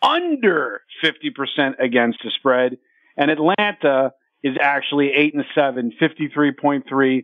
under 0.01 0.81
50% 1.03 1.79
against 1.79 2.19
the 2.23 2.31
spread. 2.31 2.77
And 3.17 3.31
Atlanta 3.31 4.13
is 4.43 4.55
actually 4.61 5.11
8 5.13 5.33
and 5.35 5.45
7, 5.53 5.93
53.3. 6.01 7.23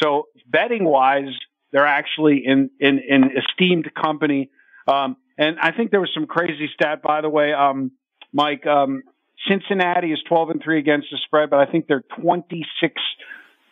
So 0.00 0.28
betting 0.46 0.84
wise, 0.84 1.34
they're 1.72 1.86
actually 1.86 2.42
in, 2.44 2.70
in, 2.78 2.98
in 2.98 3.30
esteemed 3.36 3.90
company. 3.94 4.50
Um, 4.86 5.16
and 5.38 5.58
I 5.60 5.72
think 5.72 5.90
there 5.90 6.00
was 6.00 6.10
some 6.14 6.26
crazy 6.26 6.70
stat, 6.74 7.02
by 7.02 7.20
the 7.20 7.28
way, 7.28 7.52
um, 7.52 7.92
Mike, 8.32 8.66
um, 8.66 9.02
Cincinnati 9.48 10.12
is 10.12 10.20
12 10.28 10.50
and 10.50 10.62
3 10.62 10.78
against 10.78 11.08
the 11.10 11.18
spread, 11.24 11.50
but 11.50 11.58
I 11.58 11.70
think 11.70 11.86
they're 11.88 12.04
26, 12.20 13.02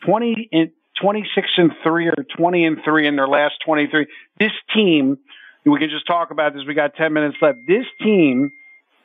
20 0.05 0.49
in, 0.51 0.73
26 1.01 1.49
and 1.57 1.73
3 1.83 2.09
or 2.09 2.27
20 2.37 2.65
and 2.65 2.79
3 2.85 3.07
in 3.07 3.17
their 3.17 3.29
last 3.29 3.55
23. 3.65 4.07
This 4.39 4.53
team, 4.75 5.19
we 5.65 5.79
can 5.79 5.91
just 5.91 6.07
talk 6.07 6.31
about 6.31 6.55
this. 6.55 6.63
We 6.67 6.75
got 6.75 6.95
10 6.95 7.13
minutes 7.13 7.37
left. 7.41 7.59
This 7.67 7.85
team 8.01 8.51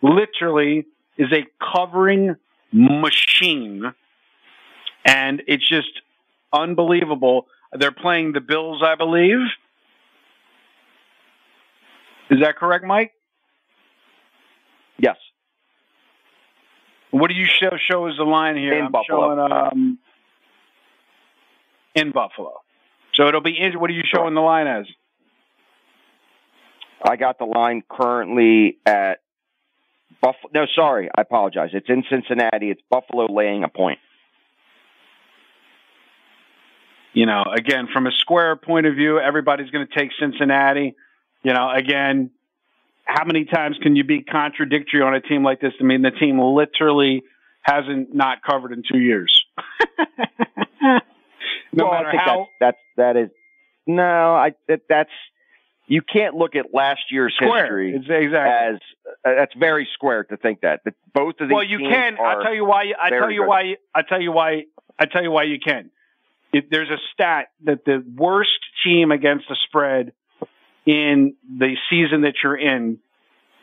literally 0.01 0.85
is 1.17 1.31
a 1.31 1.45
covering 1.73 2.35
machine. 2.71 3.93
And 5.05 5.43
it's 5.47 5.67
just 5.67 6.01
unbelievable. 6.53 7.47
They're 7.73 7.91
playing 7.91 8.33
the 8.33 8.41
Bills, 8.41 8.81
I 8.83 8.95
believe. 8.95 9.37
Is 12.29 12.39
that 12.41 12.55
correct, 12.55 12.85
Mike? 12.85 13.11
Yes. 14.97 15.17
What 17.11 17.29
do 17.29 17.35
you 17.35 17.45
show 17.45 17.77
show 17.77 18.07
as 18.07 18.17
the 18.17 18.23
line 18.23 18.57
here? 18.57 18.77
In 18.77 18.85
I'm 18.85 18.91
Buffalo. 18.91 19.35
Showing, 19.35 19.51
um, 19.51 19.99
in 21.93 22.11
Buffalo. 22.11 22.53
So 23.13 23.27
it'll 23.27 23.41
be. 23.41 23.57
What 23.75 23.89
are 23.89 23.93
you 23.93 24.03
showing 24.05 24.33
the 24.33 24.41
line 24.41 24.67
as? 24.67 24.85
I 27.03 27.15
got 27.15 27.37
the 27.37 27.45
line 27.45 27.83
currently 27.89 28.77
at 28.85 29.19
Buffalo. 30.21 30.51
No, 30.53 30.65
sorry, 30.75 31.09
I 31.15 31.21
apologize. 31.21 31.69
It's 31.73 31.89
in 31.89 32.03
Cincinnati. 32.09 32.71
It's 32.71 32.81
Buffalo 32.89 33.31
laying 33.31 33.63
a 33.63 33.69
point. 33.69 33.99
You 37.13 37.25
know, 37.25 37.43
again, 37.55 37.87
from 37.93 38.07
a 38.07 38.11
square 38.19 38.55
point 38.55 38.85
of 38.87 38.95
view, 38.95 39.19
everybody's 39.19 39.69
going 39.69 39.87
to 39.87 39.99
take 39.99 40.09
Cincinnati. 40.19 40.95
You 41.43 41.53
know, 41.53 41.69
again, 41.71 42.31
how 43.05 43.23
many 43.23 43.45
times 43.45 43.77
can 43.81 43.95
you 43.95 44.03
be 44.03 44.21
contradictory 44.23 45.01
on 45.01 45.13
a 45.13 45.21
team 45.21 45.43
like 45.43 45.61
this? 45.61 45.73
I 45.79 45.83
mean, 45.83 46.01
the 46.01 46.11
team 46.11 46.39
literally 46.39 47.23
hasn't 47.61 48.13
not 48.13 48.39
covered 48.43 48.73
in 48.73 48.83
two 48.91 48.99
years. 48.99 49.45
no 50.81 51.85
well, 51.85 51.91
matter 51.91 52.07
I 52.07 52.11
think 52.11 52.21
how 52.21 52.47
that's, 52.59 52.77
that's 52.97 53.15
that 53.15 53.17
is 53.17 53.29
no, 53.87 54.35
I 54.35 54.53
that, 54.67 54.81
that's 54.89 55.09
you 55.87 56.01
can't 56.01 56.35
look 56.35 56.55
at 56.55 56.73
last 56.73 57.01
year's 57.11 57.33
square. 57.35 57.63
history 57.63 57.95
It's 57.95 58.05
exactly. 58.09 58.75
as 58.75 58.79
uh, 59.23 59.35
that's 59.35 59.53
very 59.53 59.87
square 59.93 60.23
to 60.25 60.37
think 60.37 60.61
that. 60.61 60.81
that 60.85 60.95
both 61.13 61.35
of 61.39 61.47
these 61.47 61.53
well, 61.53 61.63
you 61.63 61.79
teams 61.79 61.93
can. 61.93 62.17
I 62.19 62.43
tell 62.43 62.53
you 62.53 62.65
why. 62.65 62.91
I 63.01 63.09
tell 63.09 63.31
you 63.31 63.41
good. 63.41 63.47
why. 63.47 63.75
I 63.93 64.01
tell 64.01 64.21
you 64.21 64.31
why. 64.31 64.63
I 64.99 65.05
tell 65.05 65.23
you 65.23 65.31
why 65.31 65.43
you 65.43 65.59
can. 65.59 65.91
If 66.53 66.69
there's 66.69 66.89
a 66.89 66.97
stat 67.13 67.47
that 67.65 67.85
the 67.85 68.03
worst 68.15 68.59
team 68.83 69.11
against 69.11 69.45
the 69.49 69.57
spread 69.67 70.13
in 70.85 71.35
the 71.57 71.75
season 71.89 72.21
that 72.21 72.35
you're 72.43 72.57
in, 72.57 72.99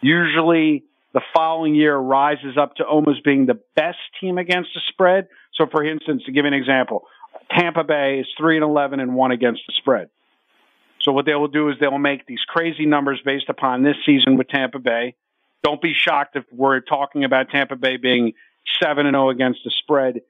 usually 0.00 0.84
the 1.14 1.22
following 1.34 1.74
year 1.74 1.96
rises 1.96 2.56
up 2.60 2.76
to 2.76 2.84
almost 2.84 3.24
being 3.24 3.46
the 3.46 3.60
best 3.76 3.98
team 4.20 4.38
against 4.38 4.70
the 4.74 4.80
spread. 4.88 5.28
So, 5.54 5.66
for 5.70 5.84
instance, 5.84 6.22
to 6.26 6.32
give 6.32 6.44
you 6.44 6.48
an 6.48 6.54
example, 6.54 7.04
Tampa 7.50 7.84
Bay 7.84 8.20
is 8.20 8.26
three 8.38 8.56
and 8.56 8.64
eleven 8.64 9.00
and 9.00 9.14
one 9.14 9.32
against 9.32 9.62
the 9.66 9.74
spread. 9.76 10.08
So 11.02 11.12
what 11.12 11.26
they 11.26 11.34
will 11.34 11.48
do 11.48 11.68
is 11.68 11.76
they 11.80 11.88
will 11.88 11.98
make 11.98 12.26
these 12.26 12.42
crazy 12.46 12.86
numbers 12.86 13.20
based 13.24 13.48
upon 13.48 13.82
this 13.82 13.96
season 14.06 14.36
with 14.36 14.48
Tampa 14.48 14.78
Bay. 14.78 15.14
Don't 15.62 15.82
be 15.82 15.94
shocked 15.94 16.36
if 16.36 16.44
we're 16.52 16.80
talking 16.80 17.24
about 17.24 17.50
Tampa 17.50 17.76
Bay 17.76 17.96
being 17.96 18.32
seven 18.80 19.06
and 19.06 19.14
zero 19.14 19.30
against 19.30 19.60
the 19.64 19.70
spread 19.70 20.22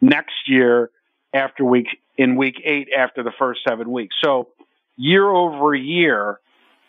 next 0.00 0.48
year 0.48 0.90
after 1.34 1.64
week 1.64 1.86
in 2.16 2.36
week 2.36 2.60
eight 2.64 2.88
after 2.96 3.22
the 3.22 3.32
first 3.38 3.60
seven 3.66 3.90
weeks. 3.90 4.16
So 4.22 4.48
year 4.96 5.28
over 5.28 5.74
year, 5.74 6.38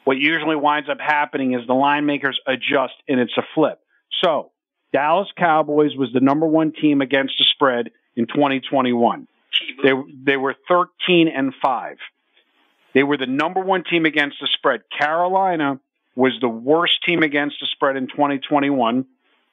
what 0.03 0.17
usually 0.17 0.55
winds 0.55 0.89
up 0.89 0.99
happening 0.99 1.53
is 1.53 1.65
the 1.67 1.73
line 1.73 2.05
makers 2.05 2.39
adjust 2.47 2.93
and 3.07 3.19
it's 3.19 3.37
a 3.37 3.43
flip. 3.55 3.79
So 4.23 4.51
Dallas 4.93 5.29
Cowboys 5.37 5.95
was 5.95 6.09
the 6.13 6.19
number 6.19 6.45
one 6.45 6.73
team 6.73 7.01
against 7.01 7.35
the 7.37 7.45
spread 7.45 7.91
in 8.15 8.27
2021. 8.27 9.27
They 9.83 9.91
they 10.23 10.37
were 10.37 10.55
13 10.67 11.27
and 11.27 11.53
five. 11.61 11.97
They 12.93 13.03
were 13.03 13.17
the 13.17 13.25
number 13.25 13.61
one 13.61 13.83
team 13.83 14.05
against 14.05 14.37
the 14.41 14.47
spread. 14.47 14.81
Carolina 14.97 15.79
was 16.15 16.33
the 16.41 16.49
worst 16.49 17.03
team 17.05 17.23
against 17.23 17.57
the 17.59 17.67
spread 17.67 17.95
in 17.95 18.07
2021. 18.07 19.05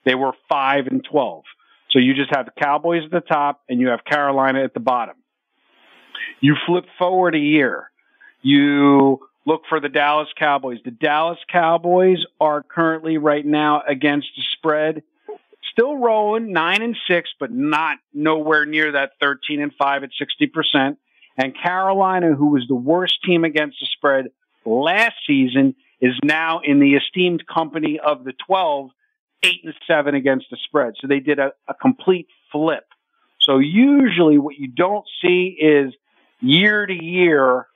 They 0.05 0.15
were 0.15 0.33
5 0.49 0.87
and 0.89 1.05
12. 1.05 1.45
So 1.91 1.99
you 1.99 2.15
just 2.15 2.35
have 2.35 2.47
the 2.47 2.61
Cowboys 2.61 3.05
at 3.05 3.11
the 3.11 3.21
top 3.21 3.63
and 3.69 3.81
you 3.81 3.89
have 3.89 4.05
Carolina 4.05 4.63
at 4.63 4.75
the 4.75 4.81
bottom. 4.81 5.17
You 6.41 6.57
flip 6.67 6.85
forward 6.99 7.35
a 7.35 7.39
year. 7.39 7.91
You 8.43 9.21
look 9.47 9.63
for 9.69 9.81
the 9.81 9.89
Dallas 9.89 10.29
Cowboys. 10.39 10.79
The 10.85 10.91
Dallas 10.91 11.39
Cowboys 11.51 12.19
are 12.41 12.63
currently 12.63 13.19
right 13.19 13.45
now 13.45 13.83
against 13.87 14.29
the 14.37 14.43
spread 14.57 15.03
still 15.79 15.97
rolling 15.97 16.53
9 16.53 16.83
and 16.83 16.97
6 17.07 17.31
but 17.39 17.53
not 17.53 17.99
nowhere 18.13 18.65
near 18.65 18.93
that 18.93 19.13
13 19.21 19.61
and 19.63 19.73
5 19.75 20.03
at 20.03 20.11
60%. 20.11 20.97
And 21.39 21.57
Carolina, 21.57 22.35
who 22.35 22.51
was 22.51 22.65
the 22.69 22.75
worst 22.75 23.23
team 23.25 23.45
against 23.45 23.79
the 23.81 23.87
spread 23.87 24.27
last 24.67 25.15
season, 25.25 25.77
is 26.01 26.15
now 26.23 26.61
in 26.65 26.81
the 26.81 26.95
esteemed 26.95 27.47
company 27.47 28.01
of 28.05 28.25
the 28.25 28.33
12, 28.47 28.91
8 29.45 29.53
and 29.65 29.75
7 29.87 30.15
against 30.17 30.47
the 30.51 30.59
spread. 30.65 30.95
So 31.01 31.07
they 31.07 31.21
did 31.21 31.39
a, 31.39 31.53
a 31.69 31.75
complete 31.75 32.27
flip. 32.51 32.85
So 33.41 33.59
usually 33.59 34.37
what 34.37 34.57
you 34.59 34.67
don't 34.67 35.07
see 35.23 35.57
is 35.59 35.95
year 36.41 36.85
to 36.85 36.93
year, 37.05 37.67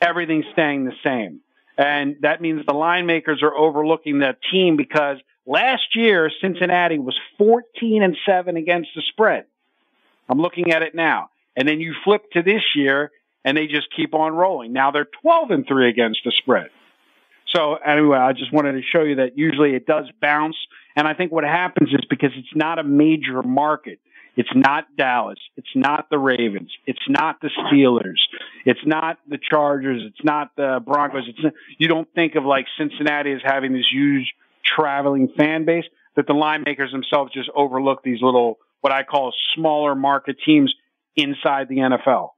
everything 0.00 0.42
staying 0.52 0.86
the 0.86 0.94
same. 1.04 1.40
And 1.76 2.16
that 2.22 2.40
means 2.40 2.64
the 2.66 2.74
line 2.74 3.06
makers 3.06 3.42
are 3.42 3.54
overlooking 3.54 4.20
that 4.20 4.38
team 4.50 4.76
because 4.76 5.18
last 5.46 5.94
year 5.94 6.30
Cincinnati 6.40 6.98
was 6.98 7.18
14 7.38 8.02
and 8.02 8.16
7 8.26 8.56
against 8.56 8.90
the 8.94 9.02
spread. 9.12 9.44
I'm 10.28 10.40
looking 10.40 10.72
at 10.72 10.82
it 10.82 10.94
now. 10.94 11.28
And 11.56 11.68
then 11.68 11.80
you 11.80 11.94
flip 12.04 12.22
to 12.32 12.42
this 12.42 12.62
year 12.74 13.10
and 13.44 13.56
they 13.56 13.66
just 13.66 13.88
keep 13.96 14.14
on 14.14 14.32
rolling. 14.32 14.72
Now 14.72 14.90
they're 14.90 15.08
12 15.22 15.50
and 15.50 15.66
3 15.66 15.88
against 15.88 16.20
the 16.24 16.32
spread. 16.36 16.70
So 17.54 17.74
anyway, 17.74 18.18
I 18.18 18.32
just 18.32 18.52
wanted 18.52 18.72
to 18.72 18.82
show 18.82 19.02
you 19.02 19.16
that 19.16 19.36
usually 19.36 19.74
it 19.74 19.86
does 19.86 20.06
bounce. 20.20 20.56
And 20.94 21.08
I 21.08 21.14
think 21.14 21.32
what 21.32 21.44
happens 21.44 21.90
is 21.90 22.04
because 22.08 22.30
it's 22.36 22.54
not 22.54 22.78
a 22.78 22.84
major 22.84 23.42
market. 23.42 23.98
It's 24.36 24.50
not 24.54 24.84
Dallas. 24.96 25.38
It's 25.56 25.74
not 25.74 26.08
the 26.10 26.18
Ravens. 26.18 26.70
It's 26.86 27.02
not 27.08 27.40
the 27.40 27.48
Steelers. 27.48 28.20
It's 28.64 28.80
not 28.86 29.18
the 29.28 29.38
Chargers. 29.38 30.02
It's 30.06 30.24
not 30.24 30.50
the 30.56 30.80
Broncos. 30.84 31.24
It's 31.28 31.42
not, 31.42 31.52
you 31.78 31.88
don't 31.88 32.08
think 32.14 32.36
of 32.36 32.44
like 32.44 32.66
Cincinnati 32.78 33.32
as 33.32 33.40
having 33.44 33.72
this 33.72 33.88
huge 33.90 34.32
traveling 34.64 35.28
fan 35.36 35.64
base 35.64 35.84
that 36.14 36.26
the 36.26 36.32
line 36.32 36.62
makers 36.64 36.92
themselves 36.92 37.32
just 37.32 37.50
overlook 37.54 38.02
these 38.02 38.22
little 38.22 38.58
what 38.80 38.92
I 38.92 39.02
call 39.02 39.32
smaller 39.54 39.94
market 39.94 40.36
teams 40.44 40.74
inside 41.16 41.68
the 41.68 41.76
NFL. 41.76 42.30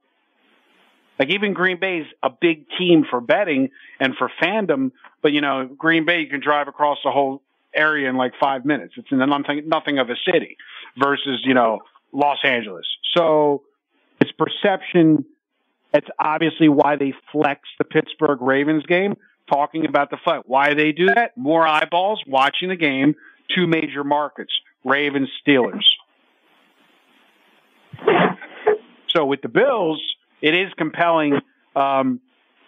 Like 1.19 1.29
even 1.29 1.53
Green 1.53 1.79
Bay's 1.79 2.05
a 2.23 2.29
big 2.29 2.65
team 2.77 3.05
for 3.09 3.21
betting 3.21 3.69
and 3.99 4.15
for 4.17 4.31
fandom, 4.41 4.91
but 5.21 5.31
you 5.31 5.41
know, 5.41 5.69
Green 5.77 6.05
Bay 6.05 6.21
you 6.21 6.27
can 6.27 6.41
drive 6.41 6.67
across 6.67 6.97
the 7.03 7.11
whole 7.11 7.41
area 7.73 8.09
in 8.09 8.17
like 8.17 8.33
five 8.39 8.65
minutes. 8.65 8.95
It's 8.97 9.07
in 9.11 9.19
nothing 9.19 9.67
nothing 9.67 9.99
of 9.99 10.09
a 10.09 10.15
city 10.31 10.57
versus, 10.97 11.41
you 11.45 11.53
know, 11.53 11.79
Los 12.11 12.39
Angeles. 12.43 12.85
So 13.15 13.63
it's 14.19 14.31
perception. 14.31 15.25
It's 15.93 16.07
obviously 16.17 16.69
why 16.69 16.95
they 16.95 17.13
flex 17.31 17.61
the 17.77 17.83
Pittsburgh 17.83 18.41
Ravens 18.41 18.85
game, 18.87 19.15
talking 19.47 19.85
about 19.85 20.09
the 20.09 20.17
fight. 20.25 20.41
Why 20.45 20.73
they 20.73 20.91
do 20.91 21.07
that? 21.07 21.37
More 21.37 21.67
eyeballs 21.67 22.23
watching 22.25 22.69
the 22.69 22.75
game, 22.75 23.15
two 23.55 23.67
major 23.67 24.03
markets, 24.03 24.53
Ravens, 24.83 25.29
Steelers. 25.45 25.85
So 29.15 29.25
with 29.25 29.41
the 29.41 29.49
Bills, 29.49 30.01
it 30.41 30.53
is 30.53 30.71
compelling 30.77 31.39
um, 31.75 32.19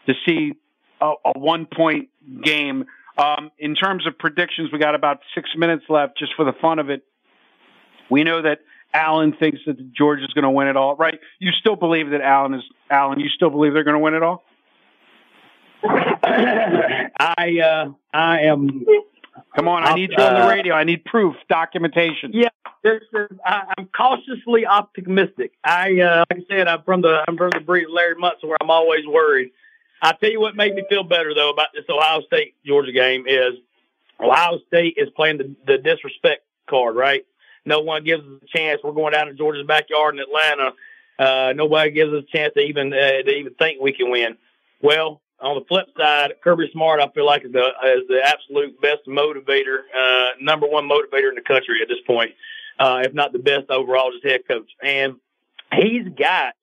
to 0.08 0.14
see 0.26 0.54
a, 1.02 1.14
a 1.26 1.40
one 1.40 1.66
point 1.66 2.10
game. 2.44 2.86
Um, 3.18 3.52
in 3.58 3.76
terms 3.76 4.06
of 4.06 4.18
predictions, 4.18 4.72
we 4.72 4.80
got 4.80 4.96
about 4.96 5.20
six 5.34 5.50
minutes 5.56 5.86
left 5.90 6.18
just 6.18 6.34
for 6.36 6.44
the 6.46 6.54
fun 6.62 6.80
of 6.80 6.90
it. 6.90 7.04
We 8.10 8.24
know 8.24 8.42
that 8.42 8.60
Alan 8.94 9.34
thinks 9.34 9.60
that 9.66 9.94
Georgia's 9.94 10.34
going 10.34 10.44
to 10.44 10.50
win 10.50 10.68
it 10.68 10.78
all, 10.78 10.96
right? 10.96 11.20
You 11.40 11.52
still 11.52 11.76
believe 11.76 12.12
that 12.12 12.22
Alan 12.22 12.54
is 12.54 12.64
Alan? 12.90 13.20
You 13.20 13.30
still 13.30 13.50
believe 13.50 13.74
they're 13.74 13.84
going 13.84 13.96
to 13.96 14.00
win 14.00 14.14
it 14.14 14.24
all? 14.24 14.44
I 15.86 17.60
uh, 17.64 17.92
I 18.14 18.42
am. 18.42 18.86
Come 19.56 19.68
on, 19.68 19.84
I 19.84 19.94
need 19.94 20.12
you 20.12 20.24
on 20.24 20.42
the 20.42 20.48
radio. 20.48 20.74
I 20.74 20.84
need 20.84 21.04
proof, 21.06 21.36
documentation. 21.50 22.32
Yeah, 22.34 22.50
this 22.84 23.02
is. 23.14 23.38
I, 23.46 23.74
I'm 23.78 23.88
cautiously 23.88 24.66
optimistic. 24.66 25.52
I 25.64 26.00
uh, 26.00 26.26
like 26.30 26.44
I 26.50 26.56
said, 26.56 26.68
I'm 26.68 26.84
from 26.84 27.02
the 27.02 27.24
I'm 27.28 27.38
from 27.38 27.52
the 27.52 27.60
breed 27.60 27.86
of 27.86 27.92
Larry 27.92 28.16
Munson, 28.16 28.50
where 28.50 28.58
I'm 28.62 28.70
always 28.70 29.06
worried. 29.06 29.52
I 30.02 30.14
tell 30.14 30.30
you 30.30 30.40
what 30.40 30.56
made 30.56 30.76
me 30.76 30.84
feel 30.90 31.04
better 31.04 31.34
though 31.34 31.50
about 31.50 31.70
this 31.74 31.86
Ohio 31.90 32.22
State 32.22 32.56
Georgia 32.66 32.92
game 32.92 33.26
is 33.28 33.56
Ohio 34.20 34.60
State 34.68 34.96
is 34.98 35.10
playing 35.16 35.38
the, 35.38 35.56
the 35.66 35.78
disrespect 35.78 36.44
card, 36.70 36.96
right? 36.96 37.26
No 37.66 37.82
one 37.82 38.04
gives 38.04 38.24
us 38.24 38.42
a 38.44 38.58
chance. 38.58 38.82
We're 38.84 38.94
going 38.94 39.14
down 39.14 39.28
to 39.28 39.34
Georgia's 39.34 39.66
backyard 39.66 40.16
in 40.16 40.22
Atlanta. 40.22 40.74
Uh, 41.18 41.54
nobody 41.54 41.92
gives 41.92 42.14
us 42.14 42.24
a 42.24 42.38
chance 42.38 42.54
to 42.56 42.62
even 42.62 42.94
uh, 42.94 43.24
to 43.24 43.32
even 43.32 43.54
think 43.56 43.82
we 43.82 43.94
can 43.94 44.12
win. 44.12 44.38
Well, 44.82 45.22
on 45.42 45.60
the 45.60 45.66
flip 45.66 45.88
side, 45.98 46.34
Kirby 46.44 46.70
Smart, 46.72 47.02
I 47.02 47.10
feel 47.10 47.26
like 47.26 47.44
is 47.44 47.52
the 47.52 47.68
is 47.68 48.08
the 48.08 48.22
absolute 48.24 48.80
best 48.82 49.06
motivator, 49.08 49.80
uh, 49.96 50.30
number 50.40 50.68
one 50.68 50.88
motivator 50.88 51.30
in 51.30 51.36
the 51.36 51.42
country 51.46 51.82
at 51.82 51.88
this 51.88 52.00
point, 52.08 52.32
uh, 52.80 53.02
if 53.04 53.14
not 53.14 53.34
the 53.34 53.40
best 53.40 53.70
overall, 53.70 54.12
as 54.16 54.24
head 54.24 54.42
coach. 54.48 54.70
And 54.82 55.16
he's 55.74 56.08
got 56.18 56.54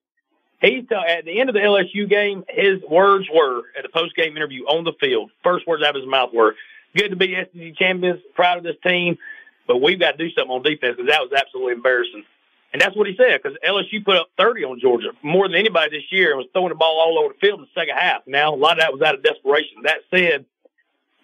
he's 0.62 0.89
t- 0.89 0.95
at 0.95 1.25
the 1.25 1.39
end 1.39 1.51
of 1.51 1.55
the 1.55 1.61
LSU 1.61 2.09
game, 2.09 2.45
his 2.49 2.81
words 2.89 3.29
were 3.33 3.62
at 3.77 3.83
the 3.83 3.91
post 3.91 4.16
game 4.16 4.37
interview 4.37 4.64
on 4.64 4.85
the 4.85 4.93
field. 5.01 5.31
First 5.43 5.66
words 5.66 5.83
out 5.83 5.95
of 5.95 6.03
his 6.03 6.11
mouth 6.11 6.33
were, 6.33 6.57
"Good 6.97 7.11
to 7.11 7.16
be 7.16 7.35
SEC 7.35 7.77
champions. 7.77 8.20
Proud 8.35 8.59
of 8.59 8.64
this 8.64 8.77
team, 8.87 9.18
but 9.66 9.83
we've 9.83 10.01
got 10.01 10.12
to 10.12 10.18
do 10.18 10.31
something 10.31 10.51
on 10.51 10.62
defense 10.62 10.97
because 10.97 11.11
that 11.11 11.20
was 11.20 11.33
absolutely 11.33 11.75
embarrassing." 11.75 12.25
And 12.73 12.81
that's 12.81 12.97
what 12.97 13.07
he 13.07 13.14
said 13.16 13.41
because 13.43 13.59
LSU 13.66 14.03
put 14.05 14.16
up 14.16 14.29
30 14.39 14.64
on 14.64 14.81
Georgia 14.81 15.11
more 15.23 15.47
than 15.47 15.57
anybody 15.59 15.99
this 15.99 16.11
year 16.11 16.31
and 16.31 16.39
was 16.39 16.47
throwing 16.53 16.70
the 16.70 16.75
ball 16.75 17.01
all 17.01 17.18
over 17.23 17.35
the 17.35 17.39
field 17.39 17.61
in 17.61 17.66
the 17.66 17.81
second 17.81 17.97
half. 17.97 18.23
Now, 18.27 18.55
a 18.55 18.57
lot 18.57 18.73
of 18.73 18.79
that 18.79 18.93
was 18.93 19.03
out 19.03 19.14
of 19.14 19.23
desperation. 19.23 19.83
That 19.83 19.99
said, 20.11 20.47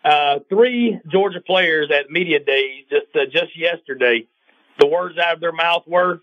uh, 0.05 0.41
three 0.49 1.01
Georgia 1.11 1.41
players 1.41 1.91
at 1.91 2.11
media 2.11 2.39
days 2.39 2.85
just 2.91 3.07
uh, 3.15 3.25
just 3.31 3.59
yesterday, 3.59 4.27
the 4.79 4.87
words 4.87 5.19
out 5.19 5.35
of 5.35 5.41
their 5.41 5.53
mouth 5.53 5.85
were, 5.87 6.21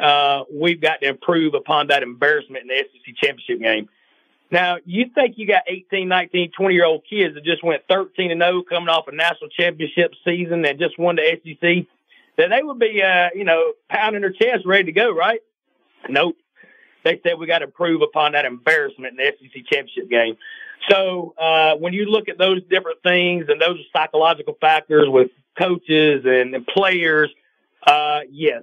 uh, 0.00 0.44
"We've 0.52 0.80
got 0.80 1.00
to 1.00 1.08
improve 1.08 1.54
upon 1.54 1.86
that 1.86 2.02
embarrassment 2.02 2.62
in 2.62 2.68
the 2.68 2.74
SEC 2.74 3.14
championship 3.16 3.60
game." 3.60 3.88
Now, 4.50 4.76
you 4.84 5.06
think 5.14 5.38
you 5.38 5.46
got 5.46 5.62
18, 5.66 6.08
19, 6.08 6.52
20 6.52 6.74
year 6.74 6.84
old 6.84 7.02
kids 7.08 7.34
that 7.34 7.44
just 7.44 7.64
went 7.64 7.82
13 7.88 8.30
and 8.30 8.40
0 8.40 8.62
coming 8.68 8.88
off 8.88 9.08
a 9.08 9.12
national 9.12 9.50
championship 9.50 10.12
season 10.24 10.64
and 10.64 10.78
just 10.78 10.98
won 10.98 11.16
the 11.16 11.40
SEC? 11.42 11.86
That 12.36 12.48
they 12.50 12.62
would 12.62 12.78
be, 12.78 13.02
uh, 13.02 13.30
you 13.34 13.44
know, 13.44 13.72
pounding 13.88 14.22
their 14.22 14.32
chest, 14.32 14.66
ready 14.66 14.84
to 14.84 14.92
go, 14.92 15.10
right? 15.12 15.40
Nope. 16.08 16.36
They 17.04 17.20
said 17.22 17.38
we 17.38 17.46
got 17.46 17.60
to 17.60 17.66
improve 17.66 18.02
upon 18.02 18.32
that 18.32 18.44
embarrassment 18.44 19.18
in 19.18 19.24
the 19.24 19.32
SEC 19.38 19.62
championship 19.66 20.10
game. 20.10 20.36
So 20.88 21.34
uh, 21.38 21.76
when 21.76 21.92
you 21.92 22.06
look 22.06 22.28
at 22.28 22.38
those 22.38 22.62
different 22.68 23.02
things 23.02 23.46
and 23.48 23.60
those 23.60 23.78
psychological 23.92 24.56
factors 24.60 25.08
with 25.08 25.30
coaches 25.58 26.22
and, 26.24 26.54
and 26.54 26.66
players, 26.66 27.30
uh, 27.86 28.20
yes, 28.30 28.62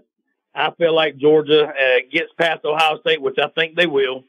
I 0.53 0.71
feel 0.71 0.93
like 0.93 1.17
Georgia 1.17 1.65
uh, 1.65 1.99
gets 2.11 2.31
past 2.37 2.63
Ohio 2.65 2.99
State, 2.99 3.21
which 3.21 3.37
I 3.41 3.47
think 3.49 3.75
they 3.75 3.87
will. 3.87 4.23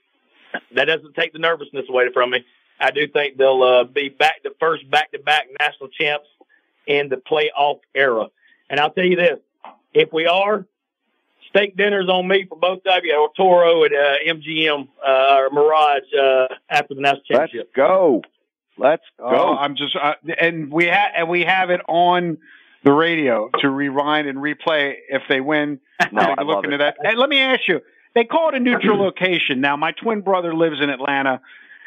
That 0.74 0.86
doesn't 0.86 1.14
take 1.14 1.32
the 1.32 1.38
nervousness 1.38 1.86
away 1.88 2.06
from 2.12 2.30
me. 2.30 2.44
I 2.80 2.90
do 2.90 3.06
think 3.06 3.36
they'll 3.36 3.62
uh, 3.62 3.84
be 3.84 4.08
back 4.08 4.42
the 4.42 4.52
first 4.58 4.88
back-to-back 4.90 5.46
national 5.60 5.90
champs 5.90 6.26
in 6.86 7.08
the 7.08 7.16
playoff 7.16 7.80
era. 7.94 8.28
And 8.70 8.80
I'll 8.80 8.90
tell 8.90 9.04
you 9.04 9.16
this: 9.16 9.38
if 9.92 10.12
we 10.12 10.26
are, 10.26 10.66
steak 11.50 11.76
dinners 11.76 12.08
on 12.08 12.26
me 12.26 12.46
for 12.48 12.58
both 12.58 12.80
of 12.86 13.04
you, 13.04 13.16
or 13.16 13.30
Toro 13.36 13.84
at 13.84 13.92
uh, 13.92 14.34
MGM 14.34 14.88
uh, 15.06 15.36
or 15.38 15.50
Mirage 15.50 16.02
uh, 16.18 16.46
after 16.68 16.94
the 16.94 17.00
national 17.00 17.22
championship. 17.30 17.70
Let's 17.76 17.76
go. 17.76 18.22
Let's 18.76 19.04
go. 19.18 19.26
Oh, 19.26 19.54
I'm 19.56 19.76
just, 19.76 19.94
uh, 19.94 20.14
and 20.40 20.72
we 20.72 20.86
have, 20.86 21.10
and 21.16 21.28
we 21.28 21.42
have 21.42 21.70
it 21.70 21.80
on 21.86 22.38
the 22.82 22.92
radio 22.92 23.48
to 23.60 23.70
rewind 23.70 24.26
and 24.26 24.38
replay 24.38 24.94
if 25.08 25.22
they 25.28 25.40
win. 25.40 25.80
No, 26.12 26.22
I 26.22 26.42
look 26.42 26.56
love 26.56 26.64
into 26.64 26.76
it. 26.76 26.78
that. 26.78 26.96
And 27.04 27.18
let 27.18 27.28
me 27.28 27.40
ask 27.40 27.60
you: 27.68 27.80
they 28.14 28.24
call 28.24 28.48
it 28.48 28.56
a 28.56 28.60
neutral 28.60 28.98
location. 28.98 29.60
Now, 29.60 29.76
my 29.76 29.92
twin 29.92 30.22
brother 30.22 30.54
lives 30.54 30.80
in 30.82 30.90
Atlanta. 30.90 31.40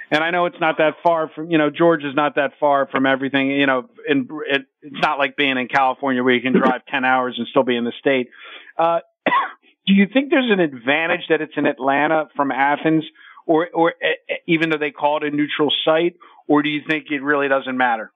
And 0.10 0.24
I 0.24 0.32
know 0.32 0.46
it's 0.46 0.60
not 0.60 0.78
that 0.78 0.96
far 1.04 1.30
from, 1.34 1.52
you 1.52 1.58
know, 1.58 1.70
Georgia's 1.70 2.16
not 2.16 2.36
that 2.36 2.52
far 2.60 2.88
from 2.88 3.06
everything, 3.06 3.52
you 3.52 3.66
know, 3.66 3.90
in, 4.08 4.28
it, 4.48 4.66
it's 4.82 5.02
not 5.02 5.20
like 5.20 5.36
being 5.36 5.58
in 5.58 5.68
California 5.68 6.24
where 6.24 6.34
you 6.34 6.42
can 6.42 6.54
drive 6.54 6.86
10 6.90 7.04
hours 7.04 7.36
and 7.38 7.48
still 7.48 7.64
be 7.64 7.76
in 7.76 7.84
the 7.84 7.92
state. 8.00 8.30
Uh, 8.78 9.00
do 9.86 9.94
you 9.94 10.08
think 10.12 10.30
there's 10.30 10.50
an 10.50 10.62
advantage 10.62 11.28
that 11.30 11.42
it's 11.42 11.54
in 11.58 11.66
Atlanta 11.66 12.30
from 12.36 12.52
Athens 12.52 13.04
or, 13.46 13.70
or 13.74 13.96
uh, 14.04 14.36
even 14.46 14.70
though 14.70 14.78
they 14.78 14.92
call 14.92 15.18
it 15.18 15.24
a 15.24 15.36
neutral 15.36 15.72
site, 15.84 16.16
or 16.48 16.62
do 16.62 16.70
you 16.70 16.82
think 16.88 17.08
it 17.10 17.22
really 17.22 17.48
doesn't 17.48 17.78
matter? 17.78 18.12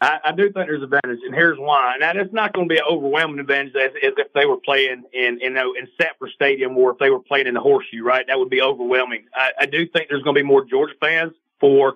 I, 0.00 0.18
I 0.24 0.32
do 0.32 0.44
think 0.52 0.66
there's 0.66 0.82
an 0.82 0.92
advantage, 0.92 1.20
and 1.24 1.34
here's 1.34 1.58
why. 1.58 1.96
Now, 1.98 2.12
it's 2.14 2.32
not 2.32 2.52
going 2.52 2.68
to 2.68 2.72
be 2.72 2.78
an 2.78 2.84
overwhelming 2.88 3.38
advantage 3.38 3.74
as, 3.76 3.92
as 4.04 4.12
if 4.18 4.32
they 4.34 4.44
were 4.44 4.58
playing 4.58 5.04
in, 5.14 5.38
you 5.40 5.50
know, 5.50 5.72
in 5.72 5.88
Sanford 6.00 6.30
Stadium 6.34 6.76
or 6.76 6.92
if 6.92 6.98
they 6.98 7.08
were 7.08 7.20
playing 7.20 7.46
in 7.46 7.54
the 7.54 7.60
Horseshoe, 7.60 8.02
right? 8.02 8.26
That 8.26 8.38
would 8.38 8.50
be 8.50 8.60
overwhelming. 8.60 9.24
I, 9.34 9.52
I 9.60 9.66
do 9.66 9.86
think 9.86 10.08
there's 10.10 10.22
going 10.22 10.36
to 10.36 10.42
be 10.42 10.46
more 10.46 10.64
Georgia 10.64 10.94
fans 11.00 11.32
for. 11.60 11.94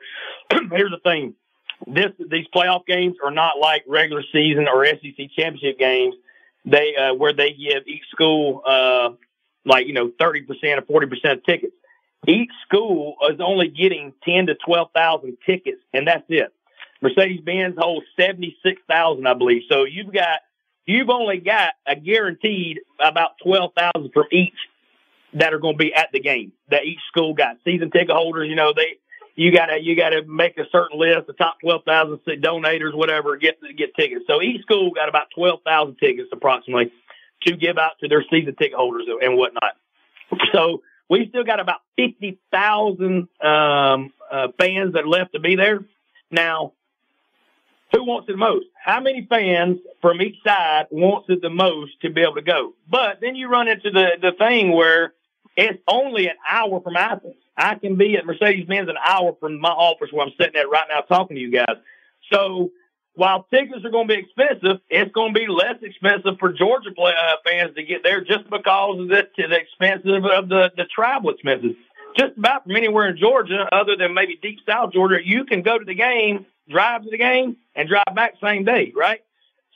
here's 0.50 0.90
the 0.90 1.00
thing: 1.02 1.34
this 1.86 2.10
these 2.30 2.46
playoff 2.54 2.86
games 2.86 3.16
are 3.22 3.30
not 3.30 3.58
like 3.58 3.84
regular 3.86 4.22
season 4.32 4.66
or 4.66 4.86
SEC 4.86 5.30
championship 5.36 5.78
games. 5.78 6.14
They 6.64 6.94
uh, 6.96 7.14
where 7.14 7.34
they 7.34 7.52
give 7.52 7.86
each 7.86 8.04
school 8.10 8.62
uh, 8.66 9.10
like 9.66 9.86
you 9.86 9.92
know 9.92 10.10
thirty 10.18 10.42
percent 10.42 10.78
or 10.78 10.82
forty 10.82 11.06
percent 11.06 11.38
of 11.38 11.44
tickets. 11.44 11.74
Each 12.26 12.50
school 12.66 13.16
is 13.30 13.40
only 13.40 13.68
getting 13.68 14.12
ten 14.24 14.46
to 14.46 14.54
twelve 14.54 14.88
thousand 14.94 15.36
tickets, 15.44 15.80
and 15.92 16.06
that's 16.06 16.24
it. 16.28 16.52
Mercedes 17.02 17.40
Benz 17.40 17.76
holds 17.78 18.06
76,000, 18.18 19.26
I 19.26 19.34
believe. 19.34 19.62
So 19.70 19.84
you've 19.84 20.12
got, 20.12 20.40
you've 20.86 21.10
only 21.10 21.38
got 21.38 21.74
a 21.86 21.96
guaranteed 21.96 22.80
about 22.98 23.32
12,000 23.42 24.12
from 24.12 24.24
each 24.30 24.54
that 25.34 25.54
are 25.54 25.58
going 25.58 25.74
to 25.74 25.78
be 25.78 25.94
at 25.94 26.10
the 26.12 26.20
game 26.20 26.52
that 26.70 26.84
each 26.84 26.98
school 27.08 27.34
got 27.34 27.56
season 27.64 27.90
ticket 27.90 28.10
holders. 28.10 28.48
You 28.48 28.56
know, 28.56 28.72
they, 28.74 28.98
you 29.36 29.52
gotta, 29.52 29.78
you 29.80 29.96
gotta 29.96 30.22
make 30.26 30.58
a 30.58 30.64
certain 30.72 30.98
list, 30.98 31.26
the 31.26 31.32
top 31.32 31.60
12,000 31.60 32.18
donators, 32.42 32.94
whatever, 32.94 33.36
get, 33.36 33.58
get 33.76 33.94
tickets. 33.94 34.24
So 34.26 34.42
each 34.42 34.62
school 34.62 34.90
got 34.90 35.08
about 35.08 35.28
12,000 35.34 35.96
tickets 35.96 36.28
approximately 36.32 36.92
to 37.44 37.56
give 37.56 37.78
out 37.78 37.92
to 38.00 38.08
their 38.08 38.24
season 38.30 38.54
ticket 38.56 38.74
holders 38.74 39.04
and 39.22 39.36
whatnot. 39.36 39.76
So 40.52 40.82
we 41.08 41.26
still 41.28 41.44
got 41.44 41.60
about 41.60 41.80
50,000, 41.96 43.28
um, 43.40 44.12
uh, 44.30 44.48
fans 44.58 44.92
that 44.92 45.04
are 45.04 45.08
left 45.08 45.32
to 45.32 45.40
be 45.40 45.56
there. 45.56 45.80
Now, 46.30 46.72
who 47.92 48.04
wants 48.04 48.28
it 48.28 48.32
the 48.32 48.38
most? 48.38 48.66
How 48.82 49.00
many 49.00 49.26
fans 49.28 49.78
from 50.00 50.22
each 50.22 50.36
side 50.46 50.86
wants 50.90 51.28
it 51.28 51.42
the 51.42 51.50
most 51.50 52.00
to 52.02 52.10
be 52.10 52.22
able 52.22 52.34
to 52.34 52.42
go? 52.42 52.74
But 52.88 53.20
then 53.20 53.34
you 53.34 53.48
run 53.48 53.68
into 53.68 53.90
the, 53.90 54.10
the 54.20 54.32
thing 54.38 54.72
where 54.72 55.14
it's 55.56 55.82
only 55.88 56.28
an 56.28 56.36
hour 56.48 56.80
from 56.80 56.96
Athens. 56.96 57.34
I 57.56 57.74
can 57.74 57.96
be 57.96 58.16
at 58.16 58.24
Mercedes 58.24 58.66
Benz 58.66 58.88
an 58.88 58.96
hour 59.04 59.36
from 59.38 59.60
my 59.60 59.70
office 59.70 60.08
where 60.12 60.24
I'm 60.24 60.32
sitting 60.38 60.56
at 60.56 60.70
right 60.70 60.86
now 60.88 61.00
talking 61.00 61.36
to 61.36 61.42
you 61.42 61.50
guys. 61.50 61.76
So 62.32 62.70
while 63.14 63.46
tickets 63.52 63.84
are 63.84 63.90
going 63.90 64.08
to 64.08 64.14
be 64.14 64.20
expensive, 64.20 64.80
it's 64.88 65.12
going 65.12 65.34
to 65.34 65.40
be 65.40 65.46
less 65.46 65.76
expensive 65.82 66.38
for 66.38 66.52
Georgia 66.52 66.90
play, 66.92 67.12
uh, 67.12 67.36
fans 67.44 67.74
to 67.74 67.82
get 67.82 68.02
there 68.02 68.20
just 68.22 68.48
because 68.48 69.00
of 69.00 69.08
the, 69.08 69.26
the 69.36 69.56
expensive 69.56 70.24
of 70.24 70.48
the, 70.48 70.70
the 70.76 70.84
travel 70.84 71.30
expenses. 71.30 71.72
Just 72.16 72.36
about 72.36 72.64
from 72.64 72.76
anywhere 72.76 73.08
in 73.08 73.18
Georgia, 73.18 73.68
other 73.72 73.96
than 73.96 74.14
maybe 74.14 74.38
deep 74.40 74.58
South 74.66 74.92
Georgia, 74.92 75.18
you 75.22 75.44
can 75.44 75.62
go 75.62 75.78
to 75.78 75.84
the 75.84 75.94
game 75.94 76.46
drive 76.70 77.02
to 77.02 77.10
the 77.10 77.18
game 77.18 77.56
and 77.74 77.88
drive 77.88 78.14
back 78.14 78.34
same 78.42 78.64
day, 78.64 78.92
right? 78.96 79.20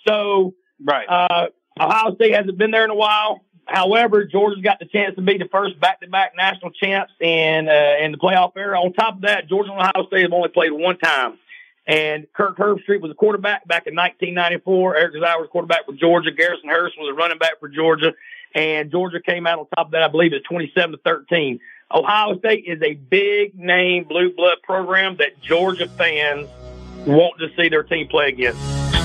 So, 0.07 0.55
right. 0.83 1.07
Uh, 1.09 1.47
Ohio 1.81 2.15
State 2.15 2.35
hasn't 2.35 2.57
been 2.57 2.71
there 2.71 2.85
in 2.85 2.91
a 2.91 2.95
while. 2.95 3.41
However, 3.67 4.25
Georgia's 4.25 4.63
got 4.63 4.79
the 4.79 4.87
chance 4.87 5.17
to 5.17 5.23
be 5.23 5.39
the 5.39 5.49
first 5.51 5.81
back-to-back 5.81 6.35
national 6.37 6.71
champs 6.73 7.13
in 7.21 7.69
uh, 7.69 8.05
in 8.05 8.13
the 8.13 8.19
playoff 8.19 8.53
era. 8.57 8.79
On 8.79 8.93
top 8.93 9.17
of 9.17 9.21
that, 9.23 9.49
Georgia 9.49 9.73
and 9.73 9.81
Ohio 9.81 10.07
State 10.07 10.23
have 10.23 10.33
only 10.33 10.51
played 10.51 10.73
one 10.73 10.99
time. 10.99 11.39
And 11.87 12.27
Kirk 12.33 12.57
Herbstreit 12.57 13.01
was 13.01 13.11
a 13.11 13.15
quarterback 13.15 13.67
back 13.67 13.87
in 13.87 13.95
1994. 13.95 14.97
Eric 14.97 15.15
Zeier 15.15 15.39
was 15.39 15.49
quarterback 15.51 15.87
for 15.87 15.93
Georgia. 15.93 16.31
Garrison 16.31 16.69
Hearst 16.71 16.95
was 16.99 17.11
a 17.11 17.15
running 17.15 17.39
back 17.39 17.61
for 17.61 17.69
Georgia. 17.69 18.13
And 18.55 18.91
Georgia 18.91 19.21
came 19.21 19.47
out 19.47 19.59
on 19.59 19.67
top 19.77 19.87
of 19.87 19.93
that, 19.93 20.03
I 20.03 20.09
believe, 20.09 20.33
it's 20.33 20.47
27 20.47 20.93
to 20.93 20.99
13. 21.05 21.61
Ohio 21.93 22.39
State 22.39 22.65
is 22.67 22.81
a 22.83 22.95
big 22.95 23.55
name 23.59 24.05
blue 24.05 24.33
blood 24.35 24.59
program 24.63 25.17
that 25.19 25.41
Georgia 25.43 25.89
fans 25.89 26.49
want 27.07 27.39
to 27.39 27.49
see 27.57 27.69
their 27.69 27.83
team 27.83 28.09
play 28.09 28.29
again. 28.29 28.55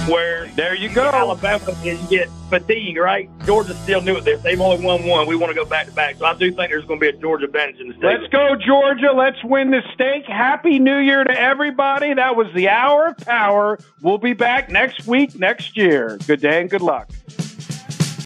where 0.08 0.48
there 0.56 0.76
you 0.76 0.90
go. 0.90 1.10
Alabama 1.10 1.76
you 1.84 1.98
get 2.10 2.30
fatigue, 2.50 2.98
right? 2.98 3.30
Georgia 3.46 3.74
still 3.76 4.02
new 4.02 4.16
at 4.18 4.26
this. 4.26 4.42
They've 4.42 4.60
only 4.60 4.84
won 4.84 5.06
one. 5.06 5.28
We 5.28 5.36
want 5.36 5.52
to 5.52 5.56
go 5.56 5.66
back 5.66 5.86
to 5.88 5.92
back. 5.92 6.16
So 6.16 6.26
I 6.26 6.34
do 6.34 6.52
think 6.52 6.72
there's 6.72 6.86
going 6.86 7.00
to 7.00 7.12
be 7.12 7.16
a 7.16 7.20
Georgia 7.20 7.48
bench 7.48 7.78
in 7.80 7.90
the 7.90 7.94
state. 7.96 8.20
Let's 8.20 8.28
go, 8.32 8.56
Georgia. 8.56 9.12
Let's 9.16 9.44
win 9.44 9.72
the 9.72 9.82
stake. 9.94 10.26
Happy 10.26 10.80
New 10.80 10.98
Year 10.98 11.24
to 11.24 11.40
everybody. 11.40 12.14
That 12.14 12.36
was 12.36 12.48
the 12.56 12.70
hour 12.70 13.08
of 13.08 13.18
power. 13.18 13.78
We'll 14.02 14.18
be 14.18 14.34
back 14.34 14.70
next 14.70 15.06
week, 15.06 15.38
next 15.38 15.78
year. 15.78 16.18
Good 16.26 16.42
day 16.42 16.62
and 16.62 16.70
good 16.70 16.82
luck. 16.82 17.10